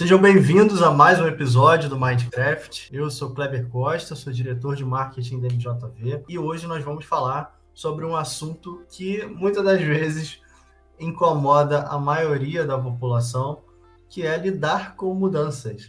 Sejam 0.00 0.18
bem-vindos 0.18 0.82
a 0.82 0.90
mais 0.90 1.20
um 1.20 1.26
episódio 1.26 1.86
do 1.90 2.00
Minecraft. 2.00 2.88
Eu 2.90 3.10
sou 3.10 3.34
Kleber 3.34 3.68
Costa, 3.68 4.16
sou 4.16 4.32
diretor 4.32 4.74
de 4.74 4.82
marketing 4.82 5.40
da 5.40 5.48
MJV 5.48 6.24
e 6.26 6.38
hoje 6.38 6.66
nós 6.66 6.82
vamos 6.82 7.04
falar 7.04 7.60
sobre 7.74 8.06
um 8.06 8.16
assunto 8.16 8.82
que 8.90 9.26
muitas 9.26 9.62
das 9.62 9.78
vezes 9.78 10.40
incomoda 10.98 11.82
a 11.82 11.98
maioria 11.98 12.64
da 12.64 12.78
população, 12.78 13.60
que 14.08 14.26
é 14.26 14.38
lidar 14.38 14.96
com 14.96 15.12
mudanças. 15.12 15.86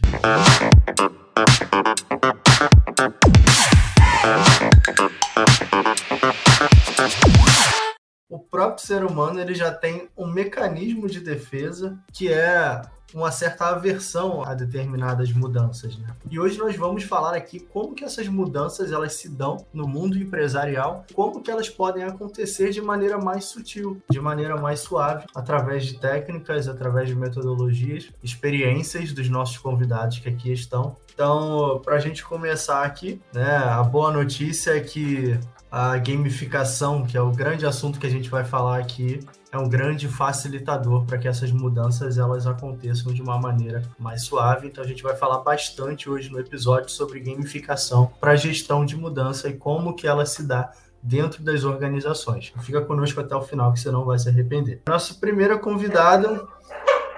O 8.28 8.38
próprio 8.38 8.86
ser 8.86 9.06
humano 9.06 9.40
ele 9.40 9.54
já 9.54 9.72
tem 9.72 10.10
um 10.14 10.26
mecanismo 10.26 11.08
de 11.08 11.20
defesa 11.20 11.98
que 12.12 12.30
é 12.30 12.82
uma 13.14 13.30
certa 13.30 13.66
aversão 13.66 14.42
a 14.42 14.54
determinadas 14.54 15.32
mudanças. 15.32 15.96
Né? 15.98 16.08
E 16.30 16.38
hoje 16.38 16.58
nós 16.58 16.76
vamos 16.76 17.04
falar 17.04 17.34
aqui 17.34 17.60
como 17.60 17.94
que 17.94 18.04
essas 18.04 18.28
mudanças 18.28 18.92
elas 18.92 19.14
se 19.14 19.28
dão 19.28 19.66
no 19.72 19.86
mundo 19.86 20.18
empresarial, 20.18 21.04
como 21.14 21.40
que 21.42 21.50
elas 21.50 21.68
podem 21.68 22.04
acontecer 22.04 22.70
de 22.70 22.80
maneira 22.80 23.18
mais 23.18 23.44
sutil, 23.46 24.00
de 24.10 24.20
maneira 24.20 24.56
mais 24.56 24.80
suave, 24.80 25.26
através 25.34 25.84
de 25.84 25.98
técnicas, 25.98 26.68
através 26.68 27.08
de 27.08 27.14
metodologias, 27.14 28.08
experiências 28.22 29.12
dos 29.12 29.28
nossos 29.28 29.58
convidados 29.58 30.18
que 30.18 30.28
aqui 30.28 30.52
estão. 30.52 30.96
Então, 31.14 31.80
para 31.84 31.96
a 31.96 32.00
gente 32.00 32.24
começar 32.24 32.84
aqui, 32.84 33.20
né, 33.32 33.56
a 33.56 33.82
boa 33.82 34.10
notícia 34.10 34.76
é 34.76 34.80
que 34.80 35.38
a 35.70 35.96
gamificação, 35.98 37.04
que 37.04 37.16
é 37.16 37.20
o 37.20 37.30
grande 37.30 37.64
assunto 37.64 37.98
que 37.98 38.06
a 38.06 38.10
gente 38.10 38.28
vai 38.28 38.44
falar 38.44 38.78
aqui, 38.78 39.20
é 39.52 39.58
um 39.58 39.68
grande 39.68 40.08
facilitador 40.08 41.04
para 41.04 41.18
que 41.18 41.28
essas 41.28 41.52
mudanças 41.52 42.16
elas 42.16 42.46
aconteçam 42.46 43.12
de 43.12 43.20
uma 43.20 43.38
maneira 43.38 43.82
mais 43.98 44.22
suave. 44.22 44.66
Então 44.66 44.82
a 44.82 44.86
gente 44.86 45.02
vai 45.02 45.14
falar 45.14 45.40
bastante 45.40 46.08
hoje 46.08 46.30
no 46.30 46.40
episódio 46.40 46.88
sobre 46.88 47.20
gamificação 47.20 48.10
para 48.18 48.34
gestão 48.34 48.82
de 48.82 48.96
mudança 48.96 49.50
e 49.50 49.52
como 49.52 49.94
que 49.94 50.06
ela 50.06 50.24
se 50.24 50.42
dá 50.42 50.72
dentro 51.02 51.42
das 51.42 51.64
organizações. 51.64 52.50
Fica 52.62 52.80
conosco 52.80 53.20
até 53.20 53.36
o 53.36 53.42
final 53.42 53.72
que 53.74 53.80
você 53.80 53.90
não 53.90 54.06
vai 54.06 54.18
se 54.18 54.28
arrepender. 54.30 54.80
Nosso 54.88 55.20
primeiro 55.20 55.58
convidado 55.58 56.48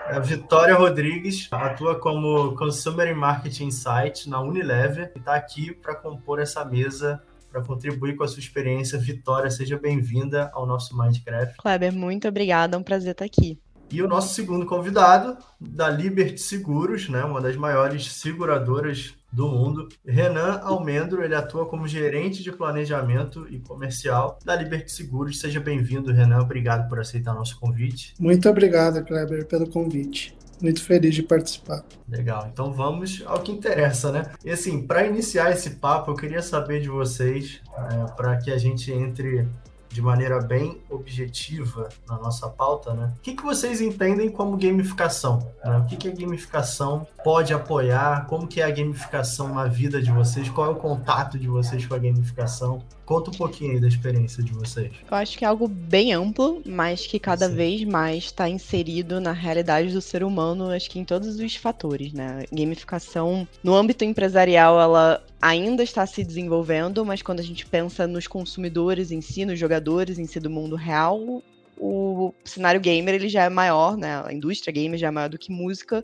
é 0.08 0.16
a 0.16 0.18
Vitória 0.18 0.74
Rodrigues, 0.74 1.48
atua 1.52 1.94
como 1.94 2.56
Consumer 2.56 3.14
Marketing 3.14 3.66
Insight 3.66 4.28
na 4.28 4.40
Unilever 4.40 5.12
e 5.14 5.18
está 5.18 5.36
aqui 5.36 5.72
para 5.72 5.94
compor 5.94 6.40
essa 6.40 6.64
mesa 6.64 7.22
para 7.54 7.62
contribuir 7.62 8.16
com 8.16 8.24
a 8.24 8.28
sua 8.28 8.40
experiência. 8.40 8.98
Vitória, 8.98 9.48
seja 9.48 9.78
bem-vinda 9.78 10.50
ao 10.52 10.66
nosso 10.66 10.96
Minecraft. 10.96 11.56
Kleber, 11.58 11.92
muito 11.92 12.26
obrigada, 12.26 12.74
é 12.74 12.78
um 12.78 12.82
prazer 12.82 13.12
estar 13.12 13.24
aqui. 13.24 13.60
E 13.92 14.02
o 14.02 14.08
nosso 14.08 14.34
segundo 14.34 14.66
convidado, 14.66 15.36
da 15.60 15.88
Liberty 15.88 16.40
Seguros, 16.40 17.08
né, 17.08 17.22
uma 17.22 17.40
das 17.40 17.54
maiores 17.54 18.10
seguradoras 18.10 19.14
do 19.30 19.46
mundo. 19.46 19.88
Renan 20.04 20.60
Almendro, 20.64 21.22
ele 21.22 21.34
atua 21.34 21.66
como 21.66 21.86
gerente 21.86 22.42
de 22.42 22.50
planejamento 22.50 23.46
e 23.48 23.60
comercial 23.60 24.38
da 24.44 24.56
Liberty 24.56 24.90
Seguros. 24.90 25.38
Seja 25.38 25.60
bem-vindo, 25.60 26.12
Renan. 26.12 26.40
Obrigado 26.40 26.88
por 26.88 26.98
aceitar 26.98 27.34
nosso 27.34 27.60
convite. 27.60 28.14
Muito 28.18 28.48
obrigado, 28.48 29.04
Kleber, 29.04 29.46
pelo 29.46 29.68
convite 29.68 30.34
muito 30.60 30.82
feliz 30.82 31.14
de 31.14 31.22
participar. 31.22 31.84
Legal, 32.08 32.48
então 32.52 32.72
vamos 32.72 33.22
ao 33.26 33.40
que 33.40 33.52
interessa, 33.52 34.10
né? 34.12 34.30
E 34.44 34.50
assim, 34.50 34.86
para 34.86 35.06
iniciar 35.06 35.50
esse 35.50 35.70
papo, 35.70 36.10
eu 36.10 36.16
queria 36.16 36.42
saber 36.42 36.80
de 36.80 36.88
vocês, 36.88 37.60
é, 37.76 38.12
para 38.12 38.36
que 38.36 38.50
a 38.50 38.58
gente 38.58 38.92
entre 38.92 39.46
de 39.94 40.02
maneira 40.02 40.40
bem 40.40 40.80
objetiva 40.90 41.88
na 42.08 42.18
nossa 42.18 42.48
pauta, 42.48 42.92
né? 42.92 43.12
O 43.16 43.20
que, 43.20 43.32
que 43.32 43.44
vocês 43.44 43.80
entendem 43.80 44.28
como 44.28 44.56
gamificação? 44.56 45.48
Né? 45.64 45.78
O 45.78 45.84
que, 45.86 45.96
que 45.96 46.08
a 46.08 46.12
gamificação 46.12 47.06
pode 47.22 47.54
apoiar? 47.54 48.26
Como 48.26 48.48
que 48.48 48.60
é 48.60 48.64
a 48.64 48.70
gamificação 48.72 49.54
na 49.54 49.66
vida 49.66 50.02
de 50.02 50.10
vocês? 50.10 50.48
Qual 50.48 50.66
é 50.66 50.70
o 50.70 50.74
contato 50.74 51.38
de 51.38 51.46
vocês 51.46 51.86
com 51.86 51.94
a 51.94 51.98
gamificação? 51.98 52.82
Conta 53.06 53.30
um 53.30 53.34
pouquinho 53.34 53.72
aí 53.72 53.80
da 53.80 53.86
experiência 53.86 54.42
de 54.42 54.52
vocês. 54.52 54.90
Eu 55.08 55.16
acho 55.16 55.38
que 55.38 55.44
é 55.44 55.48
algo 55.48 55.68
bem 55.68 56.12
amplo, 56.12 56.60
mas 56.66 57.06
que 57.06 57.20
cada 57.20 57.48
Sim. 57.48 57.54
vez 57.54 57.84
mais 57.84 58.24
está 58.24 58.48
inserido 58.48 59.20
na 59.20 59.30
realidade 59.30 59.92
do 59.92 60.00
ser 60.00 60.24
humano, 60.24 60.70
acho 60.70 60.90
que 60.90 60.98
em 60.98 61.04
todos 61.04 61.38
os 61.38 61.54
fatores, 61.54 62.12
né? 62.12 62.44
Gamificação, 62.50 63.46
no 63.62 63.74
âmbito 63.76 64.04
empresarial, 64.04 64.80
ela 64.80 65.22
ainda 65.44 65.82
está 65.82 66.06
se 66.06 66.24
desenvolvendo, 66.24 67.04
mas 67.04 67.20
quando 67.20 67.40
a 67.40 67.42
gente 67.42 67.66
pensa 67.66 68.06
nos 68.06 68.26
consumidores 68.26 69.10
em 69.10 69.20
si, 69.20 69.44
nos 69.44 69.58
jogadores 69.58 70.18
em 70.18 70.26
si 70.26 70.40
do 70.40 70.48
mundo 70.48 70.74
real, 70.74 71.42
o 71.76 72.32
cenário 72.42 72.80
gamer 72.80 73.16
ele 73.16 73.28
já 73.28 73.44
é 73.44 73.50
maior, 73.50 73.94
né? 73.94 74.22
A 74.24 74.32
indústria 74.32 74.72
gamer 74.72 74.98
já 74.98 75.08
é 75.08 75.10
maior 75.10 75.28
do 75.28 75.36
que 75.36 75.52
música 75.52 76.02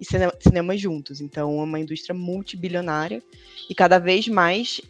e 0.00 0.04
cinema, 0.04 0.32
cinema 0.38 0.76
juntos. 0.76 1.20
Então, 1.20 1.58
é 1.58 1.64
uma 1.64 1.80
indústria 1.80 2.14
multibilionária 2.14 3.20
e 3.68 3.74
cada 3.74 3.98
vez 3.98 4.28
mais 4.28 4.80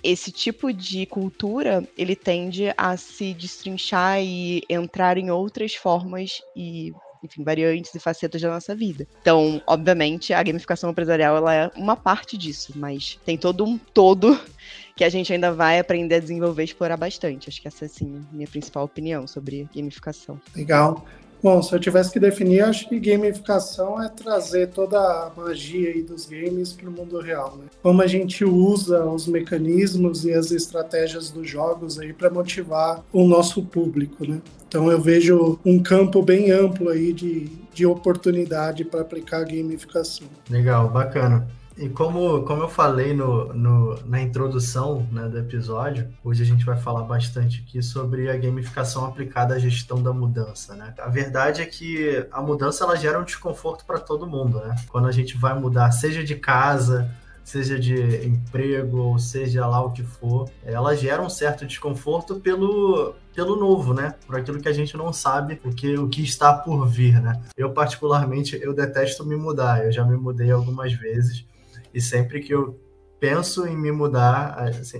esse 0.00 0.30
tipo 0.30 0.72
de 0.72 1.04
cultura 1.06 1.84
ele 1.98 2.14
tende 2.14 2.72
a 2.76 2.96
se 2.96 3.34
destrinchar 3.34 4.22
e 4.22 4.62
entrar 4.68 5.18
em 5.18 5.28
outras 5.28 5.74
formas 5.74 6.40
e 6.54 6.92
enfim, 7.22 7.44
variantes 7.44 7.94
e 7.94 7.98
facetas 7.98 8.40
da 8.40 8.50
nossa 8.50 8.74
vida. 8.74 9.06
Então, 9.20 9.62
obviamente, 9.66 10.32
a 10.32 10.42
gamificação 10.42 10.90
empresarial 10.90 11.36
ela 11.36 11.54
é 11.54 11.70
uma 11.76 11.96
parte 11.96 12.36
disso, 12.36 12.72
mas 12.76 13.18
tem 13.24 13.36
todo 13.36 13.64
um 13.64 13.78
todo 13.78 14.38
que 14.96 15.04
a 15.04 15.08
gente 15.08 15.32
ainda 15.32 15.52
vai 15.52 15.78
aprender 15.78 16.16
a 16.16 16.20
desenvolver 16.20 16.62
e 16.62 16.66
explorar 16.66 16.96
bastante. 16.96 17.48
Acho 17.48 17.60
que 17.60 17.68
essa 17.68 17.84
é, 17.84 17.86
assim, 17.86 18.24
minha 18.32 18.46
principal 18.46 18.84
opinião 18.84 19.26
sobre 19.26 19.68
gamificação. 19.74 20.40
Legal. 20.54 21.06
Bom, 21.42 21.62
se 21.62 21.74
eu 21.74 21.80
tivesse 21.80 22.12
que 22.12 22.20
definir, 22.20 22.60
acho 22.60 22.88
que 22.88 22.98
gamificação 22.98 24.02
é 24.02 24.08
trazer 24.08 24.68
toda 24.68 24.98
a 24.98 25.32
magia 25.34 25.90
aí 25.90 26.02
dos 26.02 26.26
games 26.26 26.72
para 26.72 26.88
o 26.88 26.92
mundo 26.92 27.18
real, 27.18 27.56
né? 27.56 27.66
Como 27.82 28.02
a 28.02 28.06
gente 28.06 28.44
usa 28.44 29.04
os 29.04 29.26
mecanismos 29.26 30.24
e 30.24 30.32
as 30.32 30.50
estratégias 30.50 31.30
dos 31.30 31.48
jogos 31.48 31.98
aí 31.98 32.12
para 32.12 32.28
motivar 32.28 33.02
o 33.12 33.26
nosso 33.26 33.62
público, 33.62 34.26
né? 34.26 34.40
Então 34.68 34.90
eu 34.90 35.00
vejo 35.00 35.58
um 35.64 35.82
campo 35.82 36.22
bem 36.22 36.50
amplo 36.50 36.90
aí 36.90 37.12
de, 37.12 37.50
de 37.72 37.86
oportunidade 37.86 38.84
para 38.84 39.00
aplicar 39.00 39.44
gamificação. 39.44 40.28
Legal, 40.48 40.88
bacana. 40.88 41.48
E 41.80 41.88
como, 41.88 42.42
como 42.42 42.62
eu 42.62 42.68
falei 42.68 43.14
no, 43.14 43.54
no, 43.54 43.98
na 44.04 44.20
introdução 44.20 45.08
né, 45.10 45.26
do 45.30 45.38
episódio, 45.38 46.10
hoje 46.22 46.42
a 46.42 46.44
gente 46.44 46.62
vai 46.62 46.76
falar 46.76 47.04
bastante 47.04 47.64
aqui 47.66 47.82
sobre 47.82 48.28
a 48.28 48.36
gamificação 48.36 49.06
aplicada 49.06 49.54
à 49.54 49.58
gestão 49.58 50.02
da 50.02 50.12
mudança. 50.12 50.74
Né? 50.74 50.92
A 50.98 51.08
verdade 51.08 51.62
é 51.62 51.64
que 51.64 52.26
a 52.30 52.42
mudança 52.42 52.84
ela 52.84 52.96
gera 52.96 53.18
um 53.18 53.24
desconforto 53.24 53.86
para 53.86 53.98
todo 53.98 54.26
mundo. 54.26 54.60
Né? 54.60 54.76
Quando 54.90 55.08
a 55.08 55.10
gente 55.10 55.38
vai 55.38 55.58
mudar, 55.58 55.90
seja 55.90 56.22
de 56.22 56.34
casa, 56.34 57.10
seja 57.42 57.78
de 57.78 58.26
emprego, 58.26 58.98
ou 58.98 59.18
seja 59.18 59.66
lá 59.66 59.82
o 59.82 59.90
que 59.90 60.02
for, 60.02 60.50
ela 60.62 60.94
gera 60.94 61.22
um 61.22 61.30
certo 61.30 61.64
desconforto 61.64 62.40
pelo, 62.40 63.14
pelo 63.34 63.56
novo, 63.56 63.94
né? 63.94 64.16
Por 64.26 64.36
aquilo 64.36 64.60
que 64.60 64.68
a 64.68 64.72
gente 64.72 64.94
não 64.98 65.14
sabe, 65.14 65.58
o 65.64 65.70
que, 65.70 65.96
o 65.96 66.08
que 66.08 66.22
está 66.22 66.52
por 66.52 66.86
vir, 66.86 67.22
né? 67.22 67.40
Eu, 67.56 67.72
particularmente, 67.72 68.60
eu 68.62 68.74
detesto 68.74 69.24
me 69.24 69.34
mudar. 69.34 69.82
Eu 69.82 69.90
já 69.90 70.04
me 70.04 70.16
mudei 70.16 70.50
algumas 70.50 70.92
vezes 70.92 71.48
e 71.92 72.00
sempre 72.00 72.40
que 72.40 72.54
eu 72.54 72.78
penso 73.18 73.66
em 73.66 73.76
me 73.76 73.92
mudar, 73.92 74.56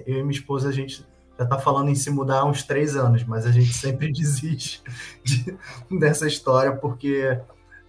eu 0.06 0.18
e 0.18 0.22
minha 0.22 0.30
esposa, 0.30 0.68
a 0.68 0.72
gente 0.72 1.06
já 1.38 1.44
está 1.44 1.58
falando 1.58 1.88
em 1.88 1.94
se 1.94 2.10
mudar 2.10 2.40
há 2.40 2.44
uns 2.44 2.62
três 2.62 2.96
anos, 2.96 3.24
mas 3.24 3.46
a 3.46 3.50
gente 3.50 3.72
sempre 3.72 4.12
desiste 4.12 4.82
de, 5.24 5.56
dessa 5.98 6.26
história 6.26 6.76
porque 6.76 7.40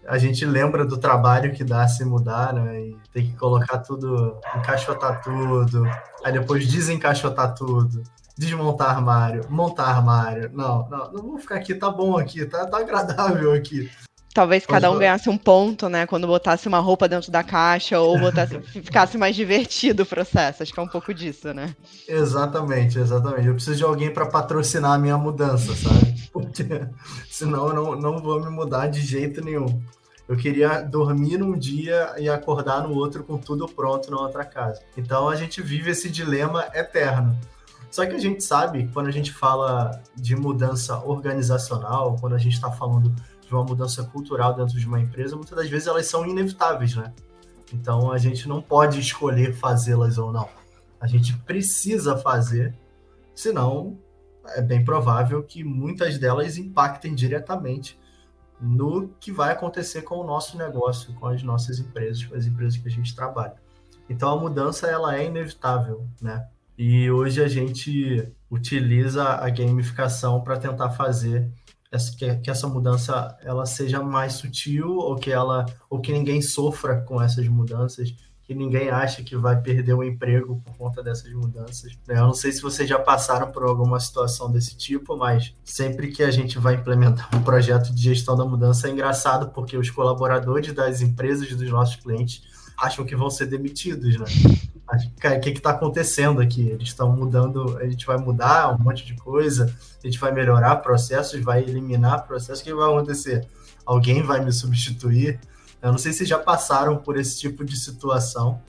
a 0.07 0.17
gente 0.17 0.45
lembra 0.45 0.85
do 0.85 0.97
trabalho 0.97 1.53
que 1.53 1.63
dá 1.63 1.87
se 1.87 2.03
mudar, 2.05 2.53
né? 2.53 2.81
E 2.81 2.97
tem 3.13 3.29
que 3.29 3.37
colocar 3.37 3.79
tudo, 3.79 4.39
encaixotar 4.57 5.21
tudo, 5.21 5.83
aí 6.23 6.33
depois 6.33 6.67
desencaixotar 6.67 7.53
tudo, 7.53 8.01
desmontar 8.37 8.89
armário, 8.89 9.45
montar 9.49 9.85
armário. 9.85 10.49
Não, 10.53 10.87
não, 10.89 11.11
não 11.11 11.21
vou 11.23 11.37
ficar 11.37 11.55
aqui, 11.55 11.75
tá 11.75 11.89
bom 11.89 12.17
aqui, 12.17 12.45
tá, 12.45 12.65
tá 12.65 12.79
agradável 12.79 13.53
aqui. 13.53 13.91
Talvez 14.33 14.65
cada 14.65 14.89
um 14.89 14.97
ganhasse 14.97 15.29
um 15.29 15.37
ponto, 15.37 15.89
né? 15.89 16.05
Quando 16.05 16.25
botasse 16.25 16.67
uma 16.67 16.79
roupa 16.79 17.07
dentro 17.07 17.31
da 17.31 17.43
caixa 17.43 17.99
ou 17.99 18.17
botasse, 18.17 18.59
ficasse 18.81 19.17
mais 19.17 19.35
divertido 19.35 20.03
o 20.03 20.05
processo. 20.05 20.63
Acho 20.63 20.73
que 20.73 20.79
é 20.79 20.83
um 20.83 20.87
pouco 20.87 21.13
disso, 21.13 21.53
né? 21.53 21.75
Exatamente, 22.07 22.97
exatamente. 22.97 23.47
Eu 23.47 23.55
preciso 23.55 23.77
de 23.77 23.83
alguém 23.83 24.11
para 24.11 24.25
patrocinar 24.25 24.93
a 24.93 24.97
minha 24.97 25.17
mudança, 25.17 25.75
sabe? 25.75 26.15
Porque 26.31 26.63
senão 27.29 27.67
eu 27.67 27.73
não, 27.73 27.95
não 27.95 28.17
vou 28.19 28.41
me 28.41 28.49
mudar 28.49 28.87
de 28.87 29.01
jeito 29.01 29.43
nenhum. 29.43 29.81
Eu 30.29 30.37
queria 30.37 30.81
dormir 30.81 31.37
num 31.37 31.57
dia 31.57 32.13
e 32.17 32.29
acordar 32.29 32.87
no 32.87 32.95
outro 32.95 33.23
com 33.25 33.37
tudo 33.37 33.67
pronto 33.67 34.09
na 34.09 34.17
outra 34.17 34.45
casa. 34.45 34.81
Então 34.95 35.27
a 35.27 35.35
gente 35.35 35.61
vive 35.61 35.91
esse 35.91 36.09
dilema 36.09 36.67
eterno. 36.73 37.37
Só 37.89 38.05
que 38.05 38.15
a 38.15 38.17
gente 38.17 38.41
sabe, 38.41 38.89
quando 38.93 39.07
a 39.07 39.11
gente 39.11 39.33
fala 39.33 40.01
de 40.15 40.33
mudança 40.33 41.03
organizacional, 41.03 42.15
quando 42.21 42.33
a 42.33 42.37
gente 42.37 42.53
está 42.53 42.71
falando 42.71 43.13
de 43.51 43.55
uma 43.55 43.65
mudança 43.65 44.01
cultural 44.05 44.55
dentro 44.55 44.79
de 44.79 44.87
uma 44.87 44.97
empresa, 44.97 45.35
muitas 45.35 45.57
das 45.57 45.69
vezes 45.69 45.85
elas 45.85 46.05
são 46.05 46.25
inevitáveis, 46.25 46.95
né? 46.95 47.13
Então 47.73 48.09
a 48.09 48.17
gente 48.17 48.47
não 48.47 48.61
pode 48.61 48.97
escolher 48.97 49.53
fazê-las 49.53 50.17
ou 50.17 50.31
não. 50.31 50.47
A 51.01 51.05
gente 51.05 51.37
precisa 51.39 52.17
fazer, 52.17 52.73
senão 53.35 53.97
é 54.55 54.61
bem 54.61 54.85
provável 54.85 55.43
que 55.43 55.65
muitas 55.65 56.17
delas 56.17 56.57
impactem 56.57 57.13
diretamente 57.13 57.99
no 58.59 59.09
que 59.19 59.33
vai 59.33 59.51
acontecer 59.51 60.03
com 60.03 60.15
o 60.15 60.23
nosso 60.23 60.57
negócio, 60.57 61.13
com 61.15 61.27
as 61.27 61.43
nossas 61.43 61.77
empresas, 61.77 62.23
com 62.23 62.35
as 62.35 62.45
empresas 62.45 62.77
que 62.77 62.87
a 62.87 62.91
gente 62.91 63.13
trabalha. 63.13 63.55
Então 64.09 64.29
a 64.29 64.39
mudança 64.39 64.87
ela 64.87 65.17
é 65.17 65.25
inevitável, 65.25 66.07
né? 66.21 66.47
E 66.77 67.11
hoje 67.11 67.43
a 67.43 67.49
gente 67.49 68.31
utiliza 68.49 69.23
a 69.25 69.49
gamificação 69.49 70.41
para 70.41 70.57
tentar 70.57 70.91
fazer 70.91 71.51
que, 72.17 72.49
essa 72.49 72.67
mudança 72.67 73.37
ela 73.41 73.65
seja 73.65 74.01
mais 74.01 74.33
sutil 74.33 74.89
ou 74.97 75.15
que 75.15 75.31
ela 75.31 75.65
ou 75.89 75.99
que 75.99 76.11
ninguém 76.11 76.41
sofra 76.41 77.01
com 77.01 77.21
essas 77.21 77.47
mudanças 77.47 78.15
que 78.43 78.55
ninguém 78.55 78.89
acha 78.89 79.23
que 79.23 79.35
vai 79.35 79.61
perder 79.61 79.93
o 79.93 80.03
emprego 80.03 80.61
por 80.65 80.75
conta 80.75 81.01
dessas 81.01 81.31
mudanças. 81.31 81.93
Né? 82.05 82.17
Eu 82.17 82.25
não 82.25 82.33
sei 82.33 82.51
se 82.51 82.61
vocês 82.61 82.89
já 82.89 82.99
passaram 82.99 83.49
por 83.49 83.63
alguma 83.63 83.97
situação 83.97 84.51
desse 84.51 84.75
tipo, 84.75 85.15
mas 85.15 85.55
sempre 85.63 86.09
que 86.09 86.21
a 86.21 86.31
gente 86.31 86.59
vai 86.59 86.75
implementar 86.75 87.29
um 87.33 87.41
projeto 87.43 87.95
de 87.95 88.01
gestão 88.01 88.35
da 88.35 88.43
mudança 88.43 88.89
é 88.89 88.91
engraçado 88.91 89.51
porque 89.51 89.77
os 89.77 89.89
colaboradores 89.89 90.73
das 90.73 91.01
empresas 91.01 91.47
dos 91.55 91.69
nossos 91.69 91.95
clientes 91.95 92.43
acham 92.77 93.05
que 93.05 93.15
vão 93.15 93.29
ser 93.29 93.45
demitidos, 93.45 94.19
né? 94.19 94.25
O 94.91 95.39
que 95.39 95.49
está 95.49 95.71
acontecendo 95.71 96.41
aqui? 96.41 96.67
Eles 96.69 96.89
estão 96.89 97.15
mudando, 97.15 97.77
a 97.77 97.85
gente 97.87 98.05
vai 98.05 98.17
mudar 98.17 98.73
um 98.73 98.77
monte 98.77 99.05
de 99.05 99.15
coisa, 99.15 99.73
a 100.03 100.07
gente 100.07 100.19
vai 100.19 100.31
melhorar 100.31 100.77
processos, 100.77 101.39
vai 101.41 101.61
eliminar 101.61 102.25
processos, 102.27 102.61
o 102.61 102.63
que 102.63 102.73
vai 102.73 102.89
acontecer? 102.89 103.47
Alguém 103.85 104.21
vai 104.21 104.43
me 104.43 104.51
substituir? 104.51 105.39
Eu 105.81 105.91
não 105.91 105.97
sei 105.97 106.11
se 106.13 106.25
já 106.25 106.37
passaram 106.37 106.97
por 106.97 107.17
esse 107.17 107.39
tipo 107.39 107.63
de 107.63 107.77
situação, 107.77 108.61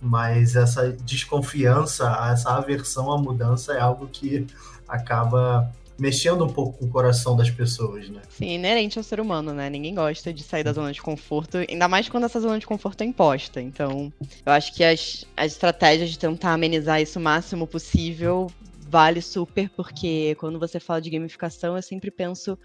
mas 0.00 0.56
essa 0.56 0.92
desconfiança, 0.92 2.08
essa 2.30 2.50
aversão 2.50 3.10
à 3.10 3.18
mudança 3.18 3.72
é 3.72 3.80
algo 3.80 4.06
que 4.08 4.46
acaba 4.86 5.72
mexendo 6.02 6.44
um 6.44 6.48
pouco 6.48 6.80
com 6.80 6.86
o 6.86 6.88
coração 6.88 7.36
das 7.36 7.48
pessoas, 7.48 8.08
né? 8.08 8.20
Sim, 8.28 8.54
inerente 8.54 8.98
ao 8.98 9.04
ser 9.04 9.20
humano, 9.20 9.54
né? 9.54 9.70
Ninguém 9.70 9.94
gosta 9.94 10.32
de 10.32 10.42
sair 10.42 10.64
da 10.64 10.72
zona 10.72 10.92
de 10.92 11.00
conforto, 11.00 11.58
ainda 11.58 11.86
mais 11.86 12.08
quando 12.08 12.24
essa 12.24 12.40
zona 12.40 12.58
de 12.58 12.66
conforto 12.66 13.02
é 13.02 13.04
imposta. 13.04 13.62
Então, 13.62 14.12
eu 14.44 14.52
acho 14.52 14.74
que 14.74 14.82
as, 14.82 15.24
as 15.36 15.52
estratégias 15.52 16.10
de 16.10 16.18
tentar 16.18 16.54
amenizar 16.54 17.00
isso 17.00 17.20
o 17.20 17.22
máximo 17.22 17.68
possível 17.68 18.50
vale 18.90 19.22
super, 19.22 19.70
porque 19.70 20.34
quando 20.40 20.58
você 20.58 20.80
fala 20.80 21.00
de 21.00 21.08
gamificação, 21.08 21.76
eu 21.76 21.82
sempre 21.82 22.10
penso 22.10 22.58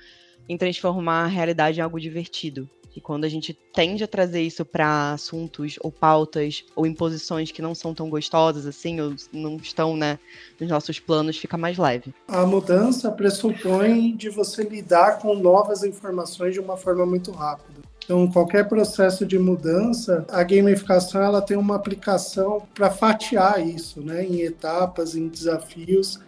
em 0.49 0.57
transformar 0.57 1.25
a 1.25 1.27
realidade 1.27 1.79
em 1.79 1.83
algo 1.83 1.99
divertido. 1.99 2.67
E 2.97 2.99
quando 2.99 3.25
a 3.25 3.29
gente 3.29 3.55
tende 3.75 4.03
a 4.03 4.07
trazer 4.07 4.41
isso 4.41 4.65
para 4.65 5.13
assuntos 5.13 5.75
ou 5.81 5.91
pautas 5.91 6.65
ou 6.75 6.83
imposições 6.83 7.51
que 7.51 7.61
não 7.61 7.75
são 7.75 7.93
tão 7.93 8.09
gostosas 8.09 8.65
assim, 8.65 8.99
ou 8.99 9.13
não 9.31 9.57
estão 9.57 9.95
né, 9.95 10.17
nos 10.59 10.67
nossos 10.67 10.99
planos, 10.99 11.37
fica 11.37 11.55
mais 11.59 11.77
leve. 11.77 12.11
A 12.27 12.43
mudança 12.43 13.11
pressupõe 13.11 14.15
de 14.15 14.31
você 14.31 14.63
lidar 14.63 15.19
com 15.19 15.35
novas 15.35 15.83
informações 15.83 16.55
de 16.55 16.59
uma 16.59 16.75
forma 16.75 17.05
muito 17.05 17.29
rápida. 17.29 17.81
Então, 18.03 18.27
qualquer 18.31 18.67
processo 18.67 19.27
de 19.27 19.37
mudança, 19.37 20.25
a 20.29 20.41
gamificação 20.41 21.21
ela 21.21 21.41
tem 21.41 21.55
uma 21.55 21.75
aplicação 21.75 22.63
para 22.73 22.89
fatiar 22.89 23.63
isso, 23.63 24.01
né, 24.01 24.25
em 24.25 24.41
etapas, 24.41 25.15
em 25.15 25.27
desafios 25.27 26.19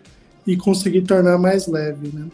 e 0.45 0.55
conseguir 0.55 1.01
tornar 1.01 1.39
mais 1.39 1.65
leve, 1.65 2.15
né? 2.15 2.27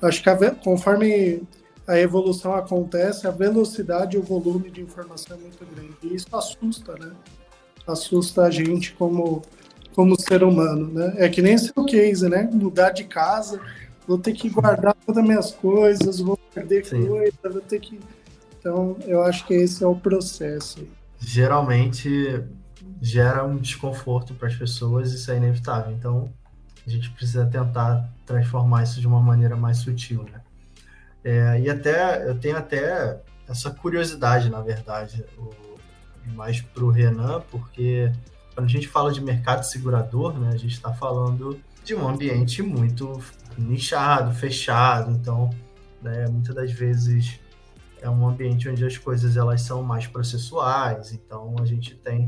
Acho 0.00 0.22
que 0.22 0.30
a, 0.30 0.50
conforme 0.52 1.42
a 1.90 1.98
evolução 1.98 2.54
acontece, 2.54 3.26
a 3.26 3.32
velocidade 3.32 4.16
e 4.16 4.20
o 4.20 4.22
volume 4.22 4.70
de 4.70 4.80
informação 4.80 5.36
é 5.36 5.40
muito 5.40 5.66
grande. 5.74 5.96
E 6.04 6.14
isso 6.14 6.28
assusta, 6.32 6.94
né? 6.94 7.10
Assusta 7.84 8.42
a 8.44 8.50
gente 8.50 8.92
como, 8.92 9.42
como 9.92 10.14
ser 10.20 10.44
humano, 10.44 10.86
né? 10.86 11.14
É 11.16 11.28
que 11.28 11.42
nem 11.42 11.58
seu 11.58 11.84
case, 11.84 12.28
né? 12.28 12.48
Mudar 12.52 12.90
de 12.90 13.02
casa, 13.02 13.60
vou 14.06 14.18
ter 14.18 14.34
que 14.34 14.48
guardar 14.48 14.94
todas 15.04 15.20
as 15.20 15.28
minhas 15.28 15.50
coisas, 15.50 16.20
vou 16.20 16.36
perder 16.54 16.86
Sim. 16.86 17.08
coisa, 17.08 17.36
vou 17.42 17.60
ter 17.60 17.80
que... 17.80 17.98
Então, 18.60 18.96
eu 19.04 19.24
acho 19.24 19.44
que 19.44 19.54
esse 19.54 19.82
é 19.82 19.86
o 19.86 19.96
processo. 19.96 20.86
Geralmente 21.18 22.40
gera 23.02 23.44
um 23.44 23.56
desconforto 23.56 24.32
para 24.34 24.46
as 24.46 24.54
pessoas, 24.54 25.12
isso 25.12 25.28
é 25.32 25.38
inevitável. 25.38 25.92
Então, 25.92 26.30
a 26.86 26.88
gente 26.88 27.10
precisa 27.10 27.46
tentar 27.46 28.08
transformar 28.24 28.84
isso 28.84 29.00
de 29.00 29.08
uma 29.08 29.20
maneira 29.20 29.56
mais 29.56 29.78
sutil, 29.78 30.22
né? 30.22 30.39
É, 31.22 31.60
e 31.60 31.68
até 31.68 32.28
eu 32.28 32.38
tenho 32.38 32.56
até 32.56 33.20
essa 33.48 33.70
curiosidade, 33.70 34.48
na 34.48 34.60
verdade, 34.60 35.24
o, 35.36 35.50
mais 36.34 36.60
para 36.60 36.84
o 36.84 36.90
Renan, 36.90 37.42
porque 37.50 38.12
quando 38.54 38.66
a 38.66 38.70
gente 38.70 38.88
fala 38.88 39.12
de 39.12 39.20
mercado 39.20 39.64
segurador, 39.64 40.38
né, 40.38 40.50
a 40.52 40.56
gente 40.56 40.74
está 40.74 40.92
falando 40.92 41.60
de 41.84 41.94
um 41.94 42.08
ambiente 42.08 42.62
muito 42.62 43.20
nichado, 43.58 44.32
fechado, 44.34 45.10
então 45.10 45.50
né, 46.00 46.26
muitas 46.28 46.54
das 46.54 46.72
vezes 46.72 47.40
é 48.00 48.08
um 48.08 48.26
ambiente 48.26 48.68
onde 48.68 48.84
as 48.84 48.96
coisas 48.96 49.36
elas 49.36 49.62
são 49.62 49.82
mais 49.82 50.06
processuais, 50.06 51.12
então 51.12 51.54
a 51.60 51.66
gente 51.66 51.94
tem 51.94 52.26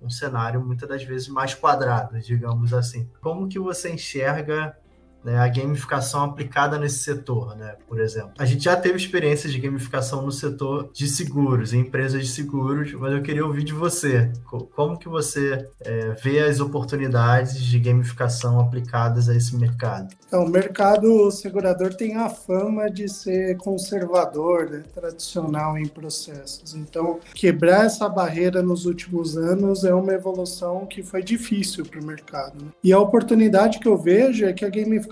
um 0.00 0.08
cenário 0.08 0.64
muitas 0.64 0.88
das 0.88 1.02
vezes 1.02 1.28
mais 1.28 1.54
quadrado, 1.54 2.20
digamos 2.20 2.72
assim. 2.72 3.10
Como 3.20 3.48
que 3.48 3.58
você 3.58 3.90
enxerga 3.90 4.76
né, 5.24 5.38
a 5.38 5.48
gamificação 5.48 6.22
aplicada 6.22 6.78
nesse 6.78 7.00
setor, 7.00 7.56
né, 7.56 7.76
por 7.86 8.00
exemplo. 8.00 8.32
A 8.38 8.44
gente 8.44 8.64
já 8.64 8.76
teve 8.76 8.96
experiências 8.96 9.52
de 9.52 9.58
gamificação 9.58 10.22
no 10.22 10.32
setor 10.32 10.90
de 10.92 11.08
seguros, 11.08 11.72
em 11.72 11.80
empresas 11.80 12.26
de 12.26 12.32
seguros, 12.32 12.92
mas 12.94 13.12
eu 13.12 13.22
queria 13.22 13.44
ouvir 13.44 13.64
de 13.64 13.72
você. 13.72 14.30
Como 14.74 14.98
que 14.98 15.08
você 15.08 15.68
é, 15.80 16.10
vê 16.22 16.40
as 16.40 16.60
oportunidades 16.60 17.60
de 17.60 17.78
gamificação 17.78 18.60
aplicadas 18.60 19.28
a 19.28 19.36
esse 19.36 19.56
mercado? 19.56 20.14
Então, 20.26 20.44
o 20.44 20.48
mercado 20.48 21.30
segurador 21.30 21.94
tem 21.94 22.16
a 22.16 22.28
fama 22.28 22.90
de 22.90 23.08
ser 23.08 23.56
conservador, 23.56 24.68
né, 24.70 24.82
tradicional 24.94 25.76
em 25.78 25.86
processos. 25.86 26.74
Então, 26.74 27.18
quebrar 27.34 27.86
essa 27.86 28.08
barreira 28.08 28.62
nos 28.62 28.86
últimos 28.86 29.36
anos 29.36 29.84
é 29.84 29.94
uma 29.94 30.12
evolução 30.12 30.86
que 30.86 31.02
foi 31.02 31.22
difícil 31.22 31.84
para 31.84 32.00
o 32.00 32.04
mercado. 32.04 32.62
Né? 32.62 32.70
E 32.84 32.92
a 32.92 32.98
oportunidade 32.98 33.78
que 33.78 33.88
eu 33.88 33.96
vejo 33.96 34.44
é 34.44 34.52
que 34.52 34.64
a 34.64 34.68
gamificação 34.68 35.07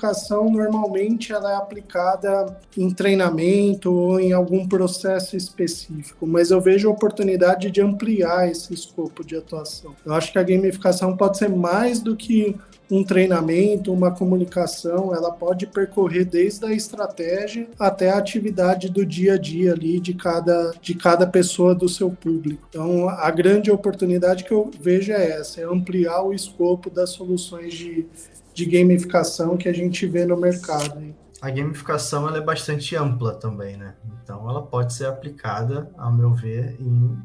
normalmente 0.51 1.33
ela 1.33 1.53
é 1.53 1.57
aplicada 1.57 2.59
em 2.77 2.91
treinamento 2.91 3.93
ou 3.93 4.21
em 4.21 4.33
algum 4.33 4.67
processo 4.67 5.37
específico, 5.37 6.27
mas 6.27 6.51
eu 6.51 6.61
vejo 6.61 6.89
a 6.89 6.93
oportunidade 6.93 7.71
de 7.71 7.81
ampliar 7.81 8.51
esse 8.51 8.73
escopo 8.73 9.25
de 9.25 9.37
atuação. 9.37 9.95
Eu 10.05 10.13
acho 10.13 10.33
que 10.33 10.39
a 10.39 10.43
gamificação 10.43 11.17
pode 11.17 11.39
ser 11.39 11.49
mais 11.49 12.01
do 12.01 12.15
que 12.17 12.57
um 12.91 13.03
treinamento, 13.03 13.93
uma 13.93 14.11
comunicação, 14.11 15.15
ela 15.15 15.33
pode 15.33 15.67
percorrer 15.67 16.25
desde 16.25 16.65
a 16.65 16.73
estratégia 16.73 17.69
até 17.79 18.11
a 18.11 18.19
atividade 18.19 18.89
do 18.89 19.05
dia 19.05 19.35
a 19.35 19.39
dia 19.39 19.73
ali 19.73 19.99
de 19.99 20.15
cada, 20.15 20.73
de 20.81 20.95
cada 20.95 21.27
pessoa 21.27 21.75
do 21.75 21.89
seu 21.89 22.11
público. 22.11 22.67
Então, 22.69 23.09
a 23.09 23.31
grande 23.31 23.71
oportunidade 23.71 24.45
que 24.45 24.53
eu 24.53 24.71
vejo 24.81 25.13
é 25.13 25.33
essa, 25.33 25.61
é 25.61 25.65
ampliar 25.65 26.23
o 26.23 26.33
escopo 26.33 26.89
das 26.89 27.11
soluções 27.11 27.75
de, 27.75 28.07
de 28.57 28.65
gamificação 28.65 29.55
que 29.55 29.69
a 29.69 29.73
gente 29.73 30.07
vê 30.07 30.25
no 30.25 30.35
mercado. 30.35 31.15
A 31.43 31.51
gamificação 31.51 32.27
ela 32.27 32.39
é 32.39 32.41
bastante 32.41 32.97
ampla 32.97 33.35
também, 33.35 33.77
né? 33.77 33.95
Então 34.23 34.49
ela 34.49 34.63
pode 34.63 34.95
ser 34.95 35.05
aplicada, 35.05 35.91
ao 35.99 36.11
meu 36.11 36.33
ver, 36.33 36.75
em 36.81 37.19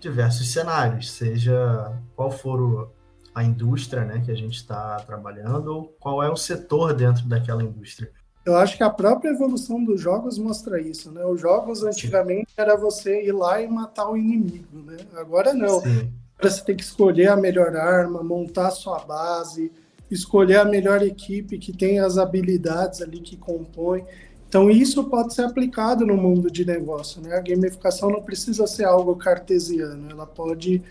diversos 0.00 0.50
cenários, 0.50 1.12
seja 1.12 1.96
qual 2.16 2.32
for 2.32 2.60
o, 2.60 2.90
a 3.32 3.44
indústria 3.44 4.04
né, 4.04 4.20
que 4.24 4.32
a 4.32 4.34
gente 4.34 4.56
está 4.56 4.96
trabalhando 5.06 5.68
ou 5.68 5.96
qual 6.00 6.20
é 6.20 6.28
o 6.28 6.36
setor 6.36 6.92
dentro 6.92 7.28
daquela 7.28 7.62
indústria. 7.62 8.10
Eu 8.44 8.56
acho 8.56 8.76
que 8.76 8.82
a 8.82 8.90
própria 8.90 9.30
evolução 9.30 9.84
dos 9.84 10.00
jogos 10.00 10.36
mostra 10.36 10.80
isso, 10.80 11.12
né? 11.12 11.24
Os 11.24 11.40
jogos 11.40 11.84
antigamente 11.84 12.50
Sim. 12.50 12.60
era 12.60 12.76
você 12.76 13.24
ir 13.24 13.30
lá 13.30 13.62
e 13.62 13.68
matar 13.68 14.10
o 14.10 14.16
inimigo, 14.16 14.82
né? 14.82 14.96
Agora 15.14 15.54
não. 15.54 15.80
Sim. 15.80 16.12
Agora 16.36 16.50
você 16.50 16.64
tem 16.64 16.74
que 16.74 16.82
escolher 16.82 17.28
a 17.28 17.36
melhor 17.36 17.76
arma, 17.76 18.20
montar 18.20 18.66
a 18.66 18.72
sua 18.72 18.98
base, 18.98 19.70
escolher 20.14 20.56
a 20.56 20.64
melhor 20.64 21.02
equipe 21.02 21.58
que 21.58 21.72
tem 21.72 21.98
as 21.98 22.18
habilidades 22.18 23.00
ali 23.00 23.20
que 23.20 23.36
compõe. 23.36 24.04
Então, 24.48 24.70
isso 24.70 25.04
pode 25.04 25.32
ser 25.32 25.42
aplicado 25.42 26.04
no 26.04 26.16
mundo 26.16 26.50
de 26.50 26.64
negócio. 26.64 27.22
Né? 27.22 27.34
A 27.34 27.40
gamificação 27.40 28.10
não 28.10 28.22
precisa 28.22 28.66
ser 28.66 28.84
algo 28.84 29.16
cartesiano, 29.16 30.10
ela 30.10 30.26
pode 30.26 30.82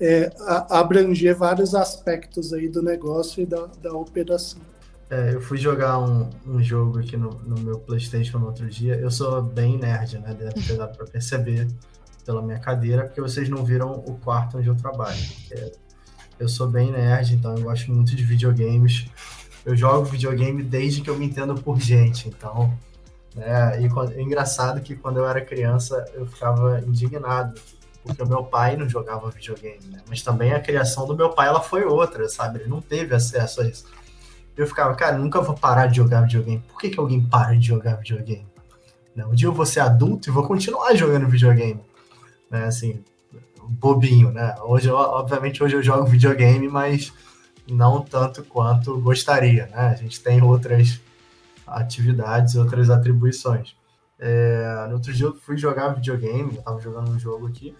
é, 0.00 0.32
abranger 0.70 1.36
vários 1.36 1.74
aspectos 1.74 2.52
aí 2.52 2.68
do 2.68 2.82
negócio 2.82 3.42
e 3.42 3.46
da, 3.46 3.66
da 3.82 3.92
operação. 3.92 4.60
É, 5.10 5.34
eu 5.34 5.40
fui 5.40 5.58
jogar 5.58 5.98
um, 5.98 6.30
um 6.46 6.62
jogo 6.62 7.00
aqui 7.00 7.16
no, 7.16 7.30
no, 7.44 7.60
meu 7.60 7.80
PlayStation 7.80 8.38
no 8.38 8.46
outro 8.46 8.68
dia. 8.68 8.94
Eu 8.94 9.10
sou 9.10 9.42
bem 9.42 9.76
nerd, 9.76 10.18
né? 10.18 10.32
Deve 10.32 10.54
ter 10.62 10.76
para 10.76 11.04
perceber 11.04 11.66
pela 12.24 12.40
minha 12.40 12.60
cadeira, 12.60 13.06
porque 13.06 13.20
vocês 13.20 13.48
não 13.48 13.64
viram 13.64 14.04
o 14.06 14.16
quarto 14.18 14.58
onde 14.58 14.68
eu 14.68 14.76
trabalho. 14.76 15.18
É 15.50 15.72
eu 16.40 16.48
sou 16.48 16.66
bem 16.66 16.90
nerd, 16.90 17.34
então 17.34 17.54
eu 17.54 17.62
gosto 17.62 17.92
muito 17.92 18.16
de 18.16 18.24
videogames. 18.24 19.06
Eu 19.64 19.76
jogo 19.76 20.06
videogame 20.06 20.62
desde 20.62 21.02
que 21.02 21.10
eu 21.10 21.16
me 21.16 21.26
entendo 21.26 21.54
por 21.54 21.78
gente, 21.78 22.28
então. 22.28 22.76
Né, 23.34 23.82
e 23.82 24.18
é 24.18 24.22
engraçado 24.22 24.80
que 24.80 24.96
quando 24.96 25.18
eu 25.18 25.28
era 25.28 25.40
criança 25.40 26.04
eu 26.14 26.26
ficava 26.26 26.80
indignado 26.80 27.54
porque 28.02 28.22
o 28.22 28.26
meu 28.26 28.42
pai 28.42 28.76
não 28.76 28.88
jogava 28.88 29.30
videogame, 29.30 29.86
né? 29.88 30.00
Mas 30.08 30.22
também 30.22 30.52
a 30.52 30.60
criação 30.60 31.06
do 31.06 31.14
meu 31.14 31.30
pai 31.30 31.48
ela 31.48 31.60
foi 31.60 31.84
outra, 31.84 32.28
sabe? 32.28 32.60
Ele 32.60 32.68
não 32.68 32.80
teve 32.80 33.14
acesso 33.14 33.60
a 33.60 33.66
isso. 33.66 33.84
Eu 34.56 34.66
ficava, 34.66 34.94
cara, 34.94 35.16
nunca 35.18 35.40
vou 35.40 35.54
parar 35.54 35.86
de 35.86 35.96
jogar 35.96 36.22
videogame. 36.22 36.62
Por 36.66 36.80
que, 36.80 36.90
que 36.90 36.98
alguém 36.98 37.22
para 37.22 37.56
de 37.56 37.66
jogar 37.66 37.96
videogame? 37.96 38.46
Né? 39.14 39.24
Um 39.26 39.34
dia 39.34 39.48
eu 39.48 39.52
vou 39.52 39.66
ser 39.66 39.80
adulto 39.80 40.28
e 40.28 40.32
vou 40.32 40.46
continuar 40.46 40.94
jogando 40.94 41.28
videogame. 41.28 41.80
Né? 42.50 42.64
Assim, 42.64 43.04
bobinho, 43.68 44.30
né? 44.30 44.54
Hoje, 44.62 44.90
obviamente, 44.90 45.62
hoje 45.62 45.76
eu 45.76 45.82
jogo 45.82 46.06
videogame, 46.06 46.68
mas 46.68 47.12
não 47.68 48.02
tanto 48.02 48.42
quanto 48.44 48.98
gostaria, 49.00 49.66
né? 49.66 49.88
A 49.88 49.94
gente 49.94 50.20
tem 50.20 50.42
outras 50.42 51.00
atividades, 51.66 52.56
outras 52.56 52.90
atribuições. 52.90 53.76
É, 54.18 54.86
no 54.88 54.94
outro 54.94 55.12
dia 55.12 55.26
eu 55.26 55.34
fui 55.34 55.56
jogar 55.56 55.94
videogame, 55.94 56.56
eu 56.56 56.62
tava 56.62 56.80
jogando 56.80 57.10
um 57.10 57.18
jogo 57.18 57.46
aqui, 57.46 57.74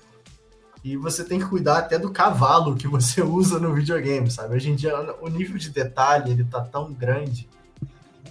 e 0.82 0.96
você 0.96 1.22
tem 1.22 1.38
que 1.38 1.44
cuidar 1.44 1.78
até 1.78 1.98
do 1.98 2.10
cavalo 2.10 2.76
que 2.76 2.88
você 2.88 3.20
usa 3.22 3.58
no 3.58 3.74
videogame, 3.74 4.30
sabe? 4.30 4.54
Hoje 4.54 4.70
em 4.70 4.74
dia 4.74 4.94
o 5.20 5.28
nível 5.28 5.58
de 5.58 5.70
detalhe 5.70 6.30
ele 6.30 6.44
tá 6.44 6.62
tão 6.62 6.92
grande 6.92 7.48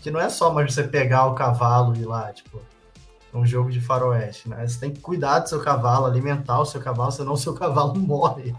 que 0.01 0.09
não 0.09 0.19
é 0.19 0.29
só 0.29 0.51
mais 0.51 0.73
você 0.73 0.83
pegar 0.83 1.27
o 1.27 1.35
cavalo 1.35 1.95
e 1.95 1.99
ir 1.99 2.05
lá, 2.05 2.31
tipo, 2.31 2.61
um 3.33 3.45
jogo 3.45 3.71
de 3.71 3.79
faroeste, 3.79 4.49
né? 4.49 4.67
Você 4.67 4.79
tem 4.79 4.91
que 4.91 4.99
cuidar 4.99 5.39
do 5.39 5.49
seu 5.49 5.59
cavalo, 5.59 6.05
alimentar 6.05 6.59
o 6.59 6.65
seu 6.65 6.81
cavalo, 6.81 7.11
senão 7.11 7.33
o 7.33 7.37
seu 7.37 7.53
cavalo 7.53 7.95
morre. 7.99 8.55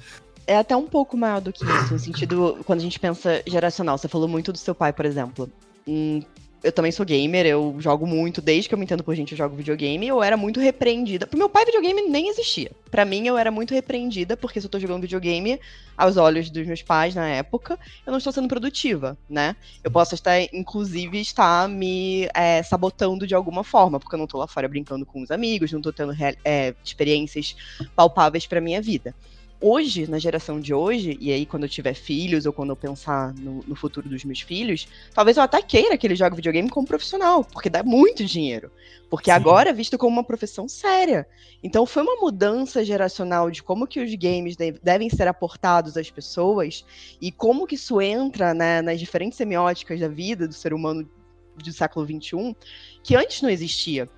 É 0.47 0.59
até 0.59 0.77
um 0.77 0.87
pouco 0.87 1.17
maior 1.17 1.41
do 1.41 1.53
que 1.53 1.65
isso, 1.65 1.93
no 1.93 1.99
sentido, 1.99 2.59
quando 2.67 2.81
a 2.81 2.83
gente 2.83 2.99
pensa 2.99 3.43
geracional. 3.47 3.97
Você 3.97 4.09
falou 4.09 4.27
muito 4.27 4.53
do 4.53 4.59
seu 4.59 4.75
pai, 4.75 4.93
por 4.93 5.05
exemplo. 5.05 5.49
Hum, 5.87 6.23
eu 6.63 6.73
também 6.73 6.93
sou 6.93 7.07
gamer, 7.07 7.47
eu 7.47 7.77
jogo 7.79 8.07
muito, 8.07 8.41
desde 8.41 8.69
que 8.69 8.75
eu 8.75 8.79
me 8.79 8.85
entendo 8.85 9.03
por 9.03 9.15
gente, 9.15 9.33
eu 9.33 9.39
jogo 9.39 9.57
videogame, 9.57 10.07
eu 10.07 10.23
era 10.23 10.37
muito 10.37 10.61
repreendida. 10.61 11.27
Pro 11.27 11.39
meu 11.39 11.49
pai, 11.49 11.65
videogame 11.65 12.03
nem 12.03 12.29
existia. 12.29 12.71
Para 12.91 13.05
mim, 13.05 13.27
eu 13.27 13.39
era 13.39 13.51
muito 13.51 13.73
repreendida, 13.73 14.37
porque 14.37 14.61
se 14.61 14.67
eu 14.67 14.71
tô 14.71 14.79
jogando 14.79 15.03
videogame, 15.03 15.59
aos 15.97 16.17
olhos 16.17 16.51
dos 16.51 16.67
meus 16.67 16.83
pais 16.83 17.15
na 17.15 17.29
época, 17.29 17.79
eu 18.07 18.11
não 18.11 18.19
estou 18.19 18.33
sendo 18.33 18.49
produtiva, 18.49 19.17
né? 19.29 19.57
Eu 19.83 19.91
posso 19.91 20.15
estar, 20.15 20.41
inclusive, 20.53 21.21
estar 21.21 21.69
me 21.69 22.29
é, 22.35 22.63
sabotando 22.63 23.27
de 23.27 23.35
alguma 23.35 23.65
forma, 23.65 23.99
porque 23.99 24.15
eu 24.15 24.19
não 24.19 24.27
tô 24.27 24.39
lá 24.39 24.47
fora 24.47 24.69
brincando 24.69 25.07
com 25.07 25.23
os 25.23 25.31
amigos, 25.31 25.73
não 25.73 25.81
tô 25.81 25.93
tendo 25.93 26.13
é, 26.45 26.75
experiências 26.85 27.57
palpáveis 27.95 28.47
pra 28.47 28.61
minha 28.61 28.83
vida 28.83 29.15
hoje, 29.61 30.09
na 30.09 30.19
geração 30.19 30.59
de 30.59 30.73
hoje, 30.73 31.17
e 31.21 31.33
aí 31.33 31.45
quando 31.45 31.65
eu 31.65 31.69
tiver 31.69 31.95
filhos 31.95 32.47
ou 32.47 32.53
quando 32.53 32.71
eu 32.71 32.77
pensar 32.77 33.35
no, 33.35 33.63
no, 33.67 33.77
futuro 33.77 34.09
dos 34.09 34.25
meus 34.25 34.41
filhos, 34.41 34.89
talvez 35.15 35.37
eu 35.37 35.43
até 35.43 35.61
queira 35.61 35.97
que 35.99 36.07
ele 36.07 36.17
jogue 36.17 36.37
videogame 36.37 36.71
como 36.71 36.87
profissional, 36.87 37.45
porque 37.45 37.69
dá 37.69 37.83
muito 37.83 38.25
dinheiro. 38.25 38.71
Porque 39.11 39.31
Sim. 39.31 39.37
agora 39.37 39.71
é 39.71 39.73
visto 39.73 39.99
como 39.99 40.17
uma 40.17 40.25
profissão 40.25 40.69
séria. 40.69 41.27
Então 41.63 41.85
foi 41.85 42.03
uma 42.03 42.17
mudança 42.17 42.85
geracional 42.85 43.51
de 43.51 43.63
como 43.63 43.87
que 43.87 44.01
os 44.01 44.15
games 44.15 44.57
devem 44.83 45.11
ser 45.11 45.29
aportados 45.29 45.97
às 45.97 46.11
pessoas 46.11 46.85
e 47.21 47.31
como 47.31 47.67
que 47.67 47.75
isso 47.75 48.01
entra 48.01 48.55
né, 48.55 48.81
nas 48.81 48.99
diferentes 48.99 49.37
semióticas 49.37 50.01
da 50.01 50.09
vida 50.09 50.47
do 50.49 50.55
ser 50.55 50.73
humano 50.73 51.09
do 51.57 51.73
século 51.73 52.07
XXI, 52.07 52.57
que 53.03 53.17
antes 53.17 53.43
não 53.43 53.51
existia. 53.51 54.09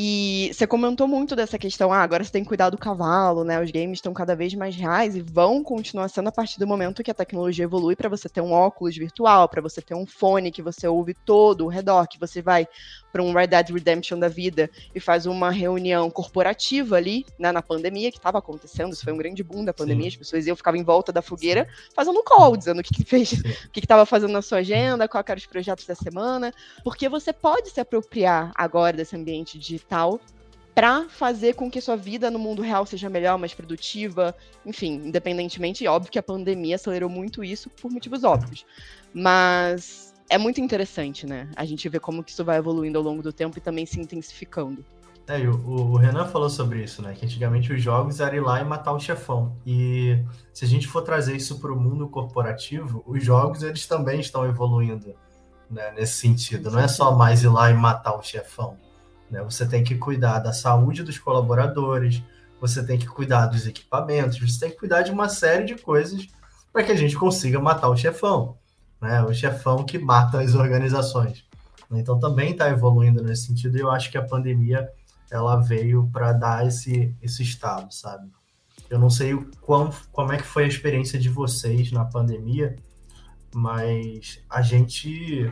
E 0.00 0.52
você 0.54 0.64
comentou 0.64 1.08
muito 1.08 1.34
dessa 1.34 1.58
questão, 1.58 1.92
ah, 1.92 1.98
agora 2.02 2.22
você 2.22 2.30
tem 2.30 2.44
que 2.44 2.48
cuidar 2.48 2.70
do 2.70 2.78
cavalo, 2.78 3.42
né? 3.42 3.60
Os 3.60 3.68
games 3.72 3.98
estão 3.98 4.14
cada 4.14 4.36
vez 4.36 4.54
mais 4.54 4.76
reais 4.76 5.16
e 5.16 5.20
vão 5.20 5.60
continuar 5.60 6.08
sendo 6.08 6.28
a 6.28 6.32
partir 6.32 6.60
do 6.60 6.68
momento 6.68 7.02
que 7.02 7.10
a 7.10 7.14
tecnologia 7.14 7.64
evolui 7.64 7.96
para 7.96 8.08
você 8.08 8.28
ter 8.28 8.40
um 8.40 8.52
óculos 8.52 8.96
virtual, 8.96 9.48
para 9.48 9.60
você 9.60 9.82
ter 9.82 9.94
um 9.96 10.06
fone 10.06 10.52
que 10.52 10.62
você 10.62 10.86
ouve 10.86 11.14
todo 11.14 11.64
o 11.64 11.68
redor, 11.68 12.06
que 12.06 12.16
você 12.16 12.40
vai 12.40 12.68
para 13.18 13.22
um 13.24 13.32
Red 13.32 13.48
Dead 13.48 13.70
Redemption 13.70 14.16
da 14.16 14.28
vida 14.28 14.70
e 14.94 15.00
faz 15.00 15.26
uma 15.26 15.50
reunião 15.50 16.08
corporativa 16.08 16.96
ali, 16.96 17.26
né, 17.36 17.50
na 17.50 17.60
pandemia 17.60 18.12
que 18.12 18.16
estava 18.16 18.38
acontecendo, 18.38 18.92
isso 18.92 19.02
foi 19.02 19.12
um 19.12 19.16
grande 19.16 19.42
boom 19.42 19.64
da 19.64 19.74
pandemia, 19.74 20.04
Sim. 20.04 20.08
as 20.08 20.16
pessoas 20.16 20.46
iam 20.46 20.54
ficar 20.54 20.74
em 20.76 20.84
volta 20.84 21.12
da 21.12 21.20
fogueira 21.20 21.66
fazendo 21.94 22.22
call, 22.22 22.56
dizendo 22.56 22.78
o 22.78 22.82
que, 22.82 22.94
que 22.94 23.04
fez, 23.04 23.32
o 23.32 23.70
que 23.72 23.80
estava 23.80 24.06
fazendo 24.06 24.32
na 24.32 24.40
sua 24.40 24.58
agenda, 24.58 25.08
qual 25.08 25.24
eram 25.26 25.36
os 25.36 25.46
projetos 25.46 25.84
da 25.84 25.96
semana, 25.96 26.52
porque 26.84 27.08
você 27.08 27.32
pode 27.32 27.70
se 27.70 27.80
apropriar 27.80 28.52
agora 28.54 28.96
desse 28.96 29.16
ambiente 29.16 29.58
digital 29.58 30.20
para 30.72 31.08
fazer 31.08 31.56
com 31.56 31.68
que 31.68 31.80
sua 31.80 31.96
vida 31.96 32.30
no 32.30 32.38
mundo 32.38 32.62
real 32.62 32.86
seja 32.86 33.10
melhor, 33.10 33.36
mais 33.36 33.52
produtiva, 33.52 34.32
enfim, 34.64 35.02
independentemente, 35.06 35.84
óbvio 35.88 36.12
que 36.12 36.20
a 36.20 36.22
pandemia 36.22 36.76
acelerou 36.76 37.10
muito 37.10 37.42
isso 37.42 37.68
por 37.68 37.90
motivos 37.90 38.22
óbvios. 38.22 38.64
Mas 39.12 40.07
é 40.28 40.36
muito 40.36 40.60
interessante, 40.60 41.26
né? 41.26 41.48
A 41.56 41.64
gente 41.64 41.88
vê 41.88 41.98
como 41.98 42.22
que 42.22 42.30
isso 42.30 42.44
vai 42.44 42.58
evoluindo 42.58 42.98
ao 42.98 43.04
longo 43.04 43.22
do 43.22 43.32
tempo 43.32 43.56
e 43.58 43.60
também 43.60 43.86
se 43.86 43.98
intensificando. 43.98 44.84
É, 45.26 45.38
o, 45.40 45.52
o, 45.52 45.96
Renan 45.96 46.26
falou 46.26 46.48
sobre 46.48 46.82
isso, 46.82 47.02
né? 47.02 47.14
Que 47.14 47.24
antigamente 47.24 47.72
os 47.72 47.82
jogos 47.82 48.20
eram 48.20 48.36
ir 48.36 48.40
lá 48.40 48.60
e 48.60 48.64
matar 48.64 48.92
o 48.92 49.00
chefão. 49.00 49.56
E 49.66 50.22
se 50.52 50.64
a 50.64 50.68
gente 50.68 50.86
for 50.86 51.02
trazer 51.02 51.36
isso 51.36 51.58
para 51.58 51.72
o 51.72 51.78
mundo 51.78 52.08
corporativo, 52.08 53.02
os 53.06 53.22
jogos 53.22 53.62
eles 53.62 53.86
também 53.86 54.20
estão 54.20 54.46
evoluindo 54.46 55.14
né, 55.70 55.92
nesse 55.92 56.14
sentido. 56.14 56.70
Não 56.70 56.80
é 56.80 56.88
só 56.88 57.14
mais 57.14 57.42
ir 57.42 57.48
lá 57.48 57.70
e 57.70 57.74
matar 57.74 58.14
o 58.14 58.22
chefão. 58.22 58.78
Né? 59.30 59.42
Você 59.42 59.66
tem 59.66 59.84
que 59.84 59.96
cuidar 59.96 60.38
da 60.38 60.52
saúde 60.52 61.02
dos 61.02 61.18
colaboradores, 61.18 62.22
você 62.58 62.84
tem 62.84 62.98
que 62.98 63.06
cuidar 63.06 63.46
dos 63.46 63.66
equipamentos, 63.66 64.38
você 64.38 64.60
tem 64.60 64.70
que 64.70 64.78
cuidar 64.78 65.02
de 65.02 65.10
uma 65.10 65.28
série 65.28 65.64
de 65.64 65.74
coisas 65.74 66.26
para 66.72 66.82
que 66.82 66.92
a 66.92 66.96
gente 66.96 67.16
consiga 67.16 67.60
matar 67.60 67.88
o 67.88 67.96
chefão 67.96 68.56
né? 69.00 69.22
O 69.22 69.32
chefão 69.32 69.84
que 69.84 69.98
mata 69.98 70.40
as 70.40 70.54
organizações. 70.54 71.44
Então 71.90 72.18
também 72.18 72.52
está 72.52 72.68
evoluindo 72.68 73.22
nesse 73.22 73.46
sentido 73.46 73.76
e 73.76 73.80
eu 73.80 73.90
acho 73.90 74.10
que 74.10 74.18
a 74.18 74.24
pandemia 74.24 74.88
ela 75.30 75.56
veio 75.56 76.08
para 76.12 76.32
dar 76.32 76.66
esse, 76.66 77.14
esse 77.22 77.42
estado, 77.42 77.92
sabe? 77.92 78.30
Eu 78.90 78.98
não 78.98 79.10
sei 79.10 79.34
o 79.34 79.50
quão, 79.60 79.90
como 80.12 80.32
é 80.32 80.38
que 80.38 80.46
foi 80.46 80.64
a 80.64 80.68
experiência 80.68 81.18
de 81.18 81.28
vocês 81.28 81.92
na 81.92 82.04
pandemia, 82.04 82.76
mas 83.54 84.40
a 84.48 84.62
gente, 84.62 85.50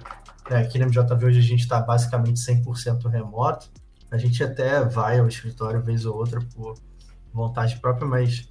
né, 0.50 0.58
aqui 0.58 0.78
na 0.78 0.86
MJV 0.86 1.26
hoje 1.26 1.38
a 1.38 1.42
gente 1.42 1.60
está 1.60 1.80
basicamente 1.80 2.40
100% 2.40 3.08
remoto. 3.10 3.70
A 4.10 4.16
gente 4.16 4.42
até 4.42 4.84
vai 4.84 5.18
ao 5.18 5.26
escritório 5.26 5.82
vez 5.82 6.06
ou 6.06 6.16
outra 6.16 6.40
por 6.54 6.74
vontade 7.32 7.78
própria, 7.78 8.06
mas 8.06 8.48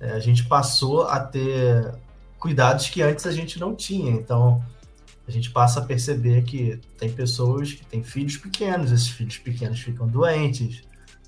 é, 0.00 0.12
a 0.12 0.18
gente 0.18 0.46
passou 0.48 1.02
a 1.02 1.20
ter 1.20 1.94
cuidados 2.38 2.88
que 2.88 3.02
antes 3.02 3.26
a 3.26 3.32
gente 3.32 3.58
não 3.58 3.74
tinha. 3.74 4.12
Então, 4.12 4.62
a 5.26 5.30
gente 5.30 5.50
passa 5.50 5.80
a 5.80 5.84
perceber 5.84 6.42
que 6.42 6.80
tem 6.96 7.12
pessoas 7.12 7.72
que 7.72 7.84
têm 7.84 8.02
filhos 8.02 8.36
pequenos, 8.36 8.90
esses 8.90 9.08
filhos 9.08 9.36
pequenos 9.36 9.78
ficam 9.80 10.06
doentes, 10.06 10.82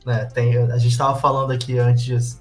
né? 0.06 0.24
Tem, 0.26 0.56
a 0.56 0.78
gente 0.78 0.92
estava 0.92 1.18
falando 1.18 1.50
aqui 1.50 1.78
antes, 1.78 2.40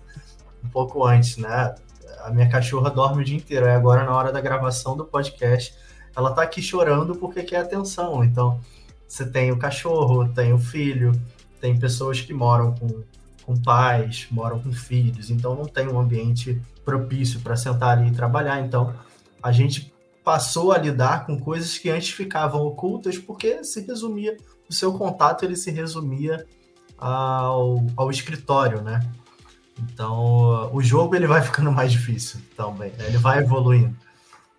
um 0.64 0.70
pouco 0.70 1.06
antes, 1.06 1.38
né? 1.38 1.76
A 2.24 2.32
minha 2.32 2.50
cachorra 2.50 2.90
dorme 2.90 3.22
o 3.22 3.26
dia 3.26 3.36
inteiro, 3.36 3.66
e 3.66 3.70
agora 3.70 4.06
na 4.06 4.16
hora 4.16 4.32
da 4.32 4.40
gravação 4.40 4.96
do 4.96 5.04
podcast, 5.04 5.76
ela 6.16 6.32
tá 6.32 6.44
aqui 6.44 6.62
chorando 6.62 7.16
porque 7.16 7.44
quer 7.44 7.58
atenção. 7.58 8.24
Então, 8.24 8.60
você 9.08 9.26
tem 9.26 9.52
o 9.52 9.58
cachorro, 9.58 10.30
tem 10.30 10.54
o 10.54 10.60
filho, 10.60 11.12
tem 11.60 11.78
pessoas 11.78 12.22
que 12.22 12.34
moram 12.34 12.74
com, 12.76 13.04
com 13.50 13.60
pais, 13.60 14.28
moram 14.30 14.60
com 14.60 14.72
filhos, 14.72 15.32
então 15.32 15.56
não 15.56 15.66
tem 15.66 15.88
um 15.88 16.00
ambiente 16.00 16.62
propício 16.86 17.40
para 17.40 17.58
sentar 17.58 17.98
ali 17.98 18.10
e 18.10 18.12
trabalhar. 18.12 18.60
Então, 18.60 18.94
a 19.42 19.52
gente 19.52 19.92
passou 20.24 20.72
a 20.72 20.78
lidar 20.78 21.26
com 21.26 21.40
coisas 21.40 21.76
que 21.80 21.90
antes 21.90 22.12
ficavam 22.12 22.62
ocultas 22.62 23.18
porque 23.18 23.64
se 23.64 23.82
resumia, 23.82 24.38
o 24.70 24.74
seu 24.74 24.94
contato 24.94 25.44
ele 25.44 25.56
se 25.56 25.72
resumia 25.72 26.46
ao, 26.96 27.84
ao 27.98 28.12
escritório, 28.12 28.84
né? 28.84 29.00
Então, 29.80 30.70
o 30.72 30.80
jogo 30.80 31.16
ele 31.16 31.26
vai 31.26 31.42
ficando 31.42 31.72
mais 31.72 31.92
difícil 31.92 32.40
também, 32.56 32.92
né? 32.92 33.08
ele 33.08 33.18
vai 33.18 33.40
evoluindo. 33.40 33.98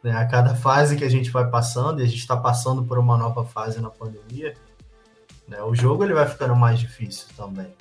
Né? 0.02 0.10
A 0.16 0.26
cada 0.26 0.56
fase 0.56 0.96
que 0.96 1.04
a 1.04 1.08
gente 1.08 1.30
vai 1.30 1.48
passando, 1.48 2.00
e 2.00 2.02
a 2.02 2.06
gente 2.06 2.18
está 2.18 2.36
passando 2.36 2.82
por 2.82 2.98
uma 2.98 3.16
nova 3.16 3.44
fase 3.44 3.80
na 3.80 3.90
pandemia, 3.90 4.56
né? 5.46 5.62
o 5.62 5.76
jogo 5.76 6.02
ele 6.02 6.14
vai 6.14 6.26
ficando 6.26 6.56
mais 6.56 6.80
difícil 6.80 7.28
também. 7.36 7.72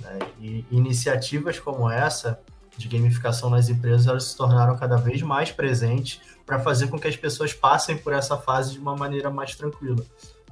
Né? 0.00 0.18
E 0.40 0.64
iniciativas 0.70 1.58
como 1.58 1.90
essa, 1.90 2.40
de 2.76 2.88
gamificação 2.88 3.50
nas 3.50 3.68
empresas 3.68 4.06
elas 4.06 4.24
se 4.24 4.36
tornaram 4.36 4.76
cada 4.76 4.96
vez 4.96 5.20
mais 5.20 5.50
presentes 5.50 6.20
para 6.46 6.60
fazer 6.60 6.88
com 6.88 6.98
que 6.98 7.08
as 7.08 7.16
pessoas 7.16 7.52
passem 7.52 7.98
por 7.98 8.12
essa 8.12 8.36
fase 8.38 8.72
de 8.72 8.78
uma 8.78 8.96
maneira 8.96 9.30
mais 9.30 9.54
tranquila. 9.54 10.04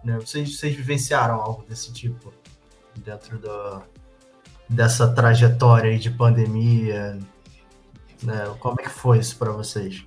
Né? 0.05 0.19
Vocês, 0.19 0.59
vocês 0.59 0.75
vivenciaram 0.75 1.41
algo 1.41 1.65
desse 1.69 1.93
tipo 1.93 2.33
dentro 2.97 3.39
do, 3.39 3.83
dessa 4.69 5.09
trajetória 5.09 5.97
de 5.99 6.11
pandemia? 6.11 7.19
Né? 8.23 8.55
Como 8.59 8.77
é 8.81 8.83
que 8.83 8.91
foi 8.91 9.19
isso 9.19 9.37
para 9.37 9.53
vocês? 9.53 10.05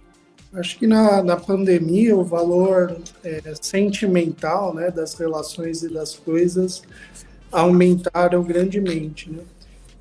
Acho 0.54 0.78
que 0.80 0.88
na, 0.88 1.22
na 1.22 1.38
pandemia 1.38 2.16
o 2.16 2.24
valor 2.24 3.00
é, 3.24 3.54
sentimental 3.62 4.74
né, 4.74 4.90
das 4.90 5.14
relações 5.14 5.84
e 5.84 5.94
das 5.94 6.16
coisas 6.16 6.82
aumentaram 7.52 8.44
grandemente. 8.44 9.32
Né? 9.32 9.44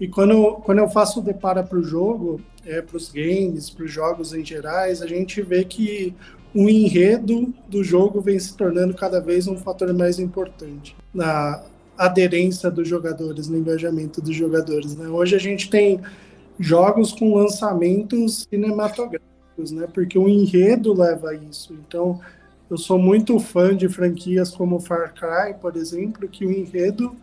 E 0.00 0.06
quando, 0.06 0.54
quando 0.64 0.78
eu 0.78 0.88
faço 0.88 1.20
o 1.20 1.22
depara 1.22 1.62
para 1.62 1.78
o 1.78 1.82
jogo, 1.82 2.40
é, 2.64 2.80
para 2.80 2.96
os 2.96 3.10
games, 3.10 3.70
para 3.70 3.84
os 3.84 3.90
jogos 3.90 4.32
em 4.32 4.44
gerais, 4.44 5.02
a 5.02 5.06
gente 5.06 5.40
vê 5.42 5.64
que 5.64 6.14
o 6.54 6.68
enredo 6.68 7.52
do 7.68 7.82
jogo 7.82 8.20
vem 8.20 8.38
se 8.38 8.56
tornando 8.56 8.94
cada 8.94 9.20
vez 9.20 9.46
um 9.46 9.56
fator 9.56 9.92
mais 9.92 10.18
importante 10.18 10.96
na 11.12 11.62
aderência 11.96 12.70
dos 12.70 12.86
jogadores, 12.86 13.48
no 13.48 13.58
engajamento 13.58 14.20
dos 14.22 14.34
jogadores. 14.34 14.96
Né? 14.96 15.08
Hoje 15.08 15.34
a 15.34 15.38
gente 15.38 15.68
tem 15.68 16.00
jogos 16.58 17.12
com 17.12 17.34
lançamentos 17.34 18.46
cinematográficos, 18.48 19.72
né? 19.72 19.88
porque 19.92 20.18
o 20.18 20.28
enredo 20.28 20.92
leva 20.92 21.30
a 21.30 21.34
isso. 21.34 21.74
Então, 21.86 22.20
eu 22.70 22.76
sou 22.76 22.98
muito 22.98 23.38
fã 23.40 23.76
de 23.76 23.88
franquias 23.88 24.50
como 24.50 24.78
Far 24.78 25.12
Cry, 25.14 25.54
por 25.60 25.76
exemplo, 25.76 26.28
que 26.28 26.46
o 26.46 26.52
enredo 26.52 27.16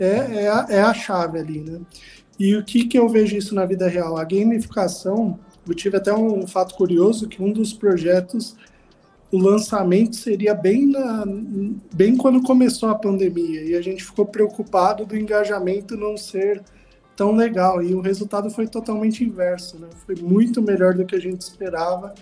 é, 0.00 0.44
é, 0.44 0.48
a, 0.48 0.66
é 0.70 0.80
a 0.80 0.94
chave 0.94 1.38
ali, 1.38 1.60
né? 1.60 1.80
E 2.38 2.56
o 2.56 2.64
que, 2.64 2.86
que 2.86 2.98
eu 2.98 3.06
vejo 3.06 3.36
isso 3.36 3.54
na 3.54 3.66
vida 3.66 3.86
real? 3.86 4.16
A 4.16 4.24
gamificação, 4.24 5.38
eu 5.68 5.74
tive 5.74 5.98
até 5.98 6.10
um 6.12 6.46
fato 6.46 6.74
curioso 6.74 7.28
que 7.28 7.42
um 7.42 7.52
dos 7.52 7.74
projetos, 7.74 8.56
o 9.30 9.36
lançamento 9.36 10.16
seria 10.16 10.54
bem, 10.54 10.86
na, 10.86 11.24
bem 11.94 12.16
quando 12.16 12.42
começou 12.42 12.88
a 12.88 12.94
pandemia, 12.94 13.62
e 13.62 13.74
a 13.74 13.82
gente 13.82 14.02
ficou 14.02 14.24
preocupado 14.24 15.04
do 15.04 15.14
engajamento 15.14 15.98
não 15.98 16.16
ser 16.16 16.62
tão 17.14 17.32
legal, 17.36 17.82
e 17.82 17.94
o 17.94 18.00
resultado 18.00 18.48
foi 18.48 18.66
totalmente 18.66 19.22
inverso, 19.22 19.78
né? 19.78 19.88
Foi 20.06 20.14
muito 20.14 20.62
melhor 20.62 20.94
do 20.94 21.04
que 21.04 21.14
a 21.14 21.20
gente 21.20 21.42
esperava, 21.42 22.14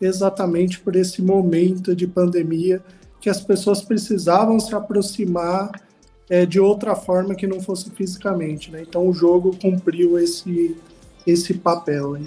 exatamente 0.00 0.80
por 0.80 0.96
esse 0.96 1.20
momento 1.20 1.94
de 1.94 2.06
pandemia, 2.06 2.82
que 3.20 3.28
as 3.28 3.42
pessoas 3.42 3.82
precisavam 3.82 4.58
se 4.58 4.74
aproximar 4.74 5.85
é, 6.28 6.44
de 6.44 6.58
outra 6.58 6.94
forma 6.94 7.34
que 7.34 7.46
não 7.46 7.60
fosse 7.60 7.90
fisicamente, 7.90 8.70
né? 8.70 8.82
Então 8.82 9.08
o 9.08 9.12
jogo 9.12 9.56
cumpriu 9.56 10.18
esse, 10.18 10.76
esse 11.26 11.54
papel. 11.54 12.16
Hein? 12.16 12.26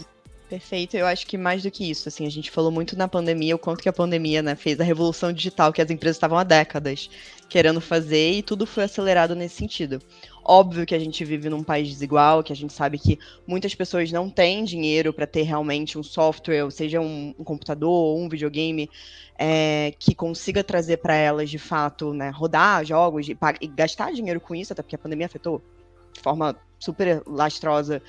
Perfeito, 0.50 0.98
eu 0.98 1.06
acho 1.06 1.28
que 1.28 1.38
mais 1.38 1.62
do 1.62 1.70
que 1.70 1.88
isso, 1.88 2.10
assim, 2.10 2.26
a 2.26 2.32
gente 2.32 2.50
falou 2.50 2.72
muito 2.72 2.98
na 2.98 3.08
pandemia, 3.08 3.56
o 3.56 3.60
quanto 3.60 3.84
que 3.84 3.90
a 3.90 3.94
pandemia, 3.94 4.42
né, 4.42 4.56
fez 4.56 4.80
a 4.80 4.84
revolução 4.84 5.32
digital 5.32 5.72
que 5.72 5.80
as 5.80 5.92
empresas 5.92 6.18
estavam 6.18 6.40
há 6.40 6.44
décadas 6.44 7.08
querendo 7.48 7.80
fazer 7.80 8.32
e 8.32 8.42
tudo 8.42 8.66
foi 8.66 8.86
acelerado 8.86 9.36
nesse 9.36 9.58
sentido. 9.58 10.02
Óbvio 10.52 10.84
que 10.84 10.96
a 10.96 11.00
gente 11.00 11.24
vive 11.24 11.48
num 11.48 11.64
país 11.64 11.88
desigual, 11.88 12.42
que 12.42 12.52
a 12.52 12.56
gente 12.56 12.74
sabe 12.74 12.98
que 12.98 13.20
muitas 13.46 13.76
pessoas 13.76 14.12
não 14.12 14.32
têm 14.32 14.64
dinheiro 14.64 15.14
para 15.14 15.28
ter 15.28 15.44
realmente 15.44 15.96
um 15.96 16.02
software, 16.02 16.72
seja, 16.72 17.00
um, 17.00 17.36
um 17.38 17.44
computador 17.44 17.92
ou 17.92 18.20
um 18.20 18.28
videogame 18.28 18.90
é, 19.38 19.94
que 20.00 20.16
consiga 20.16 20.64
trazer 20.64 20.98
para 20.98 21.14
elas 21.14 21.52
de 21.52 21.60
fato, 21.60 22.16
né, 22.16 22.32
rodar 22.32 22.84
jogos 22.84 23.30
e, 23.30 23.38
e, 23.62 23.68
gastar 23.68 24.12
dinheiro 24.12 24.42
com 24.42 24.56
isso, 24.56 24.74
até 24.74 24.82
porque 24.82 24.96
a 24.96 24.98
pandemia 24.98 25.28
afetou 25.28 25.62
de 26.12 26.20
forma 26.20 26.56
super 26.80 27.22
lastrosa 27.28 28.02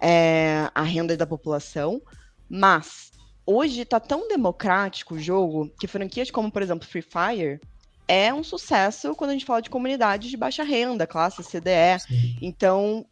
é, 0.00 0.68
a 0.74 0.82
renda 0.82 1.16
da 1.16 1.24
população. 1.24 2.02
Mas 2.50 3.12
hoje 3.46 3.82
está 3.82 4.00
tão 4.00 4.26
democrático 4.26 5.14
o 5.14 5.20
jogo 5.20 5.70
que 5.78 5.86
franquias 5.86 6.32
como, 6.32 6.50
por 6.50 6.62
exemplo, 6.62 6.88
Free 6.88 7.00
Fire 7.00 7.60
é 8.08 8.32
um 8.32 8.42
sucesso 8.42 9.14
quando 9.14 9.30
a 9.30 9.32
gente 9.32 9.44
fala 9.44 9.62
de 9.62 9.70
comunidades 9.70 10.30
de 10.30 10.36
baixa 10.36 10.62
renda, 10.62 11.06
classe 11.06 11.42
CDE. 11.42 12.00
Sim. 12.06 12.36
Então, 12.40 13.04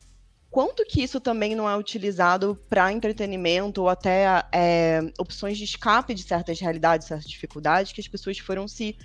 quanto 0.50 0.84
que 0.84 1.02
isso 1.02 1.20
também 1.20 1.54
não 1.54 1.68
é 1.68 1.76
utilizado 1.76 2.56
para 2.68 2.92
entretenimento 2.92 3.82
ou 3.82 3.88
até 3.88 4.44
é, 4.52 5.00
opções 5.18 5.58
de 5.58 5.64
escape 5.64 6.14
de 6.14 6.22
certas 6.22 6.60
realidades, 6.60 7.08
certas 7.08 7.28
dificuldades 7.28 7.92
que 7.92 8.00
as 8.00 8.08
pessoas 8.08 8.38
foram 8.38 8.68
se 8.68 8.96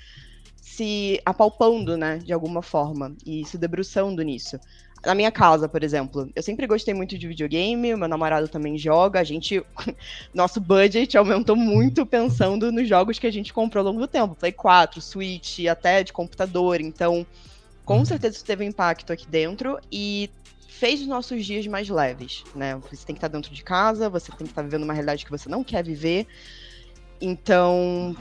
se 0.61 1.19
apalpando, 1.25 1.97
né, 1.97 2.19
de 2.19 2.31
alguma 2.31 2.61
forma 2.61 3.15
e 3.25 3.43
se 3.45 3.57
debruçando 3.57 4.21
nisso. 4.21 4.59
Na 5.05 5.15
minha 5.15 5.31
casa, 5.31 5.69
por 5.69 5.83
exemplo, 5.83 6.29
eu 6.35 6.43
sempre 6.43 6.67
gostei 6.67 6.93
muito 6.93 7.17
de 7.17 7.27
videogame, 7.27 7.95
meu 7.95 8.07
namorado 8.07 8.47
também 8.47 8.77
joga, 8.77 9.19
a 9.19 9.23
gente. 9.23 9.63
Nosso 10.33 10.59
budget 10.59 11.17
aumentou 11.17 11.55
muito 11.55 12.05
pensando 12.05 12.71
nos 12.71 12.87
jogos 12.87 13.17
que 13.17 13.27
a 13.27 13.31
gente 13.31 13.53
comprou 13.53 13.81
ao 13.81 13.93
longo 13.93 14.01
do 14.01 14.07
tempo. 14.07 14.35
Play 14.35 14.51
4, 14.51 15.01
Switch, 15.01 15.65
até 15.65 16.03
de 16.03 16.11
computador. 16.11 16.81
Então, 16.81 17.25
com 17.85 17.99
uhum. 17.99 18.05
certeza 18.05 18.35
isso 18.35 18.45
teve 18.45 18.63
um 18.63 18.67
impacto 18.67 19.13
aqui 19.13 19.27
dentro 19.27 19.79
e 19.91 20.29
fez 20.67 21.01
os 21.01 21.07
nossos 21.07 21.45
dias 21.45 21.65
mais 21.67 21.89
leves, 21.89 22.43
né? 22.55 22.75
Você 22.89 23.05
tem 23.05 23.15
que 23.15 23.17
estar 23.17 23.27
dentro 23.27 23.53
de 23.53 23.63
casa, 23.63 24.09
você 24.09 24.31
tem 24.31 24.45
que 24.45 24.51
estar 24.51 24.61
vivendo 24.61 24.83
uma 24.83 24.93
realidade 24.93 25.25
que 25.25 25.31
você 25.31 25.49
não 25.49 25.63
quer 25.63 25.83
viver. 25.83 26.27
Então, 27.21 28.15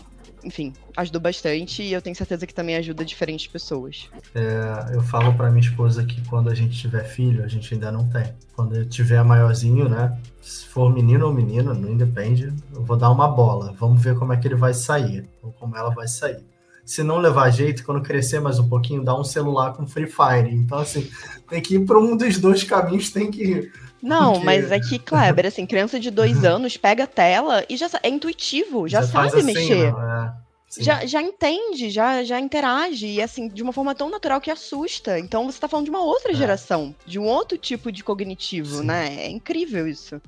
enfim, 0.44 0.72
ajudou 0.96 1.20
bastante 1.20 1.82
e 1.82 1.92
eu 1.92 2.02
tenho 2.02 2.14
certeza 2.14 2.46
que 2.46 2.54
também 2.54 2.76
ajuda 2.76 3.04
diferentes 3.04 3.46
pessoas. 3.46 4.08
É, 4.34 4.94
eu 4.94 5.02
falo 5.02 5.34
para 5.34 5.50
minha 5.50 5.66
esposa 5.66 6.04
que 6.04 6.20
quando 6.28 6.50
a 6.50 6.54
gente 6.54 6.78
tiver 6.78 7.04
filho, 7.04 7.44
a 7.44 7.48
gente 7.48 7.72
ainda 7.74 7.90
não 7.90 8.08
tem. 8.08 8.34
Quando 8.54 8.76
eu 8.76 8.88
tiver 8.88 9.22
maiorzinho, 9.22 9.88
né? 9.88 10.18
Se 10.40 10.66
for 10.66 10.92
menino 10.92 11.26
ou 11.26 11.32
menina, 11.32 11.74
não 11.74 11.90
independe, 11.90 12.52
eu 12.74 12.84
vou 12.84 12.96
dar 12.96 13.10
uma 13.10 13.28
bola. 13.28 13.74
Vamos 13.78 14.02
ver 14.02 14.16
como 14.16 14.32
é 14.32 14.36
que 14.36 14.46
ele 14.46 14.54
vai 14.54 14.74
sair, 14.74 15.28
ou 15.42 15.52
como 15.52 15.76
ela 15.76 15.90
vai 15.90 16.08
sair. 16.08 16.44
Se 16.88 17.02
não 17.02 17.18
levar 17.18 17.50
jeito, 17.50 17.84
quando 17.84 18.00
crescer 18.00 18.40
mais 18.40 18.58
um 18.58 18.66
pouquinho, 18.66 19.04
dá 19.04 19.14
um 19.14 19.22
celular 19.22 19.74
com 19.74 19.86
Free 19.86 20.06
Fire. 20.06 20.50
Então, 20.50 20.78
assim, 20.78 21.06
tem 21.46 21.60
que 21.60 21.74
ir 21.74 21.84
para 21.84 21.98
um 21.98 22.16
dos 22.16 22.38
dois 22.38 22.64
caminhos, 22.64 23.10
tem 23.10 23.30
que 23.30 23.42
ir. 23.42 23.72
Não, 24.02 24.32
Porque... 24.32 24.46
mas 24.46 24.72
é 24.72 24.80
que, 24.80 24.98
Kleber, 24.98 25.44
assim, 25.44 25.66
criança 25.66 26.00
de 26.00 26.10
dois 26.10 26.44
anos 26.46 26.78
pega 26.78 27.04
a 27.04 27.06
tela 27.06 27.62
e 27.68 27.76
já 27.76 27.90
é 28.02 28.08
intuitivo, 28.08 28.88
já, 28.88 29.02
já 29.02 29.06
sabe 29.06 29.26
assim, 29.26 29.42
mexer. 29.42 29.94
É, 29.94 30.82
já, 30.82 31.04
já 31.04 31.20
entende, 31.20 31.90
já, 31.90 32.24
já 32.24 32.40
interage, 32.40 33.06
e 33.06 33.20
assim, 33.20 33.48
de 33.48 33.62
uma 33.62 33.72
forma 33.74 33.94
tão 33.94 34.08
natural 34.08 34.40
que 34.40 34.50
assusta. 34.50 35.18
Então 35.18 35.44
você 35.44 35.60
tá 35.60 35.68
falando 35.68 35.84
de 35.84 35.90
uma 35.90 36.02
outra 36.02 36.32
é. 36.32 36.34
geração, 36.34 36.94
de 37.04 37.18
um 37.18 37.24
outro 37.24 37.58
tipo 37.58 37.92
de 37.92 38.02
cognitivo, 38.02 38.76
sim. 38.76 38.86
né? 38.86 39.26
É 39.26 39.28
incrível 39.28 39.86
isso. 39.86 40.18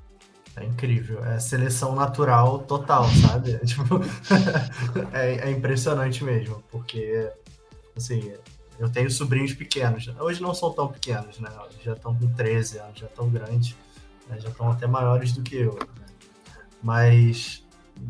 É 0.56 0.64
incrível, 0.64 1.24
é 1.24 1.38
seleção 1.38 1.94
natural 1.94 2.58
total, 2.60 3.08
sabe? 3.22 3.52
É, 3.52 3.58
tipo, 3.64 4.00
é, 5.12 5.48
é 5.48 5.50
impressionante 5.50 6.24
mesmo, 6.24 6.62
porque, 6.70 7.30
assim, 7.96 8.32
eu 8.78 8.90
tenho 8.90 9.10
sobrinhos 9.10 9.54
pequenos. 9.54 10.08
Hoje 10.18 10.42
não 10.42 10.54
são 10.54 10.72
tão 10.72 10.88
pequenos, 10.88 11.38
né? 11.38 11.50
Já 11.84 11.92
estão 11.92 12.14
com 12.16 12.28
13 12.32 12.78
anos, 12.78 12.98
já 12.98 13.06
estão 13.06 13.28
grandes, 13.28 13.76
né? 14.28 14.40
já 14.40 14.48
estão 14.48 14.70
até 14.70 14.86
maiores 14.86 15.32
do 15.32 15.42
que 15.42 15.56
eu. 15.56 15.74
Né? 15.74 16.06
Mas 16.82 17.62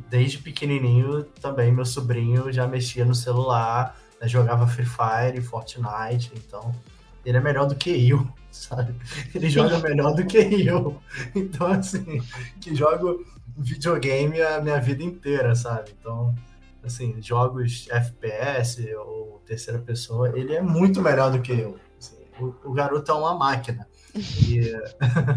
desde 0.09 0.39
pequenininho 0.39 1.25
também 1.25 1.73
meu 1.73 1.85
sobrinho 1.85 2.53
já 2.53 2.67
mexia 2.67 3.05
no 3.05 3.15
celular, 3.15 3.97
né? 4.21 4.29
jogava 4.29 4.67
Free 4.67 4.87
Fire, 4.87 5.43
Fortnite, 5.43 6.33
então 6.37 6.73
ele 7.25 7.37
é 7.37 7.41
melhor 7.41 7.67
do 7.67 7.75
que 7.75 8.09
eu, 8.09 8.27
sabe? 8.61 8.95
Ele 9.35 9.49
joga 9.49 9.79
melhor 9.79 10.15
do 10.15 10.27
que 10.27 10.67
eu. 10.67 11.01
Então, 11.35 11.69
assim, 11.69 12.23
que 12.61 12.75
jogo 12.75 13.25
videogame 13.57 14.41
a 14.41 14.61
minha 14.61 14.81
vida 14.81 15.03
inteira, 15.03 15.55
sabe? 15.55 15.95
Então, 15.99 16.35
assim, 16.83 17.21
jogos 17.21 17.87
FPS 17.91 18.95
ou 18.97 19.41
terceira 19.47 19.79
pessoa, 19.79 20.37
ele 20.39 20.55
é 20.55 20.63
muito 20.63 21.01
melhor 21.01 21.31
do 21.31 21.41
que 21.41 21.53
eu. 21.53 21.79
Assim, 21.99 22.17
o, 22.39 22.55
o, 22.71 22.73
garoto 22.73 23.11
é 23.11 23.15
uma 23.15 23.35
máquina. 23.35 23.87
E, 24.15 24.61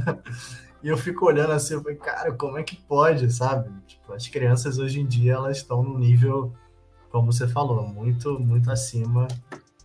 e 0.82 0.88
eu 0.88 0.98
fico 0.98 1.26
olhando 1.26 1.52
assim, 1.52 1.76
eu 1.76 1.82
falei, 1.82 1.98
cara, 1.98 2.34
como 2.34 2.58
é 2.58 2.64
que 2.64 2.76
pode, 2.76 3.32
sabe? 3.32 3.70
Tipo, 3.86 4.14
as 4.14 4.28
crianças 4.28 4.78
hoje 4.78 5.00
em 5.00 5.06
dia, 5.06 5.34
elas 5.34 5.58
estão 5.58 5.84
no 5.84 5.98
nível, 5.98 6.54
como 7.10 7.32
você 7.32 7.48
falou, 7.48 7.86
muito, 7.88 8.40
muito 8.40 8.72
acima 8.72 9.28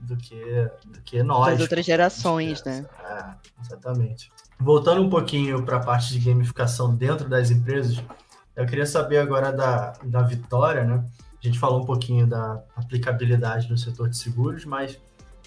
do 0.00 0.16
que, 0.16 0.70
do 0.86 1.00
que 1.02 1.22
nós. 1.22 1.52
Das 1.52 1.60
outras 1.60 1.84
gerações, 1.84 2.62
né? 2.64 2.86
É, 3.04 3.24
exatamente. 3.62 4.30
Voltando 4.58 5.02
um 5.02 5.10
pouquinho 5.10 5.62
para 5.64 5.76
a 5.76 5.80
parte 5.80 6.18
de 6.18 6.28
gamificação 6.28 6.94
dentro 6.94 7.28
das 7.28 7.50
empresas, 7.50 8.02
eu 8.56 8.66
queria 8.66 8.86
saber 8.86 9.18
agora 9.18 9.52
da, 9.52 9.92
da 10.04 10.22
Vitória, 10.22 10.84
né? 10.84 11.04
A 11.42 11.46
gente 11.46 11.58
falou 11.58 11.80
um 11.80 11.86
pouquinho 11.86 12.26
da 12.26 12.62
aplicabilidade 12.74 13.70
no 13.70 13.78
setor 13.78 14.08
de 14.08 14.16
seguros, 14.16 14.64
mas 14.64 14.98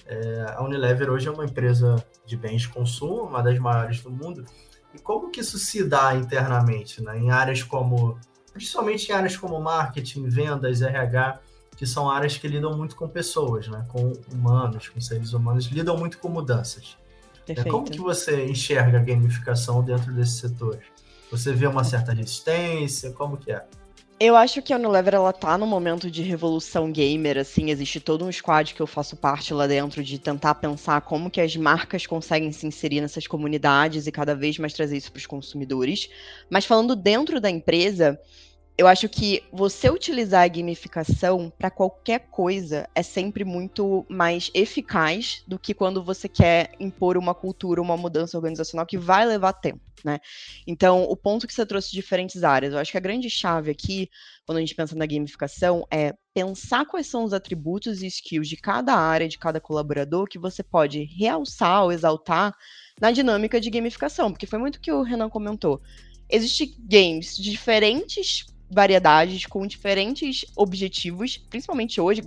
é, 0.06 0.46
a 0.56 0.64
Unilever 0.64 1.10
hoje 1.10 1.28
é 1.28 1.32
uma 1.32 1.44
empresa 1.44 2.04
de 2.26 2.38
bens 2.38 2.62
de 2.62 2.70
consumo, 2.70 3.24
uma 3.24 3.42
das 3.42 3.60
maiores 3.60 4.02
do 4.02 4.10
mundo. 4.10 4.46
E 4.94 5.00
como 5.00 5.30
que 5.30 5.42
isso 5.42 5.58
se 5.58 5.84
dá 5.84 6.16
internamente, 6.16 7.02
né? 7.04 7.18
em 7.18 7.32
áreas 7.32 7.64
como, 7.64 8.18
principalmente 8.54 9.10
em 9.10 9.14
áreas 9.14 9.36
como 9.36 9.60
marketing, 9.60 10.28
vendas, 10.28 10.82
RH, 10.82 11.40
que 11.82 11.88
são 11.88 12.12
áreas 12.12 12.38
que 12.38 12.48
lidam 12.48 12.78
muito 12.78 12.96
com 12.96 13.08
pessoas, 13.08 13.67
né? 13.67 13.84
com 13.88 14.13
humanos, 14.32 14.88
com 14.88 15.02
seres 15.02 15.34
humanos, 15.34 15.65
lidam 15.65 15.98
muito 15.98 16.20
com 16.20 16.30
mudanças. 16.30 16.96
É, 17.48 17.63
como 17.63 17.89
que 17.89 17.98
você 17.98 18.46
enxerga 18.46 19.00
a 19.00 19.02
gamificação 19.02 19.82
dentro 19.82 20.13
desse 20.13 20.41
setor? 20.41 20.78
Você 21.32 21.52
vê 21.52 21.65
uma 21.65 21.84
certa 21.84 22.13
resistência? 22.13 23.12
Como 23.13 23.36
que 23.36 23.52
é? 23.52 23.65
Eu 24.20 24.36
acho 24.36 24.62
que 24.62 24.72
a 24.72 24.76
Unilever 24.78 25.15
ela 25.15 25.34
tá 25.34 25.58
num 25.58 25.65
momento 25.65 26.12
de 26.12 26.22
revolução 26.22 26.91
gamer, 26.91 27.39
assim, 27.39 27.72
existe 27.72 28.00
todo 28.00 28.24
um 28.26 28.32
squad 28.32 28.76
que 28.76 28.82
eu 28.84 28.86
faço 28.86 29.15
parte 29.15 29.52
lá 29.52 29.65
dentro 29.65 30.04
de 30.04 30.20
tentar 30.20 30.54
pensar 30.54 31.02
como 31.02 31.32
que 31.32 31.41
as 31.41 31.56
marcas 31.56 32.06
conseguem 32.06 32.52
se 32.52 32.67
inserir 32.67 33.02
nessas 33.02 33.26
comunidades 33.26 34.06
e 34.06 34.12
cada 34.12 34.36
vez 34.36 34.60
mais 34.60 34.74
trazer 34.74 34.98
isso 34.98 35.12
para 35.12 35.17
os 35.17 35.26
consumidores. 35.26 36.12
Mas 36.48 36.63
falando 36.63 36.96
dentro 36.96 37.41
da 37.41 37.50
empresa, 37.50 38.20
eu 38.82 38.88
acho 38.88 39.08
que 39.08 39.44
você 39.54 39.91
utilizar 39.91 40.41
a 40.41 40.48
gamificação 40.48 41.54
para 41.56 41.70
qualquer 41.70 42.22
coisa 42.32 42.89
é 42.96 43.04
sempre 43.04 43.46
muito 43.46 44.04
mais 44.10 44.50
eficaz 44.56 45.44
do 45.48 45.60
que 45.60 45.72
quando 45.72 46.04
você 46.04 46.28
quer 46.28 46.72
impor 46.80 47.15
uma 47.15 47.36
cultura, 47.36 47.80
uma 47.80 47.96
mudança 47.96 48.36
organizacional 48.36 48.84
que 48.88 48.98
vai 48.98 49.24
levar 49.24 49.54
tempo, 49.54 49.82
né? 50.04 50.17
Então, 50.65 51.04
o 51.04 51.15
ponto 51.15 51.46
que 51.46 51.54
você 51.54 51.63
trouxe 51.63 51.91
de 51.91 51.98
diferentes 51.98 52.44
áreas, 52.44 52.74
eu 52.74 52.80
acho 52.80 52.91
que 52.91 52.98
a 52.98 53.02
grande 53.02 53.30
chave 53.30 53.70
aqui, 53.70 54.10
quando 54.48 54.58
a 54.58 54.62
gente 54.62 54.74
pensa 54.74 54.96
na 54.96 55.06
gamificação, 55.06 55.86
é 55.91 56.15
pensar 56.34 56.84
quais 56.88 57.06
são 57.06 57.24
os 57.24 57.34
atributos 57.34 58.02
e 58.02 58.08
skills 58.08 58.50
de 58.50 58.58
cada 58.58 58.96
área, 58.96 59.30
de 59.30 59.38
cada 59.38 59.62
colaborador, 59.62 60.28
que 60.28 60.39
você 60.39 60.63
pode 60.63 61.04
realçar 61.04 61.84
ou 61.84 61.91
exaltar 61.91 62.52
na 63.00 63.12
dinâmica 63.12 63.62
de 63.62 63.70
gamificação, 63.70 64.32
porque 64.32 64.48
foi 64.48 64.58
muito 64.58 64.82
que 64.82 64.91
o 64.91 65.04
Renan 65.04 65.30
comentou. 65.30 65.80
Existem 66.28 66.74
games 66.80 67.36
de 67.38 67.52
diferentes 67.52 68.46
variedades 68.71 69.45
com 69.45 69.67
diferentes 69.67 70.45
objetivos, 70.55 71.38
principalmente 71.38 71.99
hoje, 71.99 72.21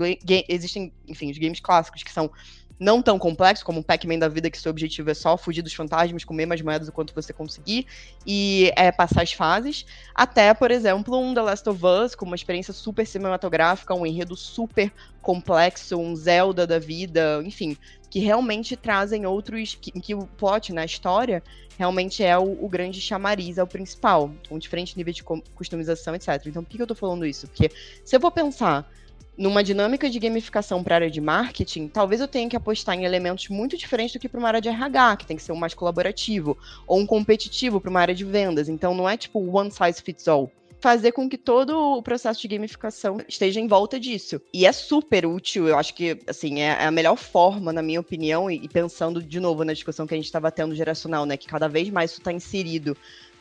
existem, 0.49 0.93
enfim, 1.09 1.31
os 1.31 1.39
games 1.39 1.59
clássicos 1.59 2.03
que 2.03 2.13
são 2.13 2.31
não 2.79 3.01
tão 3.01 3.19
complexo, 3.19 3.65
como 3.65 3.79
um 3.79 3.83
Pac-Man 3.83 4.19
da 4.19 4.29
vida, 4.29 4.51
que 4.51 4.59
seu 4.59 4.71
objetivo 4.71 5.11
é 5.11 5.15
só 5.15 5.37
fugir 5.37 5.63
dos 5.63 5.73
fantasmas, 5.73 6.25
comer 6.25 6.45
mais 6.45 6.61
moedas 6.61 6.89
o 6.89 6.93
quanto 6.93 7.15
você 7.15 7.33
conseguir 7.33 7.87
e 8.27 8.73
é, 8.77 8.91
passar 8.91 9.23
as 9.23 9.33
fases, 9.33 9.87
até, 10.15 10.53
por 10.53 10.71
exemplo, 10.71 11.19
um 11.19 11.33
The 11.33 11.41
Last 11.41 11.69
of 11.69 11.81
Us, 11.85 12.15
com 12.15 12.27
uma 12.27 12.37
experiência 12.37 12.75
super 12.75 13.07
cinematográfica, 13.07 13.95
um 13.95 14.05
enredo 14.05 14.37
super 14.37 14.93
complexo, 15.23 15.97
um 15.97 16.15
Zelda 16.17 16.67
da 16.67 16.79
vida, 16.79 17.41
enfim, 17.45 17.77
que 18.15 18.21
realmente 18.21 18.77
trazem 18.77 19.27
outros. 19.27 19.77
que, 19.81 19.91
que 19.91 20.15
o 20.15 20.25
plot, 20.25 20.73
na 20.73 20.85
história, 20.85 21.43
realmente 21.77 22.23
é 22.23 22.39
o, 22.39 22.65
o, 22.65 22.69
grande 22.69 23.01
chamariz, 23.01 23.59
é 23.59 23.63
o 23.65 23.67
principal, 23.67 24.31
com 24.49 24.57
diferentes 24.57 24.95
níveis 24.95 25.17
de 25.17 25.25
customização, 25.25 26.15
etc. 26.15 26.41
Então, 26.47 26.63
por 26.63 26.71
que, 26.71 26.77
que 26.77 26.83
eu 26.85 26.87
tô 26.87 26.95
falando 26.95 27.27
isso? 27.27 27.49
Porque 27.49 27.73
se 28.05 28.15
eu 28.15 28.21
vou 28.21 28.31
pensar 28.31 28.89
numa 29.37 29.65
dinâmica 29.65 30.09
de 30.09 30.21
gamificação 30.21 30.85
para 30.85 30.95
a 30.95 30.99
área 30.99 31.11
de 31.11 31.21
marketing, 31.21 31.89
talvez 31.89 32.21
eu 32.21 32.29
tenha 32.29 32.49
que 32.49 32.55
apostar 32.55 32.95
em 32.95 33.05
elementos 33.05 33.49
muito 33.49 33.77
diferentes 33.77 34.13
do 34.13 34.21
que 34.21 34.29
para 34.29 34.39
uma 34.39 34.47
área 34.47 34.61
de 34.61 34.69
RH, 34.69 35.17
que 35.17 35.27
tem 35.27 35.37
que 35.37 35.43
ser 35.43 35.51
um 35.51 35.57
mais 35.57 35.75
colaborativo, 35.75 36.57
ou 36.87 37.01
um 37.01 37.07
competitivo 37.07 37.81
para 37.81 37.91
uma 37.91 38.01
área 38.01 38.15
de 38.15 38.25
vendas. 38.25 38.69
Então 38.69 38.95
não 38.95 39.09
é 39.09 39.17
tipo 39.17 39.41
one 39.41 39.73
size 39.73 40.01
fits 40.01 40.29
all 40.29 40.53
fazer 40.85 41.13
com 41.13 41.27
que 41.31 41.39
todo 41.39 41.97
o 41.97 42.03
processo 42.03 42.43
de 42.43 42.49
gamificação 42.49 43.17
esteja 43.27 43.59
em 43.59 43.67
volta 43.67 43.99
disso. 43.99 44.39
E 44.53 44.67
é 44.67 44.73
super 44.73 45.25
útil, 45.25 45.67
eu 45.67 45.79
acho 45.79 45.95
que, 45.95 46.21
assim, 46.27 46.61
é, 46.61 46.77
é 46.79 46.85
a 46.85 46.91
melhor 46.91 47.17
forma, 47.17 47.73
na 47.73 47.81
minha 47.81 47.99
opinião, 47.99 48.51
e, 48.51 48.69
pensando 48.69 49.23
de 49.23 49.41
novo 49.41 49.65
na 49.65 49.73
discussão 49.73 50.07
que 50.07 50.13
a 50.13 50.17
gente 50.19 50.27
estava 50.27 50.51
tendo 50.51 50.75
geracional, 50.75 51.25
né, 51.25 51.39
que 51.39 51.47
cada 51.47 51.69
vez 51.69 51.89
mais 51.89 52.11
isso 52.11 52.21
está 52.21 52.31
inserido 52.31 52.95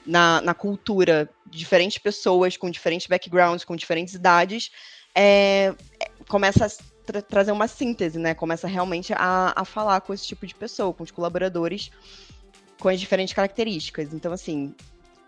na, 0.06 0.40
na 0.40 0.54
cultura 0.54 1.30
diferentes 1.46 1.98
pessoas, 1.98 2.56
com 2.56 2.70
diferentes 2.70 3.08
backgrounds, 3.08 3.66
com 3.66 3.76
diferentes 3.76 4.14
idades, 4.14 4.72
é, 5.14 5.74
é, 6.00 6.10
começa 6.30 6.66
a 6.66 6.70
tra 7.06 7.22
trazer 7.22 7.52
uma 7.52 7.68
síntese, 7.68 8.18
né? 8.18 8.34
Começa 8.34 8.66
realmente 8.70 9.12
a, 9.12 9.52
a 9.54 9.66
falar 9.66 10.00
com 10.00 10.14
esse 10.14 10.26
tipo 10.26 10.48
de 10.48 10.56
pessoa, 10.56 10.94
com 10.94 11.04
os 11.04 11.12
colaboradores 11.12 11.92
com 12.80 12.90
as 12.90 13.00
diferentes 13.00 13.34
características. 13.34 14.14
Então, 14.14 14.32
assim, 14.34 14.74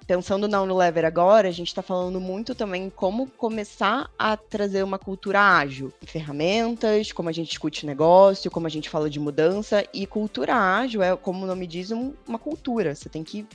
pensando 0.06 0.48
na 0.48 0.62
Unilever 0.62 1.06
agora, 1.06 1.48
a 1.48 1.52
gente 1.52 1.68
está 1.68 1.82
falando 1.82 2.20
muito 2.20 2.54
também 2.54 2.89
como 2.89 3.28
começar 3.28 4.10
a 4.18 4.38
trazer 4.38 4.84
uma 4.84 5.00
cultura 5.00 5.41
ágil, 5.41 5.91
ferramentas, 6.04 7.12
como 7.12 7.30
a 7.30 7.32
gente 7.32 7.50
discute 7.50 7.86
negócio, 7.86 8.52
como 8.52 8.68
a 8.68 8.70
gente 8.70 8.89
fala 8.89 9.10
de 9.10 9.20
mudança 9.20 9.84
e 9.94 10.06
cultura 10.06 10.56
ágil 10.56 11.02
é, 11.02 11.15
como 11.15 11.44
o 11.44 11.48
nome 11.48 11.65
diz, 11.65 11.91
um, 11.91 12.13
uma 12.28 12.38
cultura. 12.38 12.94
Você 12.94 13.10
tem 13.10 13.24
que 13.24 13.48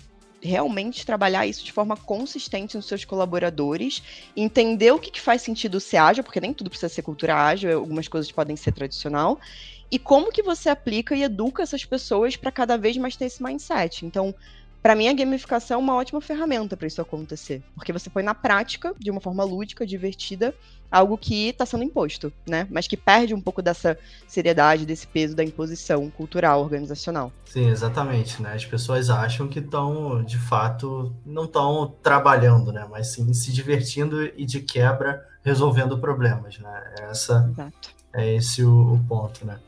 realmente 0.43 1.05
trabalhar 1.05 1.47
isso 1.47 1.65
de 1.65 1.73
forma 1.73 1.97
consistente 1.97 2.77
nos 2.77 2.87
seus 2.87 3.05
colaboradores, 3.05 4.03
entender 4.35 4.91
o 4.91 4.99
que, 4.99 5.11
que 5.11 5.21
faz 5.21 5.43
sentido 5.43 5.79
ser 5.79 5.99
ágil, 5.99 6.25
porque 6.25 6.41
nem 6.41 6.55
tudo 6.55 6.71
precisa 6.71 6.89
ser 6.89 7.03
cultura 7.03 7.37
ágil, 7.37 7.77
algumas 7.77 8.09
coisas 8.09 8.33
podem 8.33 8.57
ser 8.57 8.73
tradicional, 8.73 9.39
e 9.91 9.99
como 9.99 10.33
que 10.33 10.43
você 10.43 10.69
aplica 10.69 11.15
e 11.15 11.23
educa 11.23 11.63
essas 11.63 11.85
pessoas 11.85 12.37
para 12.37 12.51
cada 12.51 12.79
vez 12.79 12.97
mais 12.97 13.17
ter 13.17 13.27
esse 13.27 13.43
mindset. 13.43 14.07
Então, 14.07 14.35
para 14.83 14.95
mim, 14.95 15.09
a 15.09 15.13
gamificação 15.13 15.77
é 15.77 15.79
uma 15.79 15.95
ótima 15.95 16.21
ferramenta 16.21 16.77
para 16.77 16.87
isso 16.87 17.01
acontecer, 17.01 17.63
porque 17.75 17.93
você 17.93 18.09
põe 18.09 18.23
na 18.23 18.35
prática, 18.35 18.95
de 18.99 19.11
uma 19.11 19.21
forma 19.21 19.45
lúdica, 19.45 19.87
divertida, 19.87 20.55
algo 20.91 21.17
que 21.17 21.49
está 21.49 21.65
sendo 21.65 21.85
imposto, 21.85 22.33
né? 22.49 22.67
Mas 22.71 22.89
que 22.89 22.97
perde 22.97 23.35
um 23.35 23.41
pouco 23.41 23.63
dessa 23.63 23.97
seriedade, 24.27 24.87
desse 24.87 25.07
peso 25.07 25.37
da 25.37 25.45
imposição 25.45 26.11
cultural, 26.11 26.63
organizacional. 26.63 27.31
Sim, 27.45 27.69
exatamente, 27.69 28.43
né? 28.43 28.55
As 28.55 28.65
pessoas 28.65 29.09
acham 29.11 29.47
que 29.47 29.61
estão, 29.61 30.25
de 30.25 30.39
fato, 30.39 31.15
não 31.25 31.45
estão 31.45 31.95
trabalhando, 32.03 32.73
né? 32.73 32.87
Mas 32.91 33.13
sim 33.13 33.33
se 33.33 33.53
divertindo 33.53 34.25
e 34.37 34.45
de 34.45 34.61
quebra 34.61 35.25
resolvendo 35.45 35.99
problemas, 35.99 36.59
né? 36.59 36.95
Essa 37.11 37.49
Exato. 37.51 37.91
é 38.13 38.35
esse 38.35 38.65
o, 38.65 38.95
o 38.95 39.05
ponto, 39.07 39.47
né? 39.47 39.59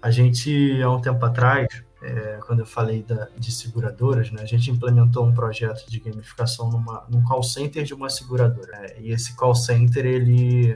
A 0.00 0.10
gente, 0.10 0.80
há 0.80 0.90
um 0.90 1.00
tempo 1.00 1.24
atrás, 1.24 1.66
é, 2.00 2.38
quando 2.46 2.60
eu 2.60 2.66
falei 2.66 3.02
da, 3.02 3.28
de 3.36 3.50
seguradoras, 3.50 4.30
né, 4.30 4.42
a 4.42 4.46
gente 4.46 4.70
implementou 4.70 5.26
um 5.26 5.34
projeto 5.34 5.88
de 5.90 5.98
gamificação 5.98 6.70
numa, 6.70 7.04
num 7.08 7.22
call 7.24 7.42
center 7.42 7.84
de 7.84 7.92
uma 7.92 8.08
seguradora. 8.08 8.76
É, 8.76 9.00
e 9.00 9.10
esse 9.10 9.34
call 9.34 9.54
center, 9.54 10.06
ele, 10.06 10.74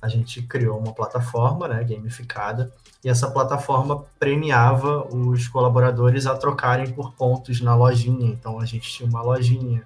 a 0.00 0.08
gente 0.08 0.42
criou 0.42 0.78
uma 0.78 0.92
plataforma 0.92 1.66
né, 1.66 1.82
gamificada, 1.82 2.72
e 3.04 3.08
essa 3.08 3.30
plataforma 3.30 4.04
premiava 4.18 5.06
os 5.14 5.46
colaboradores 5.48 6.26
a 6.26 6.36
trocarem 6.36 6.92
por 6.92 7.12
pontos 7.12 7.60
na 7.60 7.74
lojinha. 7.74 8.28
Então, 8.28 8.60
a 8.60 8.64
gente 8.64 8.90
tinha 8.90 9.08
uma 9.08 9.22
lojinha, 9.22 9.82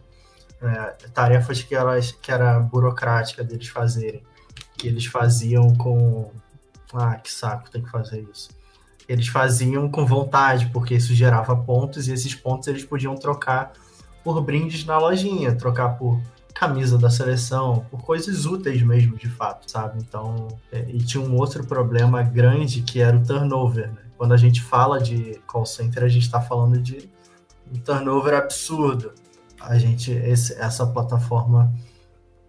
é, 0.63 1.09
tarefas 1.13 1.63
que, 1.63 1.75
elas, 1.75 2.13
que 2.13 2.31
era 2.31 2.59
burocrática 2.61 3.43
deles 3.43 3.69
fazerem, 3.69 4.23
que 4.77 4.89
eles 4.89 5.07
faziam 5.07 5.75
com... 5.75 6.31
Ah, 6.93 7.15
que 7.17 7.31
saco, 7.31 7.71
tem 7.71 7.83
que 7.83 7.91
fazer 7.91 8.27
isso 8.33 8.60
eles 9.11 9.27
faziam 9.27 9.91
com 9.91 10.07
vontade, 10.07 10.71
porque 10.73 10.95
isso 10.95 11.13
gerava 11.13 11.57
pontos 11.57 12.07
e 12.07 12.13
esses 12.13 12.33
pontos 12.33 12.69
eles 12.69 12.85
podiam 12.85 13.17
trocar 13.17 13.73
por 14.23 14.41
brindes 14.41 14.85
na 14.85 14.99
lojinha, 14.99 15.53
trocar 15.53 15.99
por 15.99 16.21
camisa 16.55 16.97
da 16.97 17.11
seleção, 17.11 17.85
por 17.91 18.03
coisas 18.03 18.47
úteis 18.47 18.81
mesmo, 18.83 19.17
de 19.17 19.29
fato, 19.29 19.69
sabe? 19.69 19.99
Então, 19.99 20.47
é, 20.71 20.85
e 20.89 20.99
tinha 20.99 21.21
um 21.21 21.35
outro 21.37 21.67
problema 21.67 22.23
grande 22.23 22.83
que 22.83 23.01
era 23.01 23.17
o 23.17 23.25
turnover. 23.25 23.89
Né? 23.89 24.03
Quando 24.17 24.33
a 24.33 24.37
gente 24.37 24.63
fala 24.63 25.01
de 25.01 25.41
call 25.45 25.67
center, 25.67 26.05
a 26.05 26.09
gente 26.09 26.23
está 26.23 26.41
falando 26.41 26.81
de 26.81 27.11
um 27.69 27.81
turnover 27.81 28.35
absurdo. 28.35 29.13
A 29.61 29.77
gente, 29.77 30.13
esse, 30.13 30.53
essa 30.53 30.87
plataforma, 30.87 31.75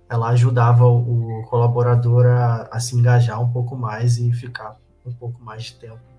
ela 0.07 0.29
ajudava 0.29 0.85
o, 0.85 1.41
colaborador 1.49 2.27
a, 2.27 2.69
a 2.71 2.79
se 2.79 2.95
engajar 2.95 3.41
um 3.41 3.51
pouco 3.51 3.75
mais 3.75 4.19
e 4.19 4.31
ficar 4.31 4.77
um 5.03 5.11
pouco 5.11 5.43
mais 5.43 5.63
de 5.63 5.75
tempo 5.75 6.10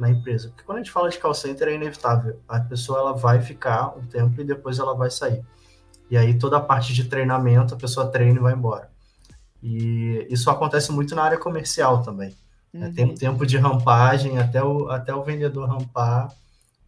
na 0.00 0.10
empresa. 0.10 0.48
Porque 0.48 0.64
quando 0.64 0.78
a 0.78 0.80
gente 0.80 0.90
fala 0.90 1.10
de 1.10 1.18
call 1.18 1.34
center 1.34 1.68
é 1.68 1.74
inevitável. 1.74 2.40
A 2.48 2.58
pessoa 2.60 2.98
ela 2.98 3.12
vai 3.12 3.40
ficar 3.40 3.96
um 3.96 4.04
tempo 4.06 4.40
e 4.40 4.44
depois 4.44 4.78
ela 4.78 4.94
vai 4.94 5.10
sair. 5.10 5.44
E 6.10 6.16
aí 6.16 6.36
toda 6.38 6.56
a 6.56 6.60
parte 6.60 6.92
de 6.92 7.04
treinamento, 7.04 7.74
a 7.74 7.76
pessoa 7.76 8.10
treina 8.10 8.38
e 8.38 8.42
vai 8.42 8.54
embora. 8.54 8.90
E 9.62 10.26
isso 10.30 10.50
acontece 10.50 10.90
muito 10.90 11.14
na 11.14 11.22
área 11.22 11.38
comercial 11.38 12.02
também. 12.02 12.34
Uhum. 12.72 12.92
Tem 12.92 13.04
um 13.04 13.14
tempo 13.14 13.44
de 13.44 13.56
rampagem 13.58 14.38
até 14.38 14.62
o, 14.62 14.88
até 14.88 15.14
o 15.14 15.22
vendedor 15.22 15.68
rampar, 15.68 16.32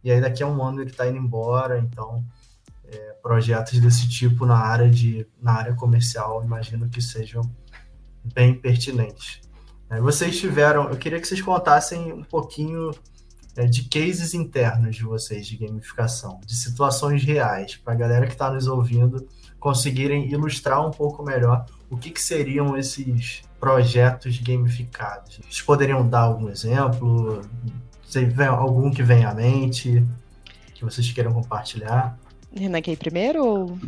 e 0.03 0.11
aí 0.11 0.19
daqui 0.19 0.41
a 0.41 0.47
um 0.47 0.61
ano 0.63 0.81
ele 0.81 0.89
está 0.89 1.07
indo 1.07 1.17
embora. 1.17 1.79
Então, 1.79 2.25
é, 2.85 3.13
projetos 3.21 3.79
desse 3.79 4.09
tipo 4.09 4.45
na 4.45 4.57
área, 4.57 4.89
de, 4.89 5.27
na 5.41 5.53
área 5.53 5.75
comercial, 5.75 6.43
imagino 6.43 6.89
que 6.89 7.01
sejam 7.01 7.43
bem 8.33 8.53
pertinentes. 8.53 9.41
É, 9.93 10.01
vocês 10.01 10.39
tiveram, 10.39 10.89
eu 10.89 10.97
queria 10.97 11.19
que 11.19 11.27
vocês 11.27 11.41
contassem 11.41 12.11
um 12.11 12.23
pouquinho 12.23 12.91
é, 13.55 13.65
de 13.67 13.87
cases 13.87 14.33
internos 14.33 14.95
de 14.95 15.03
vocês 15.03 15.45
de 15.45 15.55
gamificação, 15.55 16.39
de 16.43 16.55
situações 16.55 17.23
reais, 17.23 17.75
para 17.75 17.93
a 17.93 17.95
galera 17.95 18.25
que 18.25 18.33
está 18.33 18.51
nos 18.51 18.65
ouvindo 18.65 19.27
conseguirem 19.59 20.29
ilustrar 20.31 20.85
um 20.85 20.89
pouco 20.89 21.23
melhor 21.23 21.65
o 21.91 21.95
que, 21.95 22.09
que 22.09 22.19
seriam 22.19 22.75
esses 22.75 23.43
projetos 23.59 24.39
gamificados. 24.39 25.37
Vocês 25.37 25.61
poderiam 25.61 26.07
dar 26.07 26.21
algum 26.21 26.49
exemplo? 26.49 27.41
Se 28.03 28.25
vem 28.25 28.47
algum 28.47 28.89
que 28.91 29.03
vem 29.03 29.23
à 29.23 29.33
mente, 29.33 30.03
que 30.73 30.83
vocês 30.83 31.09
queiram 31.11 31.31
compartilhar? 31.33 32.17
Renan, 32.51 32.81
quer 32.81 32.91
ir 32.91 32.97
primeiro? 32.97 33.45
Ou... 33.45 33.79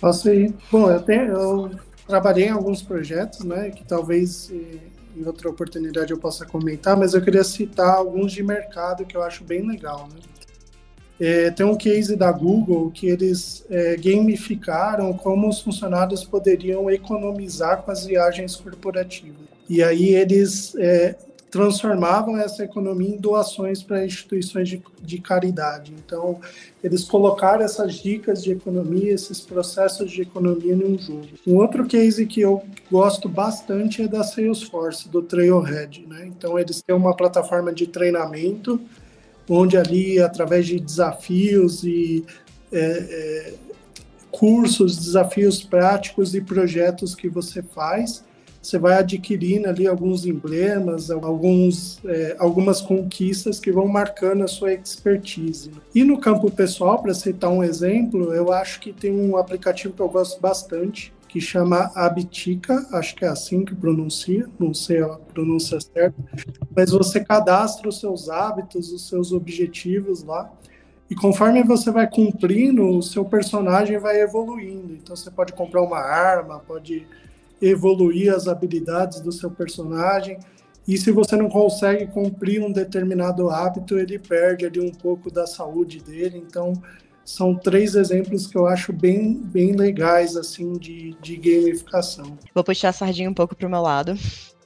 Posso 0.00 0.28
ir. 0.28 0.52
Bom, 0.70 0.90
eu, 0.90 1.00
tenho, 1.00 1.32
eu 1.32 1.70
trabalhei 2.08 2.46
em 2.46 2.50
alguns 2.50 2.82
projetos, 2.82 3.44
né, 3.44 3.70
que 3.70 3.84
talvez 3.84 4.50
eh, 4.50 4.78
em 5.16 5.24
outra 5.26 5.50
oportunidade 5.50 6.10
eu 6.10 6.18
possa 6.18 6.46
comentar, 6.46 6.96
mas 6.96 7.12
eu 7.12 7.20
queria 7.20 7.44
citar 7.44 7.94
alguns 7.94 8.32
de 8.32 8.42
mercado 8.42 9.04
que 9.04 9.16
eu 9.16 9.22
acho 9.22 9.44
bem 9.44 9.66
legal, 9.66 10.08
né. 10.08 10.20
É, 11.20 11.50
tem 11.50 11.66
um 11.66 11.76
case 11.76 12.14
da 12.14 12.30
Google 12.30 12.92
que 12.92 13.08
eles 13.08 13.64
é, 13.68 13.96
gamificaram 13.96 15.12
como 15.12 15.48
os 15.48 15.60
funcionários 15.60 16.22
poderiam 16.22 16.88
economizar 16.88 17.82
com 17.82 17.90
as 17.90 18.06
viagens 18.06 18.54
corporativas. 18.54 19.48
E 19.68 19.82
aí 19.82 20.14
eles 20.14 20.76
é, 20.76 21.16
transformavam 21.50 22.36
essa 22.36 22.64
economia 22.64 23.14
em 23.14 23.16
doações 23.16 23.82
para 23.82 24.04
instituições 24.04 24.68
de, 24.68 24.82
de, 25.00 25.18
caridade. 25.18 25.94
Então, 25.96 26.40
eles 26.84 27.04
colocaram 27.04 27.64
essas 27.64 27.94
dicas 27.94 28.42
de 28.42 28.52
economia, 28.52 29.12
esses 29.12 29.40
processos 29.40 30.10
de 30.10 30.22
economia 30.22 30.74
em 30.74 30.84
um 30.84 30.98
jogo. 30.98 31.26
Um 31.46 31.56
outro 31.56 31.86
case 31.86 32.26
que 32.26 32.40
eu 32.40 32.62
gosto 32.90 33.28
bastante 33.28 34.02
é 34.02 34.08
da 34.08 34.22
Salesforce, 34.22 35.08
do 35.08 35.22
Trailhead. 35.22 36.06
Né? 36.06 36.26
Então, 36.26 36.58
eles 36.58 36.82
têm 36.82 36.94
uma 36.94 37.16
plataforma 37.16 37.72
de 37.72 37.86
treinamento, 37.86 38.80
onde 39.48 39.76
ali, 39.78 40.20
através 40.20 40.66
de 40.66 40.78
desafios 40.78 41.82
e 41.82 42.24
é, 42.70 42.78
é, 42.78 43.54
cursos, 44.30 44.98
desafios 44.98 45.62
práticos 45.62 46.34
e 46.34 46.42
projetos 46.42 47.14
que 47.14 47.28
você 47.28 47.62
faz, 47.62 48.22
você 48.60 48.78
vai 48.78 48.98
adquirindo 48.98 49.68
ali 49.68 49.86
alguns 49.86 50.26
emblemas, 50.26 51.10
alguns, 51.10 52.04
é, 52.04 52.36
algumas 52.38 52.80
conquistas 52.80 53.60
que 53.60 53.70
vão 53.70 53.86
marcando 53.86 54.44
a 54.44 54.48
sua 54.48 54.72
expertise. 54.72 55.70
E 55.94 56.04
no 56.04 56.18
campo 56.18 56.50
pessoal, 56.50 57.00
para 57.00 57.14
citar 57.14 57.50
um 57.50 57.62
exemplo, 57.62 58.34
eu 58.34 58.52
acho 58.52 58.80
que 58.80 58.92
tem 58.92 59.12
um 59.12 59.36
aplicativo 59.36 59.94
que 59.94 60.02
eu 60.02 60.08
gosto 60.08 60.40
bastante, 60.40 61.12
que 61.28 61.40
chama 61.40 61.92
Abitica, 61.94 62.86
acho 62.92 63.14
que 63.14 63.24
é 63.24 63.28
assim 63.28 63.64
que 63.64 63.74
pronuncia, 63.74 64.48
não 64.58 64.72
sei 64.72 65.02
a 65.02 65.08
pronúncia 65.08 65.78
certa, 65.78 66.16
mas 66.74 66.90
você 66.90 67.20
cadastra 67.22 67.88
os 67.88 68.00
seus 68.00 68.30
hábitos, 68.30 68.90
os 68.92 69.06
seus 69.08 69.30
objetivos 69.30 70.22
lá, 70.22 70.50
e 71.10 71.14
conforme 71.14 71.62
você 71.62 71.90
vai 71.90 72.08
cumprindo, 72.08 72.86
o 72.86 73.02
seu 73.02 73.24
personagem 73.24 73.98
vai 73.98 74.20
evoluindo. 74.20 74.92
Então 74.92 75.16
você 75.16 75.30
pode 75.30 75.52
comprar 75.54 75.82
uma 75.82 75.98
arma, 75.98 76.58
pode 76.58 77.06
evoluir 77.60 78.34
as 78.34 78.48
habilidades 78.48 79.20
do 79.20 79.32
seu 79.32 79.50
personagem. 79.50 80.38
E 80.86 80.96
se 80.96 81.10
você 81.10 81.36
não 81.36 81.48
consegue 81.48 82.06
cumprir 82.06 82.62
um 82.62 82.72
determinado 82.72 83.50
hábito, 83.50 83.98
ele 83.98 84.18
perde 84.18 84.64
ali 84.64 84.80
um 84.80 84.90
pouco 84.90 85.30
da 85.30 85.46
saúde 85.46 86.00
dele. 86.00 86.38
Então 86.38 86.72
são 87.24 87.54
três 87.54 87.94
exemplos 87.94 88.46
que 88.46 88.56
eu 88.56 88.66
acho 88.66 88.90
bem, 88.90 89.34
bem 89.34 89.72
legais 89.72 90.34
assim 90.34 90.72
de, 90.78 91.14
de 91.20 91.36
gamificação. 91.36 92.38
Vou 92.54 92.64
puxar 92.64 92.88
a 92.88 92.92
sardinha 92.92 93.28
um 93.28 93.34
pouco 93.34 93.54
para 93.54 93.66
o 93.66 93.70
meu 93.70 93.82
lado 93.82 94.16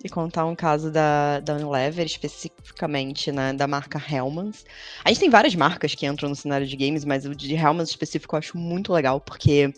e 0.04 0.08
contar 0.08 0.46
um 0.46 0.54
caso 0.54 0.88
da, 0.88 1.40
da 1.40 1.54
Unilever, 1.54 2.06
especificamente 2.06 3.32
né, 3.32 3.52
da 3.52 3.66
marca 3.66 4.00
Hellmann's. 4.00 4.64
A 5.04 5.08
gente 5.08 5.18
tem 5.18 5.30
várias 5.30 5.56
marcas 5.56 5.94
que 5.96 6.06
entram 6.06 6.28
no 6.28 6.36
cenário 6.36 6.66
de 6.66 6.76
games, 6.76 7.04
mas 7.04 7.26
o 7.26 7.34
de 7.34 7.52
Hellmann's 7.54 7.90
específico 7.90 8.36
eu 8.36 8.38
acho 8.38 8.56
muito 8.56 8.92
legal, 8.92 9.20
porque 9.20 9.74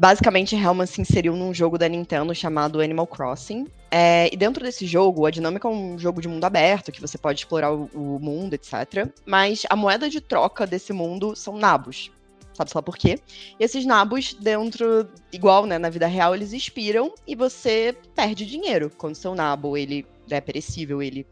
basicamente 0.00 0.56
Hellmann's 0.56 0.88
se 0.88 1.00
inseriu 1.02 1.36
num 1.36 1.52
jogo 1.52 1.76
da 1.76 1.86
Nintendo 1.86 2.34
chamado 2.34 2.80
Animal 2.80 3.06
Crossing. 3.06 3.66
É, 3.90 4.30
e 4.32 4.36
dentro 4.36 4.64
desse 4.64 4.86
jogo, 4.86 5.26
a 5.26 5.30
dinâmica 5.30 5.68
é 5.68 5.70
um 5.70 5.98
jogo 5.98 6.22
de 6.22 6.28
mundo 6.28 6.42
aberto, 6.42 6.90
que 6.90 7.02
você 7.02 7.18
pode 7.18 7.40
explorar 7.40 7.70
o, 7.70 7.84
o 7.92 8.18
mundo, 8.18 8.54
etc. 8.54 9.06
Mas 9.26 9.64
a 9.68 9.76
moeda 9.76 10.08
de 10.08 10.18
troca 10.22 10.66
desse 10.66 10.94
mundo 10.94 11.36
são 11.36 11.58
nabos 11.58 12.10
sabe 12.54 12.72
lá 12.74 12.82
por 12.82 12.96
quê. 12.96 13.18
E 13.58 13.64
esses 13.64 13.86
nabos 13.86 14.34
dentro, 14.34 15.08
igual, 15.32 15.64
né, 15.64 15.78
na 15.78 15.88
vida 15.88 16.06
real, 16.06 16.34
eles 16.34 16.52
expiram 16.52 17.14
e 17.26 17.34
você 17.34 17.96
perde 18.14 18.44
dinheiro. 18.44 18.90
Quando 18.98 19.14
seu 19.14 19.34
nabo, 19.34 19.78
ele 19.78 20.06
é 20.30 20.40
perecível, 20.40 21.02
ele 21.02 21.26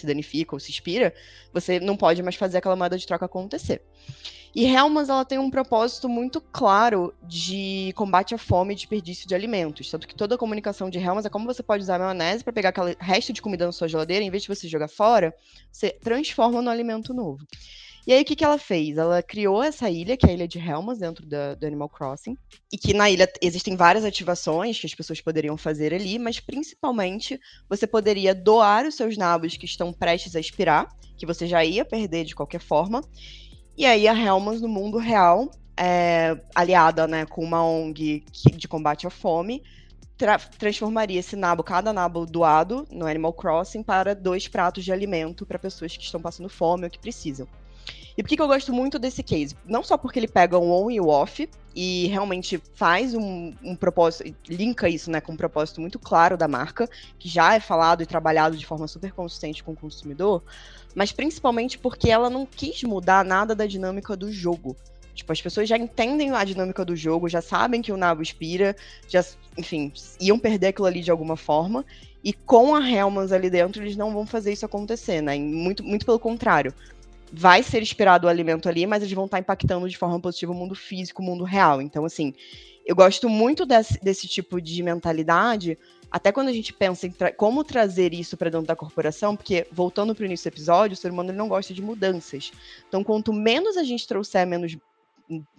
se 0.00 0.06
danifica 0.06 0.54
ou 0.54 0.60
se 0.60 0.70
expira, 0.70 1.14
você 1.52 1.80
não 1.80 1.96
pode 1.96 2.22
mais 2.22 2.36
fazer 2.36 2.58
aquela 2.58 2.76
moeda 2.76 2.98
de 2.98 3.06
troca 3.06 3.26
acontecer. 3.26 3.82
E 4.54 4.64
Helmas, 4.64 5.10
ela 5.10 5.22
tem 5.22 5.38
um 5.38 5.50
propósito 5.50 6.08
muito 6.08 6.40
claro 6.40 7.12
de 7.22 7.92
combate 7.94 8.34
à 8.34 8.38
fome 8.38 8.72
e 8.72 8.76
desperdício 8.76 9.28
de 9.28 9.34
alimentos. 9.34 9.90
Tanto 9.90 10.08
que 10.08 10.14
toda 10.14 10.34
a 10.34 10.38
comunicação 10.38 10.88
de 10.88 10.98
Helmas 10.98 11.26
é 11.26 11.28
como 11.28 11.44
você 11.44 11.62
pode 11.62 11.82
usar 11.82 11.96
a 11.96 11.98
maionese 11.98 12.42
para 12.42 12.54
pegar 12.54 12.70
aquele 12.70 12.96
resto 12.98 13.34
de 13.34 13.42
comida 13.42 13.66
na 13.66 13.72
sua 13.72 13.86
geladeira, 13.86 14.24
em 14.24 14.30
vez 14.30 14.44
de 14.44 14.48
você 14.48 14.66
jogar 14.66 14.88
fora, 14.88 15.34
você 15.70 15.90
transforma 15.90 16.62
no 16.62 16.70
alimento 16.70 17.12
novo. 17.12 17.46
E 18.06 18.12
aí, 18.12 18.22
o 18.22 18.24
que, 18.24 18.36
que 18.36 18.44
ela 18.44 18.56
fez? 18.56 18.96
Ela 18.96 19.20
criou 19.20 19.60
essa 19.60 19.90
ilha, 19.90 20.16
que 20.16 20.26
é 20.26 20.30
a 20.30 20.32
ilha 20.32 20.46
de 20.46 20.60
Helmas, 20.60 20.98
dentro 20.98 21.26
da, 21.26 21.56
do 21.56 21.66
Animal 21.66 21.88
Crossing. 21.88 22.38
E 22.72 22.78
que 22.78 22.94
na 22.94 23.10
ilha 23.10 23.28
existem 23.42 23.74
várias 23.74 24.04
ativações 24.04 24.78
que 24.78 24.86
as 24.86 24.94
pessoas 24.94 25.20
poderiam 25.20 25.56
fazer 25.56 25.92
ali, 25.92 26.16
mas 26.16 26.38
principalmente 26.38 27.40
você 27.68 27.84
poderia 27.84 28.32
doar 28.32 28.86
os 28.86 28.94
seus 28.94 29.16
nabos 29.16 29.56
que 29.56 29.64
estão 29.64 29.92
prestes 29.92 30.36
a 30.36 30.40
expirar, 30.40 30.88
que 31.18 31.26
você 31.26 31.48
já 31.48 31.64
ia 31.64 31.84
perder 31.84 32.24
de 32.24 32.36
qualquer 32.36 32.60
forma. 32.60 33.02
E 33.76 33.84
aí, 33.84 34.06
a 34.06 34.16
Helmas, 34.16 34.60
no 34.60 34.68
mundo 34.68 34.98
real, 34.98 35.50
é, 35.76 36.40
aliada 36.54 37.08
né, 37.08 37.26
com 37.26 37.42
uma 37.42 37.64
ONG 37.64 38.24
de 38.54 38.68
combate 38.68 39.06
à 39.08 39.10
fome, 39.10 39.64
Tra 40.16 40.38
transformaria 40.38 41.20
esse 41.20 41.36
nabo, 41.36 41.62
cada 41.62 41.92
nabo 41.92 42.24
doado 42.24 42.86
no 42.90 43.06
Animal 43.06 43.34
Crossing, 43.34 43.82
para 43.82 44.14
dois 44.14 44.48
pratos 44.48 44.82
de 44.82 44.90
alimento 44.90 45.44
para 45.44 45.58
pessoas 45.58 45.94
que 45.94 46.04
estão 46.04 46.20
passando 46.20 46.48
fome 46.48 46.84
ou 46.84 46.90
que 46.90 46.98
precisam. 46.98 47.46
E 48.16 48.22
por 48.22 48.28
que, 48.30 48.36
que 48.36 48.42
eu 48.42 48.46
gosto 48.46 48.72
muito 48.72 48.98
desse 48.98 49.22
case? 49.22 49.54
Não 49.66 49.82
só 49.82 49.98
porque 49.98 50.18
ele 50.18 50.28
pega 50.28 50.56
o 50.56 50.70
on 50.70 50.90
e 50.90 50.98
o 50.98 51.08
off 51.08 51.48
e 51.74 52.06
realmente 52.06 52.60
faz 52.74 53.14
um, 53.14 53.52
um 53.62 53.76
propósito, 53.76 54.34
linka 54.48 54.88
isso 54.88 55.10
né, 55.10 55.20
com 55.20 55.32
um 55.32 55.36
propósito 55.36 55.82
muito 55.82 55.98
claro 55.98 56.36
da 56.36 56.48
marca, 56.48 56.88
que 57.18 57.28
já 57.28 57.54
é 57.54 57.60
falado 57.60 58.02
e 58.02 58.06
trabalhado 58.06 58.56
de 58.56 58.64
forma 58.64 58.88
super 58.88 59.12
consistente 59.12 59.62
com 59.62 59.72
o 59.72 59.76
consumidor, 59.76 60.42
mas 60.94 61.12
principalmente 61.12 61.78
porque 61.78 62.10
ela 62.10 62.30
não 62.30 62.46
quis 62.46 62.82
mudar 62.84 63.22
nada 63.22 63.54
da 63.54 63.66
dinâmica 63.66 64.16
do 64.16 64.32
jogo. 64.32 64.74
Tipo, 65.14 65.32
as 65.32 65.40
pessoas 65.40 65.68
já 65.68 65.76
entendem 65.76 66.30
a 66.30 66.44
dinâmica 66.44 66.84
do 66.84 66.96
jogo, 66.96 67.28
já 67.28 67.42
sabem 67.42 67.82
que 67.82 67.92
o 67.92 67.96
nabo 67.96 68.22
expira, 68.22 68.76
já, 69.08 69.24
enfim, 69.56 69.92
iam 70.20 70.38
perder 70.38 70.68
aquilo 70.68 70.86
ali 70.86 71.00
de 71.00 71.10
alguma 71.10 71.36
forma. 71.36 71.84
E 72.22 72.32
com 72.32 72.74
a 72.74 72.90
Helmans 72.90 73.32
ali 73.32 73.48
dentro, 73.48 73.82
eles 73.82 73.96
não 73.96 74.12
vão 74.12 74.26
fazer 74.26 74.52
isso 74.52 74.66
acontecer, 74.66 75.22
né? 75.22 75.38
Muito, 75.38 75.82
muito 75.84 76.04
pelo 76.04 76.18
contrário 76.18 76.74
vai 77.32 77.62
ser 77.62 77.82
inspirado 77.82 78.26
o 78.26 78.30
alimento 78.30 78.68
ali, 78.68 78.86
mas 78.86 79.02
eles 79.02 79.14
vão 79.14 79.24
estar 79.26 79.38
impactando 79.38 79.88
de 79.88 79.96
forma 79.96 80.20
positiva 80.20 80.52
o 80.52 80.54
mundo 80.54 80.74
físico, 80.74 81.22
o 81.22 81.24
mundo 81.24 81.44
real. 81.44 81.82
Então, 81.82 82.04
assim, 82.04 82.32
eu 82.84 82.94
gosto 82.94 83.28
muito 83.28 83.66
desse, 83.66 83.98
desse 84.00 84.28
tipo 84.28 84.60
de 84.60 84.82
mentalidade, 84.82 85.78
até 86.10 86.30
quando 86.30 86.48
a 86.48 86.52
gente 86.52 86.72
pensa 86.72 87.06
em 87.06 87.10
tra 87.10 87.32
como 87.32 87.64
trazer 87.64 88.14
isso 88.14 88.36
para 88.36 88.48
dentro 88.48 88.66
da 88.66 88.76
corporação, 88.76 89.34
porque, 89.36 89.66
voltando 89.72 90.14
para 90.14 90.22
o 90.22 90.26
início 90.26 90.48
do 90.48 90.54
episódio, 90.54 90.94
o 90.94 90.96
ser 90.96 91.10
humano 91.10 91.32
não 91.32 91.48
gosta 91.48 91.74
de 91.74 91.82
mudanças. 91.82 92.52
Então, 92.88 93.02
quanto 93.02 93.32
menos 93.32 93.76
a 93.76 93.82
gente 93.82 94.06
trouxer 94.06 94.46
menos 94.46 94.76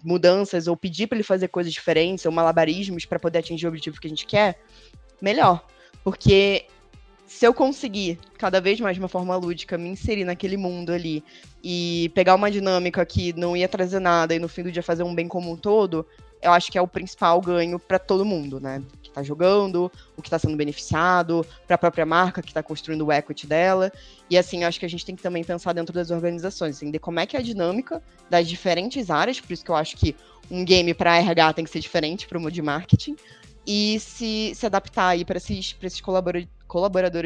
mudanças, 0.01 0.67
ou 0.67 0.77
pedir 0.77 1.07
para 1.07 1.17
ele 1.17 1.23
fazer 1.23 1.49
coisas 1.49 1.73
diferentes, 1.73 2.25
ou 2.25 2.31
malabarismos 2.31 3.05
para 3.05 3.19
poder 3.19 3.39
atingir 3.39 3.65
o 3.65 3.69
objetivo 3.69 3.99
que 3.99 4.07
a 4.07 4.09
gente 4.09 4.25
quer, 4.25 4.61
melhor. 5.21 5.65
Porque 6.03 6.65
se 7.27 7.45
eu 7.45 7.53
conseguir 7.53 8.17
cada 8.37 8.61
vez 8.61 8.79
mais 8.79 8.95
de 8.95 9.01
uma 9.01 9.09
forma 9.09 9.35
lúdica 9.35 9.77
me 9.77 9.89
inserir 9.89 10.23
naquele 10.23 10.55
mundo 10.55 10.93
ali 10.93 11.23
e 11.61 12.09
pegar 12.15 12.33
uma 12.33 12.49
dinâmica 12.49 13.05
que 13.05 13.33
não 13.33 13.55
ia 13.55 13.67
trazer 13.67 13.99
nada 13.99 14.33
e 14.33 14.39
no 14.39 14.47
fim 14.47 14.63
do 14.63 14.71
dia 14.71 14.81
fazer 14.81 15.03
um 15.03 15.13
bem 15.13 15.27
comum 15.27 15.57
todo, 15.57 16.05
eu 16.41 16.51
acho 16.53 16.71
que 16.71 16.77
é 16.77 16.81
o 16.81 16.87
principal 16.87 17.41
ganho 17.41 17.77
para 17.77 17.99
todo 17.99 18.23
mundo, 18.23 18.61
né? 18.61 18.81
Que 19.01 19.09
tá 19.09 19.21
jogando, 19.21 19.91
o 20.15 20.21
que 20.21 20.29
está 20.29 20.39
sendo 20.39 20.55
beneficiado, 20.55 21.45
para 21.65 21.75
a 21.75 21.77
própria 21.77 22.05
marca 22.05 22.41
que 22.41 22.49
está 22.49 22.63
construindo 22.63 23.05
o 23.05 23.11
equity 23.11 23.45
dela. 23.45 23.91
E 24.29 24.37
assim, 24.37 24.61
eu 24.61 24.67
acho 24.67 24.79
que 24.79 24.85
a 24.85 24.89
gente 24.89 25.05
tem 25.05 25.15
que 25.15 25.21
também 25.21 25.43
pensar 25.43 25.73
dentro 25.73 25.93
das 25.93 26.11
organizações, 26.11 26.81
entender 26.81 26.99
como 26.99 27.19
é 27.19 27.25
que 27.25 27.35
é 27.35 27.39
a 27.39 27.43
dinâmica 27.43 28.01
das 28.29 28.47
diferentes 28.47 29.09
áreas, 29.09 29.41
por 29.41 29.51
isso 29.51 29.65
que 29.65 29.71
eu 29.71 29.75
acho 29.75 29.97
que 29.97 30.15
um 30.49 30.63
game 30.63 30.93
para 30.93 31.17
RH 31.17 31.53
tem 31.53 31.65
que 31.65 31.71
ser 31.71 31.79
diferente 31.81 32.25
para 32.25 32.37
o 32.37 32.51
de 32.51 32.61
marketing, 32.61 33.17
e 33.65 33.99
se, 33.99 34.53
se 34.55 34.65
adaptar 34.65 35.09
aí 35.09 35.25
para 35.25 35.37
esses, 35.37 35.75
esses 35.83 35.99
colaboradores 35.99 36.47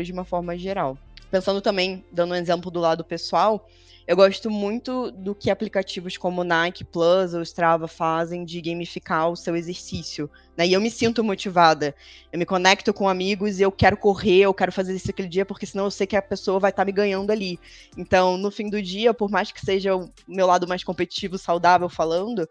de 0.04 0.12
uma 0.12 0.24
forma 0.24 0.58
geral. 0.58 0.98
Pensando 1.30 1.62
também, 1.62 2.04
dando 2.12 2.32
um 2.32 2.36
exemplo 2.36 2.70
do 2.70 2.80
lado 2.80 3.04
pessoal, 3.04 3.66
eu 4.08 4.16
gosto 4.16 4.50
muito 4.50 5.12
do 5.12 5.34
que 5.34 5.50
aplicativos 5.50 6.18
como 6.18 6.44
Nike 6.44 6.84
Plus 6.84 7.34
ou 7.34 7.42
Strava 7.44 7.88
fazem 7.88 8.44
de 8.44 8.60
gamificar 8.60 9.30
o 9.30 9.36
seu 9.36 9.56
exercício. 9.56 10.30
Né? 10.58 10.68
E 10.68 10.74
eu 10.74 10.82
me 10.82 10.90
sinto 10.90 11.24
motivada. 11.24 11.96
Eu 12.32 12.40
me 12.40 12.46
conecto 12.46 12.94
com 12.94 13.08
amigos 13.08 13.60
e 13.60 13.64
eu 13.64 13.72
quero 13.72 13.96
correr, 13.96 14.42
eu 14.42 14.54
quero 14.54 14.72
fazer 14.72 14.96
isso 14.96 15.10
aquele 15.10 15.30
dia, 15.30 15.46
porque 15.46 15.66
senão 15.66 15.86
eu 15.86 15.92
sei 15.92 16.06
que 16.06 16.16
a 16.16 16.22
pessoa 16.22 16.60
vai 16.60 16.72
estar 16.72 16.82
tá 16.82 16.86
me 16.86 16.92
ganhando 16.92 17.32
ali. 17.32 17.60
Então, 17.96 18.38
no 18.38 18.52
fim 18.52 18.70
do 18.70 18.82
dia, 18.82 19.14
por 19.14 19.30
mais 19.30 19.52
que 19.52 19.62
seja 19.62 19.96
o 19.96 20.10
meu 20.28 20.48
lado 20.48 20.68
mais 20.68 20.84
competitivo, 20.84 21.38
saudável 21.38 21.88
falando, 21.88 22.50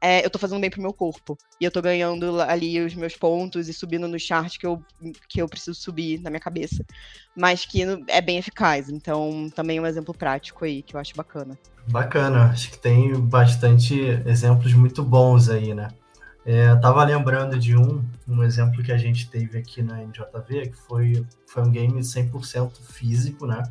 é, 0.00 0.24
eu 0.24 0.30
tô 0.30 0.38
fazendo 0.38 0.60
bem 0.60 0.70
pro 0.70 0.80
meu 0.80 0.92
corpo. 0.92 1.36
E 1.60 1.64
eu 1.64 1.70
tô 1.70 1.82
ganhando 1.82 2.40
ali 2.40 2.80
os 2.80 2.94
meus 2.94 3.16
pontos 3.16 3.68
e 3.68 3.72
subindo 3.72 4.06
no 4.06 4.18
chart 4.18 4.58
que 4.58 4.66
eu, 4.66 4.82
que 5.28 5.42
eu 5.42 5.48
preciso 5.48 5.78
subir 5.78 6.20
na 6.20 6.30
minha 6.30 6.40
cabeça. 6.40 6.84
Mas 7.36 7.64
que 7.64 7.82
é 8.06 8.20
bem 8.20 8.38
eficaz. 8.38 8.88
Então, 8.88 9.50
também 9.54 9.78
é 9.78 9.80
um 9.80 9.86
exemplo 9.86 10.14
prático 10.14 10.64
aí, 10.64 10.82
que 10.82 10.94
eu 10.94 11.00
acho 11.00 11.14
bacana. 11.16 11.58
Bacana. 11.88 12.50
Acho 12.50 12.70
que 12.70 12.78
tem 12.78 13.12
bastante 13.20 13.98
exemplos 14.26 14.72
muito 14.72 15.02
bons 15.02 15.48
aí, 15.48 15.74
né? 15.74 15.88
É, 16.46 16.70
eu 16.70 16.80
tava 16.80 17.04
lembrando 17.04 17.58
de 17.58 17.76
um, 17.76 18.02
um 18.26 18.42
exemplo 18.42 18.82
que 18.82 18.92
a 18.92 18.96
gente 18.96 19.28
teve 19.28 19.58
aqui 19.58 19.82
na 19.82 20.02
NJV, 20.02 20.68
que 20.68 20.76
foi, 20.86 21.26
foi 21.46 21.62
um 21.62 21.70
game 21.70 22.00
100% 22.00 22.70
físico, 22.82 23.46
né? 23.46 23.62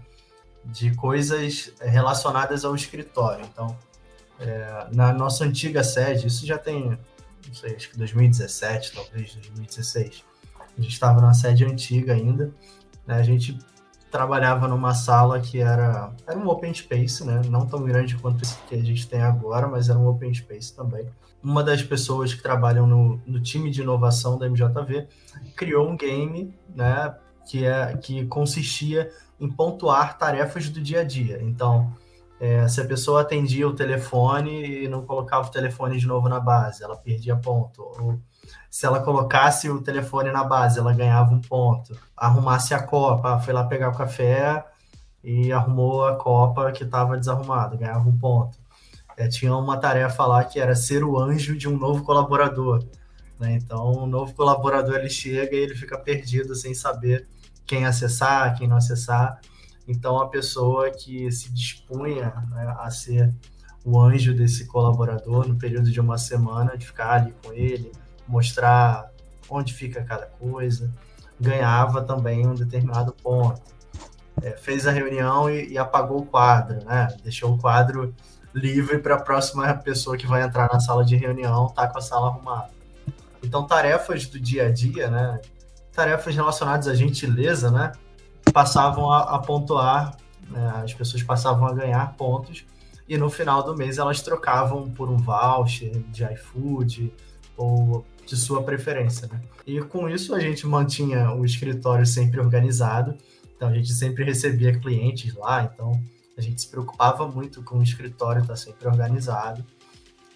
De 0.64 0.94
coisas 0.96 1.74
relacionadas 1.80 2.66
ao 2.66 2.76
escritório. 2.76 3.46
Então, 3.52 3.76
é, 4.40 4.88
na 4.92 5.12
nossa 5.14 5.44
antiga 5.44 5.84
sede, 5.84 6.28
isso 6.28 6.46
já 6.46 6.58
tem, 6.58 6.98
não 7.48 7.54
sei, 7.54 7.76
acho 7.76 7.90
que 7.90 7.98
2017, 7.98 8.94
talvez 8.94 9.34
2016. 9.36 10.24
A 10.78 10.82
gente 10.82 10.94
estava 10.94 11.20
na 11.20 11.34
sede 11.34 11.66
antiga 11.66 12.14
ainda, 12.14 12.54
né? 13.06 13.16
A 13.16 13.24
gente 13.24 13.58
trabalhava 14.12 14.68
numa 14.68 14.94
sala 14.94 15.40
que 15.40 15.60
era, 15.60 16.12
era 16.26 16.38
um 16.38 16.48
open 16.48 16.74
space, 16.74 17.26
né? 17.26 17.42
Não 17.50 17.66
tão 17.66 17.84
grande 17.84 18.16
quanto 18.18 18.44
esse 18.44 18.58
que 18.68 18.76
a 18.76 18.84
gente 18.84 19.08
tem 19.08 19.22
agora, 19.22 19.68
mas 19.68 19.90
era 19.90 19.98
um 19.98 20.08
open 20.08 20.34
space 20.34 20.76
também. 20.76 21.08
Uma 21.44 21.64
das 21.64 21.82
pessoas 21.82 22.34
que 22.34 22.42
trabalham 22.42 22.86
no, 22.86 23.22
no 23.26 23.42
time 23.42 23.72
de 23.72 23.82
inovação 23.82 24.38
da 24.38 24.48
MJV 24.48 25.08
criou 25.56 25.90
um 25.90 25.98
game, 25.98 26.54
né? 26.76 27.16
Que, 27.50 27.66
é, 27.66 27.96
que 27.98 28.26
consistia 28.26 29.10
em 29.40 29.50
pontuar 29.50 30.18
tarefas 30.18 30.70
do 30.70 30.82
dia 30.82 31.02
a 31.02 31.04
dia. 31.04 31.42
Então, 31.42 31.94
é, 32.40 32.68
se 32.68 32.80
a 32.80 32.86
pessoa 32.86 33.22
atendia 33.22 33.68
o 33.68 33.74
telefone 33.74 34.84
e 34.84 34.88
não 34.88 35.06
colocava 35.06 35.48
o 35.48 35.52
telefone 35.52 35.98
de 35.98 36.06
novo 36.06 36.30
na 36.30 36.40
base, 36.40 36.84
ela 36.84 36.96
perdia 36.96 37.36
ponto. 37.36 37.82
Ou 37.82 38.20
se 38.70 38.86
ela 38.86 39.00
colocasse 39.00 39.70
o 39.70 39.82
telefone 39.82 40.32
na 40.32 40.44
base, 40.44 40.80
ela 40.80 40.94
ganhava 40.94 41.34
um 41.34 41.42
ponto. 41.42 41.98
Arrumasse 42.16 42.74
a 42.74 42.84
copa, 42.84 43.40
foi 43.40 43.54
lá 43.54 43.64
pegar 43.64 43.90
o 43.90 43.98
café 43.98 44.64
e 45.24 45.52
arrumou 45.52 46.06
a 46.06 46.16
copa 46.16 46.72
que 46.72 46.84
estava 46.84 47.18
desarrumada, 47.18 47.76
ganhava 47.76 48.08
um 48.08 48.18
ponto. 48.18 48.58
É, 49.18 49.28
tinha 49.28 49.56
uma 49.56 49.78
tarefa 49.78 50.26
lá 50.28 50.44
que 50.44 50.60
era 50.60 50.76
ser 50.76 51.04
o 51.04 51.18
anjo 51.18 51.58
de 51.58 51.68
um 51.68 51.76
novo 51.76 52.04
colaborador. 52.04 52.86
Né? 53.40 53.54
Então, 53.54 53.92
o 53.94 54.06
novo 54.06 54.34
colaborador 54.36 54.96
ele 54.96 55.10
chega 55.10 55.56
e 55.56 55.60
ele 55.60 55.76
fica 55.76 55.98
perdido 55.98 56.54
sem 56.56 56.76
saber 56.76 57.28
quem 57.66 57.86
acessar, 57.86 58.56
quem 58.56 58.68
não 58.68 58.78
acessar. 58.78 59.40
Então, 59.88 60.20
a 60.20 60.28
pessoa 60.28 60.92
que 60.92 61.32
se 61.32 61.52
dispunha 61.52 62.34
né, 62.52 62.76
a 62.80 62.90
ser 62.90 63.34
o 63.86 64.00
anjo 64.02 64.34
desse 64.34 64.66
colaborador 64.66 65.48
no 65.48 65.56
período 65.56 65.90
de 65.90 66.00
uma 66.00 66.18
semana, 66.18 66.78
de 66.78 66.86
ficar 66.86 67.12
ali 67.12 67.34
com 67.42 67.54
ele, 67.54 67.92
mostrar 68.28 69.10
onde 69.50 69.74
fica 69.74 70.04
cada 70.04 70.26
coisa, 70.26 70.94
ganhava 71.40 72.02
também 72.04 72.46
um 72.46 72.54
determinado 72.54 73.14
ponto. 73.14 73.62
É, 74.42 74.52
fez 74.52 74.86
a 74.86 74.92
reunião 74.92 75.50
e, 75.50 75.70
e, 75.70 75.78
apagou 75.78 76.20
o 76.20 76.26
quadro, 76.26 76.84
né? 76.86 77.08
Deixou 77.24 77.54
o 77.54 77.58
quadro 77.58 78.14
livre 78.54 79.00
para 79.00 79.16
a 79.16 79.22
próxima 79.22 79.74
pessoa 79.76 80.18
que 80.18 80.28
vai 80.28 80.44
entrar 80.44 80.70
na 80.72 80.80
sala 80.80 81.04
de 81.06 81.16
reunião 81.16 81.68
tá 81.70 81.88
com 81.88 81.98
a 81.98 82.02
sala 82.02 82.28
arrumada. 82.28 82.70
Então, 83.42 83.66
tarefas 83.66 84.26
do 84.28 84.40
dia 84.40 84.68
a 84.68 84.72
dia, 84.72 85.10
né? 85.10 85.40
Tarefas 85.92 86.36
relacionadas 86.36 86.88
à 86.88 86.94
gentileza, 86.94 87.72
né? 87.72 87.94
Passavam 88.54 89.12
a, 89.12 89.36
a 89.36 89.40
pontuar, 89.40 90.18
né? 90.50 90.82
as 90.84 90.94
pessoas 90.94 91.24
passavam 91.24 91.68
a 91.68 91.74
ganhar 91.74 92.14
pontos 92.14 92.66
e 93.08 93.18
no 93.18 93.30
final 93.30 93.64
do 93.64 93.76
mês 93.76 93.98
elas 93.98 94.22
trocavam 94.22 94.90
por 94.90 95.10
um 95.10 95.18
voucher 95.18 96.04
de 96.12 96.24
iFood 96.34 97.14
ou 97.56 98.06
de 98.26 98.36
sua 98.36 98.62
preferência, 98.62 99.28
né? 99.28 99.42
E 99.66 99.80
com 99.82 100.10
isso 100.10 100.36
a 100.36 100.40
gente 100.40 100.68
mantinha 100.68 101.32
o 101.32 101.46
escritório 101.46 102.06
sempre 102.06 102.40
organizado, 102.40 103.16
então 103.56 103.70
a 103.70 103.74
gente 103.74 103.94
sempre 103.94 104.26
recebia 104.26 104.78
clientes 104.78 105.34
lá, 105.34 105.64
então 105.64 106.00
a 106.38 106.42
gente 106.42 106.62
se 106.62 106.68
preocupava 106.68 107.28
muito 107.28 107.64
com 107.64 107.80
o 107.80 107.84
escritório 107.84 108.42
estar 108.42 108.58
sempre 108.58 108.88
organizado. 108.88 109.66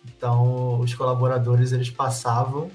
Então 0.05 0.79
os 0.79 0.93
colaboradores 0.95 1.73
eles 1.73 1.89
passavam 1.89 2.71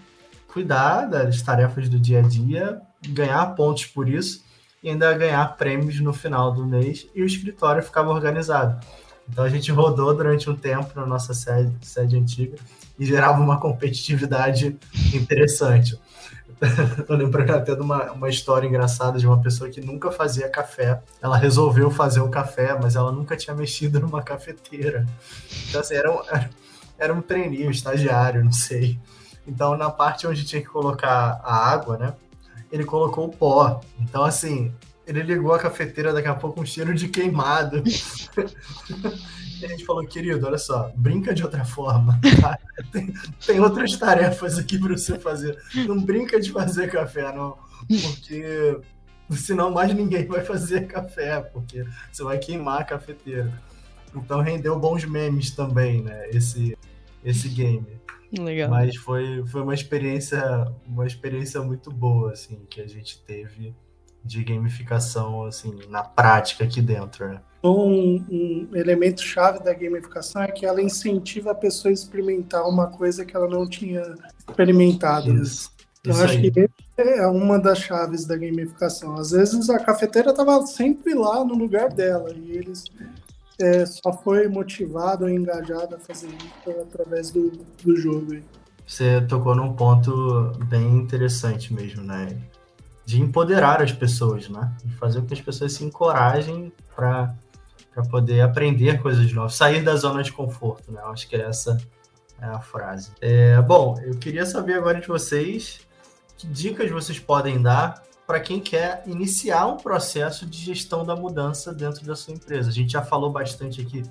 cuidar 0.47 1.07
das 1.07 1.43
tarefas 1.43 1.89
do 1.89 1.99
dia 1.99 2.21
a 2.21 2.23
dia, 2.23 2.81
ganhar 3.09 3.45
pontos 3.55 3.87
por 3.87 4.09
isso 4.09 4.45
ainda 4.91 5.13
ganhar 5.15 5.57
prêmios 5.57 6.01
no 6.01 6.13
final 6.13 6.53
do 6.53 6.65
mês 6.65 7.07
e 7.15 7.23
o 7.23 7.27
escritório 7.27 7.83
ficava 7.83 8.11
organizado. 8.11 8.85
Então 9.29 9.45
a 9.45 9.49
gente 9.49 9.71
rodou 9.73 10.15
durante 10.15 10.49
um 10.49 10.55
tempo 10.55 10.93
na 10.95 11.05
nossa 11.05 11.35
sede, 11.35 11.73
sede 11.83 12.17
antiga 12.17 12.57
e 12.99 13.05
gerava 13.05 13.41
uma 13.43 13.59
competitividade 13.59 14.77
interessante. 15.13 15.99
Estou 16.99 17.17
lembrando 17.17 17.51
até 17.51 17.75
de 17.75 17.81
uma, 17.81 18.13
uma 18.13 18.29
história 18.29 18.67
engraçada 18.67 19.19
de 19.19 19.27
uma 19.27 19.41
pessoa 19.41 19.69
que 19.69 19.81
nunca 19.81 20.11
fazia 20.11 20.49
café. 20.49 21.03
Ela 21.21 21.37
resolveu 21.37 21.91
fazer 21.91 22.21
o 22.21 22.31
café, 22.31 22.79
mas 22.81 22.97
ela 22.97 23.13
nunca 23.13 23.37
tinha 23.37 23.55
mexido 23.55 24.01
numa 24.01 24.23
cafeteira. 24.23 25.07
Então, 25.69 25.81
assim, 25.81 25.95
era 25.95 26.11
um, 26.11 26.21
era 26.99 27.13
um 27.13 27.21
treininho, 27.21 27.69
um 27.69 27.71
estagiário, 27.71 28.43
não 28.43 28.53
sei. 28.53 28.99
Então, 29.47 29.77
na 29.77 29.91
parte 29.91 30.27
onde 30.27 30.45
tinha 30.45 30.63
que 30.63 30.69
colocar 30.69 31.41
a 31.45 31.71
água, 31.71 31.99
né? 31.99 32.15
Ele 32.71 32.85
colocou 32.85 33.27
o 33.27 33.31
pó. 33.31 33.81
Então, 34.01 34.25
assim, 34.25 34.73
ele 35.07 35.23
ligou 35.23 35.53
a 35.53 35.59
cafeteira 35.59 36.13
daqui 36.13 36.27
a 36.27 36.35
pouco 36.35 36.57
com 36.57 36.63
um 36.63 36.67
cheiro 36.67 36.93
de 36.93 37.09
queimado. 37.09 37.83
e 39.61 39.65
a 39.65 39.69
gente 39.69 39.85
falou, 39.85 40.05
querido, 40.07 40.47
olha 40.47 40.59
só, 40.59 40.93
brinca 40.97 41.33
de 41.33 41.45
outra 41.45 41.65
forma, 41.65 42.21
tá? 42.41 42.59
tem, 42.91 43.15
tem 43.47 43.61
outras 43.61 43.97
tarefas 43.97 44.59
aqui 44.59 44.79
para 44.79 44.97
você 44.97 45.19
fazer. 45.19 45.57
Não 45.87 46.03
brinca 46.03 46.41
de 46.41 46.51
fazer 46.51 46.91
café, 46.91 47.33
não. 47.33 47.57
Porque 47.89 48.81
senão 49.31 49.71
mais 49.71 49.95
ninguém 49.95 50.27
vai 50.27 50.45
fazer 50.45 50.89
café, 50.89 51.41
porque 51.41 51.85
você 52.11 52.25
vai 52.25 52.39
queimar 52.39 52.81
a 52.81 52.85
cafeteira. 52.85 53.63
Então 54.15 54.41
rendeu 54.41 54.79
bons 54.79 55.05
memes 55.05 55.53
também, 55.53 56.03
né? 56.03 56.31
Esse, 56.31 56.77
esse 57.25 57.49
game. 57.49 57.87
Legal. 58.33 58.71
Mas 58.71 58.97
foi, 58.97 59.45
foi 59.47 59.63
uma 59.63 59.75
experiência, 59.75 60.41
uma 60.87 61.07
experiência 61.07 61.61
muito 61.63 61.91
boa, 61.91 62.33
assim, 62.33 62.61
que 62.69 62.81
a 62.81 62.87
gente 62.87 63.23
teve 63.23 63.75
de 64.25 64.43
gamificação, 64.43 65.45
assim, 65.45 65.79
na 65.89 66.03
prática 66.03 66.65
aqui 66.65 66.83
dentro, 66.83 67.29
né? 67.29 67.41
Um, 67.63 68.25
um 68.31 68.69
elemento 68.75 69.23
chave 69.23 69.63
da 69.63 69.73
gamificação 69.73 70.43
é 70.43 70.49
que 70.49 70.67
ela 70.67 70.83
incentiva 70.83 71.53
a 71.53 71.55
pessoa 71.55 71.91
a 71.91 71.95
experimentar 71.95 72.69
uma 72.69 72.89
coisa 72.89 73.25
que 73.25 73.37
ela 73.37 73.49
não 73.49 73.69
tinha 73.69 74.03
experimentado. 74.49 75.33
Isso. 75.33 75.71
Então, 76.01 76.13
Isso 76.13 76.25
acho 76.25 76.39
aí. 76.39 76.51
que 76.51 76.71
é 76.97 77.27
uma 77.27 77.59
das 77.59 77.79
chaves 77.79 78.25
da 78.25 78.37
gamificação. 78.37 79.17
Às 79.17 79.33
vezes 79.33 79.69
a 79.69 79.79
cafeteira 79.79 80.31
estava 80.31 80.65
sempre 80.67 81.15
lá 81.15 81.45
no 81.45 81.55
lugar 81.55 81.93
dela 81.93 82.33
e 82.33 82.53
eles 82.53 82.85
é, 83.61 83.87
só 83.87 84.13
foi 84.13 84.49
motivado 84.49 85.25
ou 85.25 85.31
engajado 85.31 85.95
a 85.95 85.99
fazer 85.99 86.29
isso 86.29 86.81
através 86.81 87.31
do, 87.31 87.51
do 87.83 87.97
jogo. 87.97 88.39
Você 88.87 89.21
tocou 89.23 89.55
num 89.55 89.73
ponto 89.73 90.53
bem 90.67 90.87
interessante 90.95 91.75
mesmo, 91.75 92.03
né? 92.03 92.39
De 93.05 93.21
empoderar 93.21 93.83
as 93.83 93.93
pessoas, 93.93 94.49
né? 94.49 94.73
De 94.85 94.95
fazer 94.95 95.21
com 95.21 95.27
que 95.27 95.35
as 95.35 95.41
pessoas 95.41 95.73
se 95.73 95.85
encorajem 95.85 96.73
para 96.95 97.35
poder 98.11 98.43
aprender 98.43 99.01
coisas 99.01 99.33
novas, 99.33 99.55
sair 99.55 99.83
da 99.83 99.97
zona 99.97 100.23
de 100.23 100.33
conforto, 100.33 100.93
né? 100.93 101.01
Eu 101.03 101.11
acho 101.11 101.29
que 101.29 101.37
essa 101.37 101.79
é 102.41 102.47
a 102.47 102.61
frase. 102.61 103.11
É, 103.21 103.61
bom, 103.63 103.99
eu 104.05 104.17
queria 104.17 104.45
saber 104.45 104.75
agora 104.75 105.01
de 105.01 105.09
vocês 105.09 105.81
que 106.37 106.47
dicas 106.47 106.91
vocês 106.91 107.19
podem 107.19 107.61
dar 107.61 108.03
para 108.27 108.41
quem 108.41 108.61
quer 108.61 109.05
iniciar 109.07 109.67
um 109.67 109.77
processo 109.77 110.45
de 110.45 110.59
gestão 110.59 111.05
da 111.05 111.15
mudança 111.15 111.73
dentro 111.73 112.05
da 112.05 112.17
sua 112.17 112.35
empresa. 112.35 112.71
A 112.71 112.73
gente 112.73 112.93
já 112.93 113.03
falou 113.03 113.31
bastante 113.31 113.81
aqui 113.81 114.03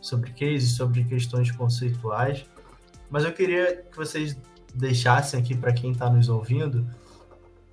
sobre 0.00 0.30
cases, 0.30 0.76
sobre 0.76 1.02
questões 1.04 1.50
conceituais, 1.50 2.46
mas 3.10 3.24
eu 3.24 3.32
queria 3.32 3.82
que 3.90 3.96
vocês 3.96 4.38
deixassem 4.72 5.40
aqui 5.40 5.56
para 5.56 5.72
quem 5.72 5.90
está 5.90 6.08
nos 6.08 6.28
ouvindo 6.28 6.86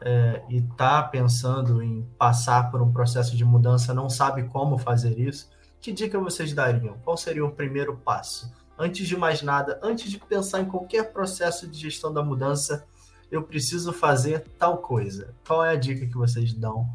é, 0.01 0.41
e 0.49 0.57
está 0.57 1.03
pensando 1.03 1.81
em 1.83 2.03
passar 2.17 2.71
por 2.71 2.81
um 2.81 2.91
processo 2.91 3.37
de 3.37 3.45
mudança, 3.45 3.93
não 3.93 4.09
sabe 4.09 4.43
como 4.43 4.77
fazer 4.77 5.19
isso, 5.19 5.49
que 5.79 5.91
dica 5.91 6.19
vocês 6.19 6.53
dariam? 6.53 6.97
Qual 7.03 7.15
seria 7.17 7.45
o 7.45 7.51
primeiro 7.51 7.95
passo? 7.97 8.51
Antes 8.79 9.07
de 9.07 9.15
mais 9.15 9.41
nada, 9.41 9.79
antes 9.83 10.09
de 10.09 10.17
pensar 10.17 10.61
em 10.61 10.65
qualquer 10.65 11.11
processo 11.13 11.67
de 11.67 11.77
gestão 11.77 12.11
da 12.11 12.23
mudança, 12.23 12.85
eu 13.33 13.41
preciso 13.41 13.91
fazer 13.91 14.45
tal 14.59 14.77
coisa. 14.77 15.33
Qual 15.45 15.65
é 15.65 15.71
a 15.71 15.75
dica 15.75 16.05
que 16.05 16.15
vocês 16.15 16.53
dão, 16.53 16.87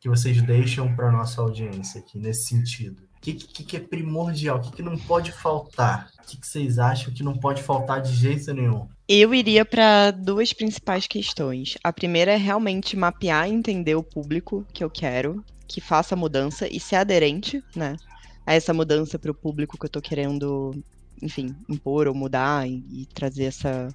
que 0.00 0.08
vocês 0.08 0.40
deixam 0.40 0.96
para 0.96 1.12
nossa 1.12 1.42
audiência 1.42 2.00
aqui 2.00 2.18
nesse 2.18 2.46
sentido? 2.46 3.02
O 3.18 3.20
que, 3.20 3.34
que, 3.34 3.64
que, 3.64 3.76
é 3.76 3.80
primordial? 3.80 4.56
O 4.56 4.60
que, 4.62 4.72
que 4.72 4.82
não 4.82 4.96
pode 4.96 5.30
faltar? 5.30 6.10
O 6.18 6.26
que, 6.26 6.38
que 6.38 6.46
vocês 6.46 6.78
acham 6.78 7.12
que 7.12 7.22
não 7.22 7.36
pode 7.36 7.62
faltar 7.62 8.00
de 8.00 8.14
jeito 8.14 8.54
nenhum? 8.54 8.88
Eu 9.06 9.34
iria 9.34 9.62
para 9.62 10.10
duas 10.10 10.54
principais 10.54 11.06
questões. 11.06 11.76
A 11.84 11.92
primeira 11.92 12.32
é 12.32 12.36
realmente 12.36 12.96
mapear 12.96 13.46
e 13.46 13.52
entender 13.52 13.94
o 13.94 14.02
público 14.02 14.66
que 14.72 14.82
eu 14.82 14.88
quero, 14.88 15.44
que 15.68 15.82
faça 15.82 16.14
a 16.14 16.18
mudança 16.18 16.66
e 16.74 16.80
ser 16.80 16.96
aderente, 16.96 17.62
né? 17.76 17.98
A 18.46 18.54
essa 18.54 18.72
mudança 18.72 19.18
para 19.18 19.30
o 19.30 19.34
público 19.34 19.76
que 19.76 19.84
eu 19.84 19.88
estou 19.88 20.00
querendo, 20.00 20.74
enfim, 21.20 21.54
impor 21.68 22.08
ou 22.08 22.14
mudar 22.14 22.66
e, 22.66 22.82
e 22.90 23.06
trazer 23.12 23.44
essa, 23.44 23.94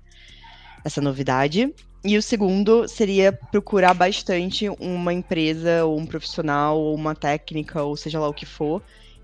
essa 0.86 1.02
novidade. 1.02 1.74
E 2.04 2.16
o 2.16 2.22
segundo 2.22 2.88
seria 2.88 3.34
procurar 3.34 3.96
bastante 3.96 4.70
uma 4.80 5.12
empresa, 5.12 5.84
ou 5.84 5.98
um 5.98 6.06
profissional, 6.06 6.80
ou 6.80 6.94
uma 6.94 7.16
técnica, 7.16 7.82
ou 7.82 7.98
seja 7.98 8.20
lá 8.20 8.30
o 8.30 8.34
que 8.34 8.46
for, 8.46 8.82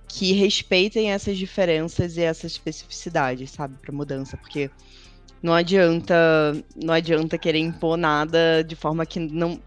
que 0.08 0.34
respeitem 0.34 1.12
essas 1.12 1.38
diferenças 1.38 2.18
e 2.18 2.22
essas 2.22 2.54
especificidades, 2.54 3.52
sabe, 3.52 3.76
para 3.80 3.94
mudança, 3.94 4.36
porque 4.36 4.72
não 5.44 5.54
adianta, 5.54 6.16
não 6.76 6.94
adianta 6.94 7.38
querer 7.38 7.60
impor 7.60 7.96
nada 7.98 8.64
de 8.64 8.76
forma 8.76 9.06
que 9.06 9.20
não 9.20 9.62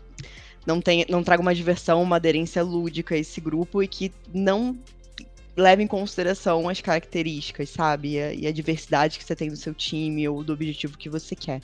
não 0.66 0.80
tem, 0.80 1.04
não 1.10 1.22
traga 1.22 1.42
uma 1.42 1.54
diversão, 1.54 2.02
uma 2.02 2.16
aderência 2.16 2.62
lúdica 2.62 3.14
a 3.14 3.18
esse 3.18 3.38
grupo 3.38 3.82
e 3.82 3.88
que 3.88 4.10
não 4.32 4.78
leve 5.56 5.82
em 5.82 5.86
consideração 5.86 6.68
as 6.68 6.80
características, 6.80 7.70
sabe? 7.70 8.14
E 8.14 8.20
a, 8.20 8.34
e 8.34 8.46
a, 8.46 8.52
diversidade 8.52 9.18
que 9.18 9.24
você 9.24 9.36
tem 9.36 9.50
no 9.50 9.56
seu 9.56 9.74
time 9.74 10.28
ou 10.28 10.42
do 10.42 10.52
objetivo 10.52 10.98
que 10.98 11.08
você 11.08 11.34
quer. 11.34 11.60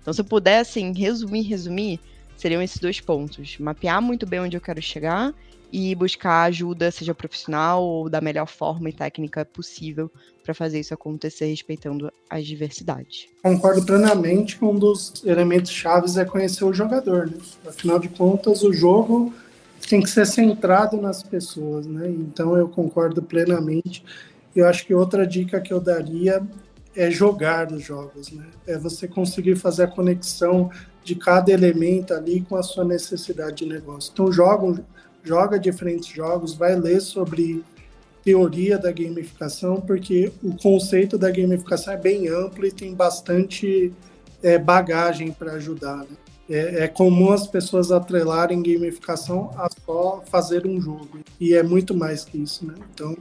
Então, 0.00 0.12
se 0.12 0.20
eu 0.20 0.24
puder, 0.24 0.58
assim, 0.58 0.92
resumir, 0.92 1.42
resumir, 1.42 2.00
seriam 2.36 2.62
esses 2.62 2.78
dois 2.78 3.00
pontos. 3.00 3.58
Mapear 3.58 4.00
muito 4.00 4.26
bem 4.26 4.40
onde 4.40 4.56
eu 4.56 4.60
quero 4.60 4.80
chegar 4.80 5.34
e 5.72 5.94
buscar 5.94 6.44
ajuda, 6.44 6.90
seja 6.90 7.14
profissional 7.14 7.82
ou 7.82 8.08
da 8.08 8.20
melhor 8.20 8.46
forma 8.46 8.88
e 8.88 8.92
técnica 8.92 9.44
possível 9.44 10.10
para 10.44 10.54
fazer 10.54 10.78
isso 10.78 10.94
acontecer 10.94 11.46
respeitando 11.46 12.12
as 12.30 12.46
diversidades. 12.46 13.26
Concordo 13.42 13.84
plenamente. 13.84 14.62
Um 14.62 14.78
dos 14.78 15.24
elementos 15.24 15.72
chaves 15.72 16.16
é 16.16 16.24
conhecer 16.24 16.64
o 16.64 16.72
jogador, 16.72 17.28
né? 17.28 17.38
Afinal 17.66 17.98
de 17.98 18.08
contas, 18.08 18.62
o 18.62 18.72
jogo 18.72 19.32
tem 19.88 20.00
que 20.00 20.10
ser 20.10 20.26
centrado 20.26 21.00
nas 21.00 21.22
pessoas, 21.22 21.86
né? 21.86 22.08
Então 22.08 22.56
eu 22.56 22.68
concordo 22.68 23.22
plenamente. 23.22 24.04
Eu 24.54 24.66
acho 24.68 24.86
que 24.86 24.94
outra 24.94 25.26
dica 25.26 25.60
que 25.60 25.72
eu 25.72 25.80
daria 25.80 26.42
é 26.96 27.10
jogar 27.10 27.72
os 27.72 27.82
jogos, 27.82 28.30
né? 28.30 28.46
É 28.66 28.78
você 28.78 29.08
conseguir 29.08 29.56
fazer 29.56 29.84
a 29.84 29.88
conexão 29.88 30.70
de 31.02 31.14
cada 31.14 31.52
elemento 31.52 32.14
ali 32.14 32.40
com 32.40 32.56
a 32.56 32.62
sua 32.62 32.84
necessidade 32.84 33.56
de 33.56 33.66
negócio. 33.66 34.10
Então 34.12 34.32
joga, 34.32 34.82
joga 35.22 35.58
diferentes 35.58 36.08
jogos, 36.08 36.54
vai 36.54 36.74
ler 36.76 37.00
sobre 37.00 37.62
teoria 38.24 38.78
da 38.78 38.90
gamificação, 38.90 39.80
porque 39.80 40.32
o 40.42 40.56
conceito 40.56 41.18
da 41.18 41.30
gamificação 41.30 41.92
é 41.92 41.96
bem 41.98 42.28
amplo 42.28 42.64
e 42.66 42.72
tem 42.72 42.94
bastante 42.94 43.92
é, 44.42 44.58
bagagem 44.58 45.30
para 45.30 45.52
ajudar. 45.52 45.98
Né? 45.98 46.16
É, 46.48 46.84
é, 46.84 46.88
comum 46.88 47.32
as 47.32 47.46
pessoas 47.46 47.90
atrelarem 47.90 48.62
gamificação 48.62 49.50
a 49.56 49.68
só 49.84 50.22
fazer 50.30 50.66
um 50.66 50.80
jogo. 50.80 51.20
E 51.40 51.54
é 51.54 51.62
muito 51.62 51.94
mais 51.94 52.24
que 52.24 52.36
isso, 52.38 52.66
né? 52.66 52.74
Então, 52.92 53.16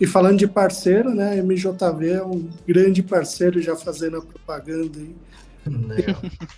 e 0.00 0.06
falando 0.06 0.38
de 0.38 0.48
parceiro, 0.48 1.14
né? 1.14 1.32
A 1.32 1.36
MJV 1.36 2.10
é 2.10 2.24
um 2.24 2.48
grande 2.66 3.02
parceiro 3.02 3.60
já 3.60 3.76
fazendo 3.76 4.16
a 4.16 4.22
propaganda 4.22 4.98
aí. 4.98 5.14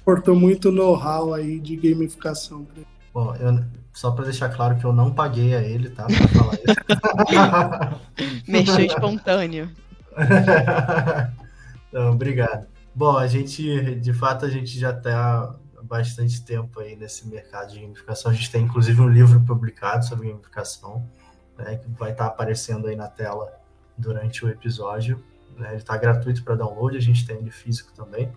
Portou 0.04 0.34
muito 0.34 0.70
know-how 0.70 1.34
aí 1.34 1.58
de 1.58 1.76
gamificação. 1.76 2.66
Bom, 3.12 3.34
eu, 3.36 3.62
só 3.92 4.12
para 4.12 4.24
deixar 4.24 4.48
claro 4.48 4.78
que 4.78 4.84
eu 4.84 4.92
não 4.92 5.12
paguei 5.12 5.54
a 5.54 5.60
ele, 5.60 5.90
tá? 5.90 6.06
Pra 6.06 6.28
falar 6.28 6.54
isso. 6.54 8.40
Mexeu 8.48 8.86
espontâneo. 8.86 9.70
Então, 11.92 12.12
obrigado. 12.12 12.66
Bom, 12.94 13.18
a 13.18 13.26
gente, 13.26 13.96
de 13.96 14.14
fato, 14.14 14.46
a 14.46 14.48
gente 14.48 14.78
já 14.78 14.92
está 14.92 15.54
bastante 15.82 16.42
tempo 16.42 16.80
aí 16.80 16.96
nesse 16.96 17.26
mercado 17.26 17.72
de 17.72 17.80
gamificação. 17.80 18.30
A 18.30 18.34
gente 18.34 18.50
tem, 18.50 18.64
inclusive, 18.64 19.00
um 19.00 19.08
livro 19.08 19.40
publicado 19.40 20.04
sobre 20.04 20.28
gamificação, 20.28 21.06
né, 21.58 21.76
que 21.76 21.88
vai 21.90 22.12
estar 22.12 22.26
aparecendo 22.26 22.86
aí 22.86 22.96
na 22.96 23.08
tela 23.08 23.52
durante 23.96 24.44
o 24.44 24.48
episódio. 24.48 25.22
Né? 25.56 25.68
Ele 25.68 25.76
está 25.76 25.96
gratuito 25.96 26.42
para 26.42 26.54
download, 26.54 26.96
a 26.96 27.00
gente 27.00 27.26
tem 27.26 27.36
ele 27.36 27.50
físico 27.50 27.92
também. 27.92 28.32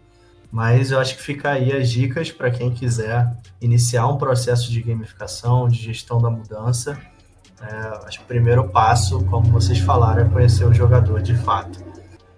Mas 0.52 0.92
eu 0.92 1.00
acho 1.00 1.16
que 1.18 1.22
fica 1.22 1.52
aí 1.52 1.72
as 1.76 1.90
dicas 1.90 2.32
para 2.32 2.50
quem 2.50 2.72
quiser 2.74 3.30
iniciar 3.60 4.08
um 4.08 4.18
processo 4.18 4.72
de 4.72 4.82
gamificação, 4.82 5.68
de 5.68 5.78
gestão 5.78 6.22
da 6.22 6.30
mudança. 6.30 6.98
É, 7.62 8.06
acho 8.06 8.20
que 8.20 8.24
o 8.26 8.28
primeiro 8.28 8.70
passo, 8.70 9.24
como 9.26 9.52
vocês 9.52 9.80
falaram, 9.80 10.26
é 10.26 10.30
conhecer 10.30 10.66
o 10.66 10.74
jogador 10.74 11.22
de 11.22 11.36
fato. 11.36 11.84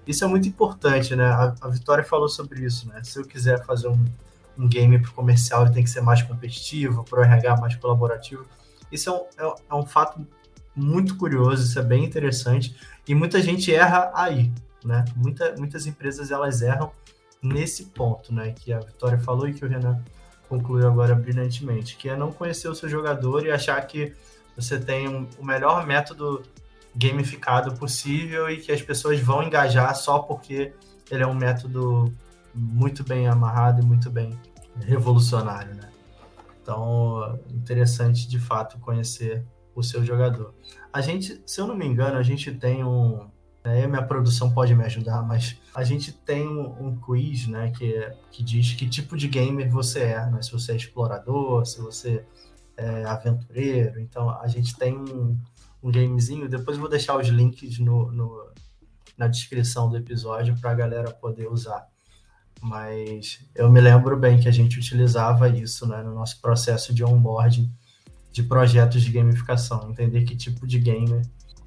Isso 0.07 0.23
é 0.23 0.27
muito 0.27 0.47
importante, 0.47 1.15
né? 1.15 1.25
A, 1.25 1.53
a 1.61 1.67
Vitória 1.67 2.03
falou 2.03 2.29
sobre 2.29 2.63
isso, 2.63 2.87
né? 2.87 3.01
Se 3.03 3.19
eu 3.19 3.25
quiser 3.25 3.63
fazer 3.65 3.89
um, 3.89 4.05
um 4.57 4.67
game 4.67 4.99
para 4.99 5.11
comercial, 5.11 5.63
ele 5.63 5.73
tem 5.73 5.83
que 5.83 5.89
ser 5.89 6.01
mais 6.01 6.21
competitivo, 6.21 7.03
para 7.03 7.19
o 7.19 7.23
RH 7.23 7.57
mais 7.57 7.75
colaborativo. 7.75 8.45
Isso 8.91 9.09
é 9.09 9.13
um, 9.13 9.49
é, 9.49 9.55
é 9.69 9.75
um 9.75 9.85
fato 9.85 10.25
muito 10.75 11.15
curioso, 11.17 11.63
isso 11.63 11.79
é 11.79 11.83
bem 11.83 12.03
interessante. 12.03 12.75
E 13.07 13.15
muita 13.15 13.41
gente 13.41 13.73
erra 13.73 14.11
aí, 14.13 14.51
né? 14.83 15.05
Muita, 15.15 15.55
muitas 15.57 15.85
empresas 15.85 16.31
elas 16.31 16.61
erram 16.61 16.91
nesse 17.41 17.85
ponto, 17.85 18.33
né? 18.33 18.51
Que 18.51 18.73
a 18.73 18.79
Vitória 18.79 19.19
falou 19.19 19.47
e 19.47 19.53
que 19.53 19.65
o 19.65 19.67
Renan 19.67 20.01
concluiu 20.47 20.87
agora 20.87 21.13
brilhantemente, 21.13 21.97
que 21.97 22.09
é 22.09 22.15
não 22.15 22.31
conhecer 22.31 22.67
o 22.69 22.75
seu 22.75 22.87
jogador 22.87 23.45
e 23.45 23.51
achar 23.51 23.79
que 23.85 24.13
você 24.55 24.79
tem 24.79 25.07
um, 25.07 25.27
o 25.37 25.45
melhor 25.45 25.85
método 25.85 26.43
gamificado 26.95 27.75
possível 27.75 28.49
e 28.49 28.57
que 28.57 28.71
as 28.71 28.81
pessoas 28.81 29.19
vão 29.19 29.43
engajar 29.43 29.95
só 29.95 30.19
porque 30.19 30.73
ele 31.11 31.23
é 31.23 31.27
um 31.27 31.33
método 31.33 32.11
muito 32.57 33.03
bem 33.03 33.27
amarrado 33.27 33.81
e 33.81 33.85
muito 33.85 34.09
bem 34.09 34.37
revolucionário, 34.79 35.75
né? 35.75 35.89
Então, 36.61 37.39
interessante 37.49 38.27
de 38.27 38.39
fato 38.39 38.77
conhecer 38.79 39.45
o 39.73 39.83
seu 39.83 40.03
jogador. 40.03 40.53
A 40.91 41.01
gente, 41.01 41.41
se 41.45 41.61
eu 41.61 41.67
não 41.67 41.75
me 41.75 41.85
engano, 41.85 42.17
a 42.17 42.23
gente 42.23 42.51
tem 42.51 42.83
um, 42.83 43.29
a 43.63 43.87
minha 43.87 44.03
produção 44.03 44.51
pode 44.51 44.73
me 44.75 44.83
ajudar, 44.83 45.21
mas 45.21 45.57
a 45.75 45.83
gente 45.83 46.11
tem 46.11 46.47
um, 46.47 46.87
um 46.87 46.95
quiz, 46.95 47.47
né, 47.47 47.71
que, 47.71 48.11
que 48.31 48.43
diz 48.43 48.73
que 48.73 48.87
tipo 48.87 49.15
de 49.15 49.27
gamer 49.27 49.69
você 49.69 49.99
é, 49.99 50.25
né? 50.29 50.41
Se 50.41 50.51
você 50.51 50.71
é 50.71 50.75
explorador, 50.75 51.65
se 51.65 51.79
você 51.79 52.25
é 52.75 53.03
aventureiro. 53.05 53.99
Então, 53.99 54.29
a 54.29 54.47
gente 54.47 54.75
tem 54.75 54.97
um, 54.97 55.37
um 55.83 55.91
gamezinho. 55.91 56.49
Depois 56.49 56.77
vou 56.77 56.89
deixar 56.89 57.17
os 57.17 57.27
links 57.27 57.79
no, 57.79 58.11
no 58.11 58.47
na 59.17 59.27
descrição 59.27 59.89
do 59.89 59.97
episódio 59.97 60.55
para 60.59 60.71
a 60.71 60.75
galera 60.75 61.11
poder 61.11 61.47
usar. 61.47 61.87
Mas 62.61 63.39
eu 63.55 63.71
me 63.71 63.79
lembro 63.79 64.17
bem 64.17 64.39
que 64.39 64.47
a 64.47 64.51
gente 64.51 64.79
utilizava 64.79 65.47
isso 65.49 65.87
né, 65.87 66.01
no 66.01 66.13
nosso 66.13 66.41
processo 66.41 66.93
de 66.93 67.03
onboarding 67.03 67.71
de 68.31 68.43
projetos 68.43 69.01
de 69.01 69.11
gamificação, 69.11 69.89
entender 69.89 70.23
que 70.23 70.35
tipo 70.35 70.67
de 70.67 70.79
gamer 70.79 71.23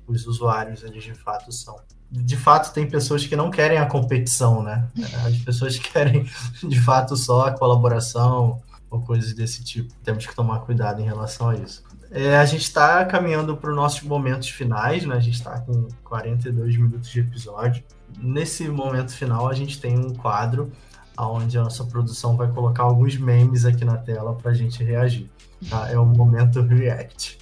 os 0.06 0.26
usuários 0.26 0.82
eles 0.82 1.02
de 1.02 1.14
fato 1.14 1.50
são. 1.52 1.76
De 2.10 2.36
fato, 2.36 2.72
tem 2.72 2.88
pessoas 2.88 3.24
que 3.24 3.36
não 3.36 3.50
querem 3.50 3.78
a 3.78 3.86
competição, 3.86 4.62
né? 4.62 4.88
As 5.24 5.36
pessoas 5.38 5.78
querem 5.78 6.28
de 6.62 6.80
fato 6.80 7.16
só 7.16 7.46
a 7.46 7.52
colaboração 7.52 8.60
ou 8.90 9.00
coisas 9.00 9.32
desse 9.32 9.62
tipo. 9.62 9.94
Temos 10.02 10.26
que 10.26 10.34
tomar 10.34 10.60
cuidado 10.60 11.00
em 11.00 11.04
relação 11.04 11.50
a 11.50 11.56
isso. 11.56 11.84
É, 12.10 12.36
a 12.36 12.44
gente 12.44 12.62
está 12.62 13.04
caminhando 13.04 13.56
para 13.56 13.70
os 13.70 13.76
nossos 13.76 14.02
momentos 14.02 14.48
finais, 14.48 15.06
né? 15.06 15.14
A 15.14 15.20
gente 15.20 15.34
está 15.34 15.60
com 15.60 15.86
42 16.02 16.76
minutos 16.76 17.08
de 17.08 17.20
episódio. 17.20 17.84
Nesse 18.18 18.68
momento 18.68 19.12
final, 19.12 19.48
a 19.48 19.54
gente 19.54 19.80
tem 19.80 19.98
um 19.98 20.14
quadro 20.14 20.70
onde 21.18 21.58
a 21.58 21.62
nossa 21.62 21.84
produção 21.84 22.36
vai 22.36 22.48
colocar 22.48 22.84
alguns 22.84 23.16
memes 23.16 23.64
aqui 23.64 23.84
na 23.84 23.96
tela 23.96 24.34
para 24.34 24.50
a 24.52 24.54
gente 24.54 24.82
reagir. 24.82 25.28
Tá? 25.68 25.90
É 25.90 25.98
o 25.98 26.06
momento 26.06 26.62
React. 26.62 27.38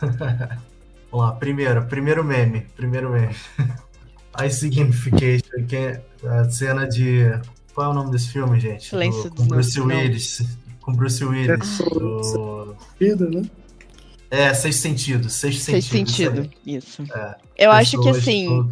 Vamos 1.10 1.26
lá, 1.26 1.32
primeiro, 1.32 1.84
primeiro 1.86 2.24
meme, 2.24 2.66
primeiro 2.76 3.10
meme. 3.10 3.34
Ice 4.44 4.68
Gamification, 4.68 5.64
que 5.66 5.76
é 5.76 6.02
a 6.26 6.50
cena 6.50 6.88
de... 6.88 7.22
Qual 7.72 7.86
é 7.86 7.90
o 7.90 7.94
nome 7.94 8.10
desse 8.10 8.30
filme, 8.30 8.58
gente? 8.58 8.88
Silêncio 8.88 9.30
do, 9.30 9.36
com 9.36 9.46
Bruce 9.46 9.80
Willis. 9.80 10.58
Com 10.80 10.92
Bruce 10.92 11.24
Willis. 11.24 11.80
É, 13.00 13.14
do... 13.14 13.30
né? 13.30 13.42
É, 14.30 14.52
seis 14.52 14.76
sentidos, 14.76 15.34
seis 15.34 15.60
sentidos. 15.62 15.86
Seis 15.86 16.06
sentido, 16.06 16.50
isso. 16.66 17.04
É, 17.14 17.36
eu 17.56 17.70
acho 17.70 18.00
que 18.00 18.08
assim. 18.08 18.68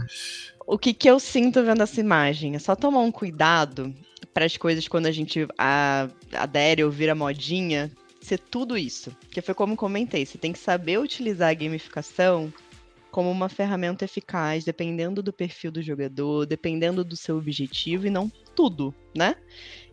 O 0.72 0.78
que, 0.78 0.94
que 0.94 1.08
eu 1.08 1.20
sinto 1.20 1.62
vendo 1.62 1.82
essa 1.82 2.00
imagem 2.00 2.54
é 2.54 2.58
só 2.58 2.74
tomar 2.74 3.00
um 3.00 3.12
cuidado 3.12 3.94
para 4.32 4.46
as 4.46 4.56
coisas 4.56 4.88
quando 4.88 5.04
a 5.04 5.12
gente 5.12 5.46
a, 5.58 6.08
adere 6.32 6.82
ou 6.82 6.90
vira 6.90 7.14
modinha, 7.14 7.92
ser 8.22 8.38
tudo 8.38 8.78
isso. 8.78 9.14
Que 9.30 9.42
foi 9.42 9.54
como 9.54 9.76
comentei, 9.76 10.24
você 10.24 10.38
tem 10.38 10.50
que 10.50 10.58
saber 10.58 10.98
utilizar 10.98 11.50
a 11.50 11.54
gamificação 11.54 12.50
como 13.10 13.30
uma 13.30 13.50
ferramenta 13.50 14.06
eficaz, 14.06 14.64
dependendo 14.64 15.22
do 15.22 15.30
perfil 15.30 15.70
do 15.70 15.82
jogador, 15.82 16.46
dependendo 16.46 17.04
do 17.04 17.16
seu 17.16 17.36
objetivo 17.36 18.06
e 18.06 18.10
não 18.10 18.32
tudo, 18.54 18.94
né? 19.14 19.36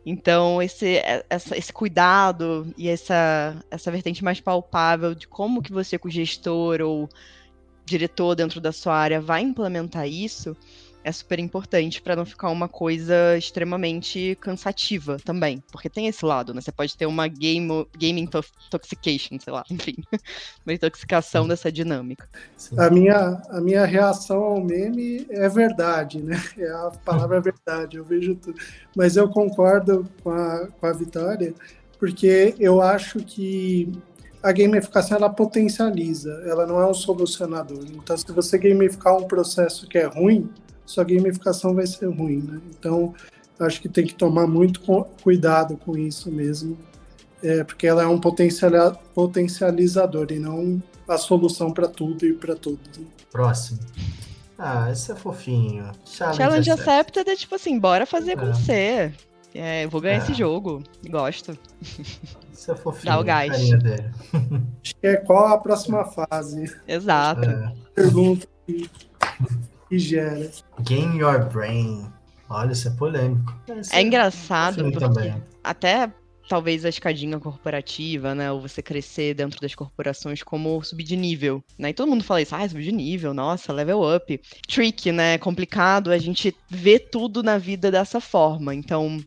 Então, 0.05 0.61
esse, 0.61 0.95
é, 0.95 1.25
essa, 1.29 1.57
esse 1.57 1.73
cuidado 1.73 2.73
e 2.77 2.87
essa, 2.87 3.61
essa 3.69 3.91
vertente 3.91 4.23
mais 4.23 4.39
palpável 4.39 5.13
de 5.13 5.27
como 5.27 5.61
que 5.61 5.73
você, 5.73 5.99
como 5.99 6.09
gestor 6.09 6.79
ou 6.79 7.09
diretor 7.89 8.35
dentro 8.35 8.61
da 8.61 8.71
sua 8.71 8.95
área, 8.95 9.19
vai 9.19 9.41
implementar 9.41 10.07
isso, 10.07 10.55
é 11.03 11.11
super 11.11 11.39
importante 11.39 12.01
para 12.01 12.15
não 12.15 12.25
ficar 12.25 12.49
uma 12.49 12.67
coisa 12.67 13.37
extremamente 13.37 14.37
cansativa 14.41 15.17
também. 15.23 15.63
Porque 15.71 15.89
tem 15.89 16.07
esse 16.07 16.25
lado, 16.25 16.53
né? 16.53 16.61
Você 16.61 16.71
pode 16.71 16.95
ter 16.95 17.05
uma 17.05 17.27
game, 17.27 17.87
gaming 17.97 18.29
intoxication, 18.67 19.39
sei 19.39 19.53
lá, 19.53 19.63
enfim. 19.71 19.95
Uma 20.65 20.73
intoxicação 20.73 21.47
dessa 21.47 21.71
dinâmica. 21.71 22.27
A 22.77 22.89
minha, 22.89 23.41
a 23.49 23.61
minha 23.61 23.85
reação 23.85 24.43
ao 24.43 24.63
meme 24.63 25.25
é 25.29 25.47
verdade, 25.47 26.21
né? 26.21 26.39
É 26.59 26.69
a 26.69 26.91
palavra 27.05 27.37
é 27.37 27.41
verdade, 27.41 27.97
eu 27.97 28.03
vejo 28.03 28.35
tudo. 28.35 28.59
Mas 28.95 29.15
eu 29.15 29.29
concordo 29.29 30.05
com 30.21 30.29
a, 30.29 30.67
com 30.67 30.85
a 30.85 30.91
Vitória, 30.91 31.53
porque 31.97 32.55
eu 32.59 32.81
acho 32.81 33.19
que 33.19 33.91
a 34.41 34.51
gamificação 34.51 35.17
ela 35.17 35.29
potencializa, 35.29 36.31
ela 36.45 36.65
não 36.65 36.79
é 36.79 36.87
um 36.87 36.93
solucionador. 36.93 37.83
Então, 37.93 38.17
se 38.17 38.31
você 38.31 38.57
gamificar 38.57 39.17
um 39.17 39.23
processo 39.23 39.87
que 39.87 39.97
é 39.97 40.05
ruim, 40.05 40.49
sua 40.85 41.03
gamificação 41.03 41.75
vai 41.75 41.85
ser 41.85 42.07
ruim, 42.07 42.41
né? 42.41 42.59
Então, 42.77 43.13
acho 43.59 43.81
que 43.81 43.89
tem 43.89 44.05
que 44.05 44.15
tomar 44.15 44.47
muito 44.47 44.81
cuidado 45.21 45.75
com 45.77 45.97
isso 45.97 46.31
mesmo, 46.31 46.77
é, 47.43 47.63
porque 47.63 47.85
ela 47.85 48.03
é 48.03 48.07
um 48.07 48.19
potencializador 48.19 50.27
e 50.31 50.39
não 50.39 50.81
a 51.07 51.17
solução 51.17 51.71
para 51.71 51.87
tudo 51.87 52.25
e 52.25 52.33
para 52.33 52.55
tudo. 52.55 52.79
Próximo. 53.31 53.79
Ah, 54.57 54.89
esse 54.91 55.11
é 55.11 55.15
fofinho. 55.15 55.91
Challenge, 56.05 56.37
Challenge 56.37 56.71
accepted. 56.71 57.29
é 57.29 57.35
tipo 57.35 57.55
assim, 57.55 57.79
bora 57.79 58.05
fazer 58.05 58.31
é. 58.31 58.33
acontecer. 58.33 59.13
É, 59.53 59.85
eu 59.85 59.89
vou 59.89 60.01
ganhar 60.01 60.15
é. 60.15 60.23
esse 60.23 60.33
jogo. 60.33 60.83
Gosto. 61.09 61.57
Isso 62.51 62.71
é 62.71 62.75
fofinho. 62.75 63.13
Dá 63.13 63.19
o 63.19 63.23
gás. 63.23 63.51
Acho 63.51 64.95
que 64.95 65.07
é 65.07 65.17
qual 65.17 65.47
a 65.47 65.57
próxima 65.57 66.05
fase. 66.05 66.65
Exato. 66.87 67.49
É. 67.49 67.73
Pergunta 67.95 68.47
que 69.89 69.97
gera. 69.97 70.51
Game 70.81 71.19
Your 71.19 71.45
Brain. 71.49 72.11
Olha, 72.49 72.71
isso 72.71 72.87
é 72.87 72.91
polêmico. 72.91 73.55
Esse 73.67 73.95
é, 73.95 73.99
é 73.99 74.01
engraçado, 74.01 74.83
porque 74.83 74.99
também. 74.99 75.35
até 75.63 76.11
talvez 76.49 76.83
a 76.83 76.89
escadinha 76.89 77.39
corporativa, 77.39 78.33
né? 78.33 78.51
Ou 78.51 78.59
você 78.59 78.81
crescer 78.81 79.35
dentro 79.35 79.61
das 79.61 79.75
corporações 79.75 80.41
como 80.41 80.83
subir 80.83 81.03
de 81.03 81.15
nível, 81.15 81.63
né? 81.77 81.89
E 81.89 81.93
todo 81.93 82.09
mundo 82.09 82.23
fala 82.23 82.41
isso, 82.41 82.55
ah, 82.55 82.67
subir 82.67 82.83
de 82.83 82.91
nível, 82.91 83.33
nossa, 83.33 83.71
level 83.71 84.01
up. 84.15 84.41
Trick, 84.67 85.11
né? 85.11 85.37
Complicado 85.37 86.11
a 86.11 86.17
gente 86.17 86.55
ver 86.67 87.09
tudo 87.11 87.43
na 87.43 87.59
vida 87.59 87.91
dessa 87.91 88.19
forma. 88.19 88.73
Então, 88.73 89.19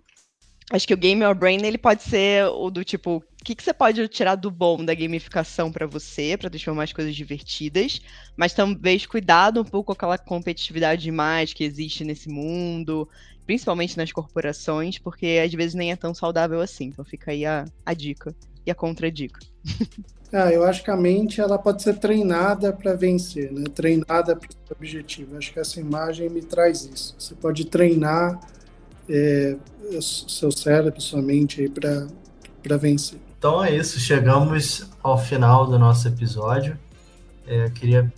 acho 0.72 0.88
que 0.88 0.94
o 0.94 0.96
Game 0.96 1.22
Your 1.22 1.34
Brain 1.34 1.64
ele 1.64 1.78
pode 1.78 2.02
ser 2.02 2.46
o 2.46 2.70
do 2.70 2.82
tipo, 2.82 3.16
o 3.16 3.44
que, 3.44 3.54
que 3.54 3.62
você 3.62 3.74
pode 3.74 4.08
tirar 4.08 4.36
do 4.36 4.50
bom 4.50 4.82
da 4.84 4.94
gamificação 4.94 5.70
para 5.70 5.86
você, 5.86 6.36
para 6.36 6.48
deixar 6.48 6.72
mais 6.72 6.92
coisas 6.92 7.14
divertidas, 7.14 8.00
mas 8.36 8.54
talvez 8.54 9.04
cuidado 9.04 9.60
um 9.60 9.64
pouco 9.64 9.86
com 9.86 9.92
aquela 9.92 10.16
competitividade 10.16 11.02
demais 11.02 11.52
que 11.52 11.62
existe 11.62 12.04
nesse 12.04 12.28
mundo, 12.28 13.06
principalmente 13.44 13.96
nas 13.98 14.10
corporações, 14.10 14.98
porque 14.98 15.40
às 15.44 15.52
vezes 15.52 15.74
nem 15.74 15.92
é 15.92 15.96
tão 15.96 16.14
saudável 16.14 16.60
assim. 16.60 16.86
Então 16.86 17.04
fica 17.04 17.32
aí 17.32 17.44
a, 17.44 17.66
a 17.84 17.92
dica 17.92 18.34
e 18.64 18.70
a 18.70 18.74
contradica. 18.74 19.40
Ah, 20.34 20.50
eu 20.50 20.64
acho 20.64 20.82
que 20.82 20.90
a 20.90 20.96
mente 20.96 21.42
ela 21.42 21.58
pode 21.58 21.82
ser 21.82 21.98
treinada 21.98 22.72
para 22.72 22.94
vencer, 22.94 23.52
né? 23.52 23.64
Treinada 23.64 24.34
para 24.34 24.48
o 24.48 24.72
objetivo. 24.74 25.36
Acho 25.36 25.52
que 25.52 25.60
essa 25.60 25.78
imagem 25.78 26.30
me 26.30 26.40
traz 26.40 26.86
isso. 26.86 27.14
Você 27.18 27.34
pode 27.34 27.66
treinar 27.66 28.40
é, 29.12 29.56
seu 30.00 30.50
cérebro, 30.50 31.00
sua 31.00 31.20
mente 31.20 31.60
aí 31.60 31.68
para 31.68 32.76
vencer. 32.78 33.20
Então 33.38 33.62
é 33.62 33.74
isso. 33.74 34.00
Chegamos 34.00 34.88
ao 35.02 35.18
final 35.18 35.66
do 35.66 35.78
nosso 35.78 36.08
episódio. 36.08 36.78
É, 37.46 37.68
queria 37.70 38.10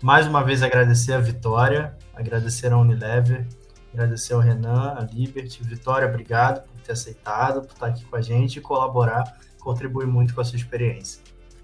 mais 0.00 0.26
uma 0.26 0.44
vez 0.44 0.62
agradecer 0.62 1.14
a 1.14 1.18
Vitória, 1.18 1.96
agradecer 2.14 2.72
a 2.72 2.78
Unilever, 2.78 3.46
agradecer 3.92 4.34
ao 4.34 4.40
Renan, 4.40 4.94
a 4.96 5.08
Liberty. 5.12 5.64
Vitória, 5.64 6.06
obrigado 6.06 6.62
por 6.68 6.80
ter 6.82 6.92
aceitado, 6.92 7.62
por 7.62 7.72
estar 7.72 7.86
aqui 7.86 8.04
com 8.04 8.16
a 8.16 8.22
gente 8.22 8.58
e 8.58 8.60
colaborar, 8.60 9.40
contribuir 9.58 10.06
muito 10.06 10.34
com 10.34 10.40
a 10.40 10.44
sua 10.44 10.56
experiência. 10.56 11.22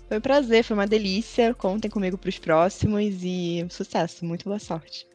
Foi 0.08 0.18
um 0.18 0.20
prazer, 0.20 0.64
foi 0.64 0.74
uma 0.74 0.86
delícia. 0.86 1.54
Contem 1.54 1.90
comigo 1.90 2.18
para 2.18 2.28
os 2.28 2.38
próximos 2.38 3.22
e 3.22 3.64
sucesso. 3.70 4.24
Muito 4.24 4.44
boa 4.44 4.58
sorte. 4.58 5.06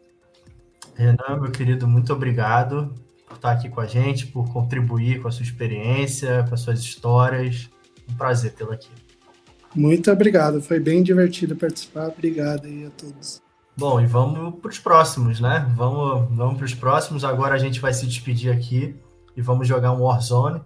Renan, 0.95 1.41
meu 1.41 1.51
querido, 1.51 1.87
muito 1.87 2.13
obrigado 2.13 2.93
por 3.27 3.35
estar 3.35 3.51
aqui 3.51 3.69
com 3.69 3.81
a 3.81 3.85
gente, 3.85 4.27
por 4.27 4.51
contribuir 4.51 5.21
com 5.21 5.27
a 5.27 5.31
sua 5.31 5.43
experiência, 5.43 6.45
com 6.47 6.55
as 6.55 6.61
suas 6.61 6.79
histórias. 6.79 7.69
Um 8.09 8.15
prazer 8.15 8.53
tê-lo 8.53 8.71
aqui. 8.71 8.89
Muito 9.75 10.11
obrigado, 10.11 10.61
foi 10.61 10.79
bem 10.79 11.03
divertido 11.03 11.55
participar. 11.55 12.07
Obrigado 12.07 12.65
aí 12.65 12.85
a 12.85 12.89
todos. 12.89 13.41
Bom, 13.75 14.01
e 14.01 14.07
vamos 14.07 14.59
para 14.59 14.71
os 14.71 14.79
próximos, 14.79 15.39
né? 15.39 15.71
Vamos, 15.75 16.35
vamos 16.35 16.57
para 16.57 16.65
os 16.65 16.73
próximos. 16.73 17.23
Agora 17.23 17.53
a 17.53 17.59
gente 17.59 17.79
vai 17.79 17.93
se 17.93 18.07
despedir 18.07 18.51
aqui 18.51 18.95
e 19.35 19.41
vamos 19.41 19.67
jogar 19.67 19.91
um 19.91 20.01
Warzone. 20.01 20.61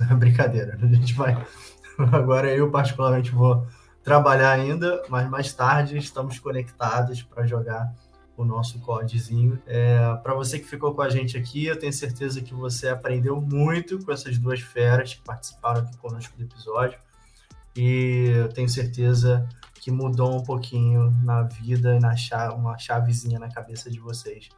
Brincadeira, 0.18 0.76
a 0.82 0.86
gente 0.86 1.14
vai. 1.14 1.40
Agora 2.10 2.52
eu, 2.52 2.68
particularmente, 2.70 3.30
vou 3.30 3.64
trabalhar 4.02 4.50
ainda, 4.50 5.02
mas 5.08 5.28
mais 5.30 5.52
tarde 5.52 5.96
estamos 5.96 6.38
conectados 6.38 7.22
para 7.22 7.46
jogar 7.46 7.94
o 8.36 8.44
nosso 8.44 8.78
codezinho. 8.80 9.58
É, 9.66 10.14
para 10.22 10.34
você 10.34 10.58
que 10.58 10.66
ficou 10.66 10.94
com 10.94 11.02
a 11.02 11.08
gente 11.08 11.36
aqui, 11.36 11.66
eu 11.66 11.78
tenho 11.78 11.92
certeza 11.92 12.40
que 12.40 12.54
você 12.54 12.88
aprendeu 12.88 13.40
muito 13.40 14.04
com 14.04 14.12
essas 14.12 14.38
duas 14.38 14.60
feras 14.60 15.14
que 15.14 15.22
participaram 15.22 15.82
aqui 15.82 15.96
conosco 15.96 16.36
do 16.36 16.44
episódio. 16.44 16.98
E 17.74 18.32
eu 18.34 18.48
tenho 18.48 18.68
certeza 18.68 19.46
que 19.80 19.90
mudou 19.90 20.36
um 20.36 20.42
pouquinho 20.42 21.10
na 21.22 21.42
vida 21.42 21.98
na 22.00 22.16
chave, 22.16 22.54
uma 22.54 22.76
chavezinha 22.78 23.38
na 23.38 23.48
cabeça 23.48 23.90
de 23.90 24.00
vocês. 24.00 24.48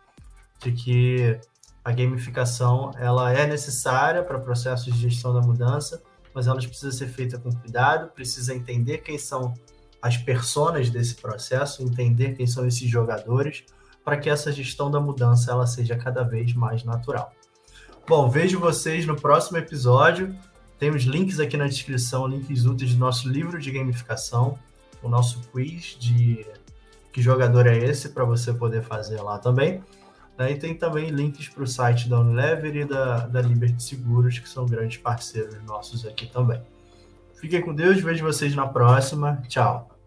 De 0.60 0.72
que 0.72 1.38
a 1.84 1.92
gamificação 1.92 2.92
ela 2.96 3.32
é 3.32 3.46
necessária 3.46 4.22
para 4.22 4.38
processos 4.38 4.92
de 4.92 5.00
gestão 5.00 5.32
da 5.32 5.40
mudança, 5.40 6.02
mas 6.34 6.46
ela 6.46 6.56
precisa 6.56 6.92
ser 6.92 7.08
feita 7.08 7.38
com 7.38 7.50
cuidado, 7.50 8.10
precisa 8.10 8.54
entender 8.54 8.98
quem 8.98 9.18
são 9.18 9.54
as 10.00 10.16
personas 10.16 10.90
desse 10.90 11.14
processo, 11.16 11.82
entender 11.82 12.34
quem 12.34 12.46
são 12.46 12.66
esses 12.66 12.88
jogadores, 12.88 13.64
para 14.04 14.16
que 14.16 14.30
essa 14.30 14.50
gestão 14.52 14.90
da 14.90 15.00
mudança 15.00 15.50
ela 15.50 15.66
seja 15.66 15.96
cada 15.96 16.22
vez 16.22 16.54
mais 16.54 16.84
natural. 16.84 17.32
Bom, 18.08 18.30
vejo 18.30 18.58
vocês 18.58 19.04
no 19.06 19.14
próximo 19.14 19.58
episódio. 19.58 20.34
Tem 20.78 20.90
os 20.90 21.02
links 21.02 21.40
aqui 21.40 21.56
na 21.56 21.66
descrição, 21.66 22.26
links 22.26 22.64
úteis 22.64 22.94
do 22.94 22.98
nosso 22.98 23.28
livro 23.28 23.60
de 23.60 23.70
gamificação, 23.70 24.58
o 25.02 25.08
nosso 25.08 25.40
quiz 25.52 25.96
de 25.98 26.46
que 27.12 27.20
jogador 27.20 27.66
é 27.66 27.76
esse 27.76 28.10
para 28.10 28.24
você 28.24 28.52
poder 28.52 28.82
fazer 28.82 29.20
lá 29.20 29.38
também. 29.38 29.82
Né? 30.38 30.52
E 30.52 30.56
tem 30.56 30.74
também 30.74 31.10
links 31.10 31.48
para 31.48 31.64
o 31.64 31.66
site 31.66 32.08
da 32.08 32.20
Unilever 32.20 32.76
e 32.76 32.84
da, 32.84 33.26
da 33.26 33.42
Liberty 33.42 33.82
Seguros, 33.82 34.38
que 34.38 34.48
são 34.48 34.64
grandes 34.64 34.98
parceiros 34.98 35.60
nossos 35.64 36.06
aqui 36.06 36.26
também. 36.26 36.62
Fiquem 37.40 37.60
com 37.60 37.74
Deus, 37.74 38.00
vejo 38.00 38.24
vocês 38.24 38.54
na 38.54 38.66
próxima. 38.66 39.42
Tchau. 39.48 39.97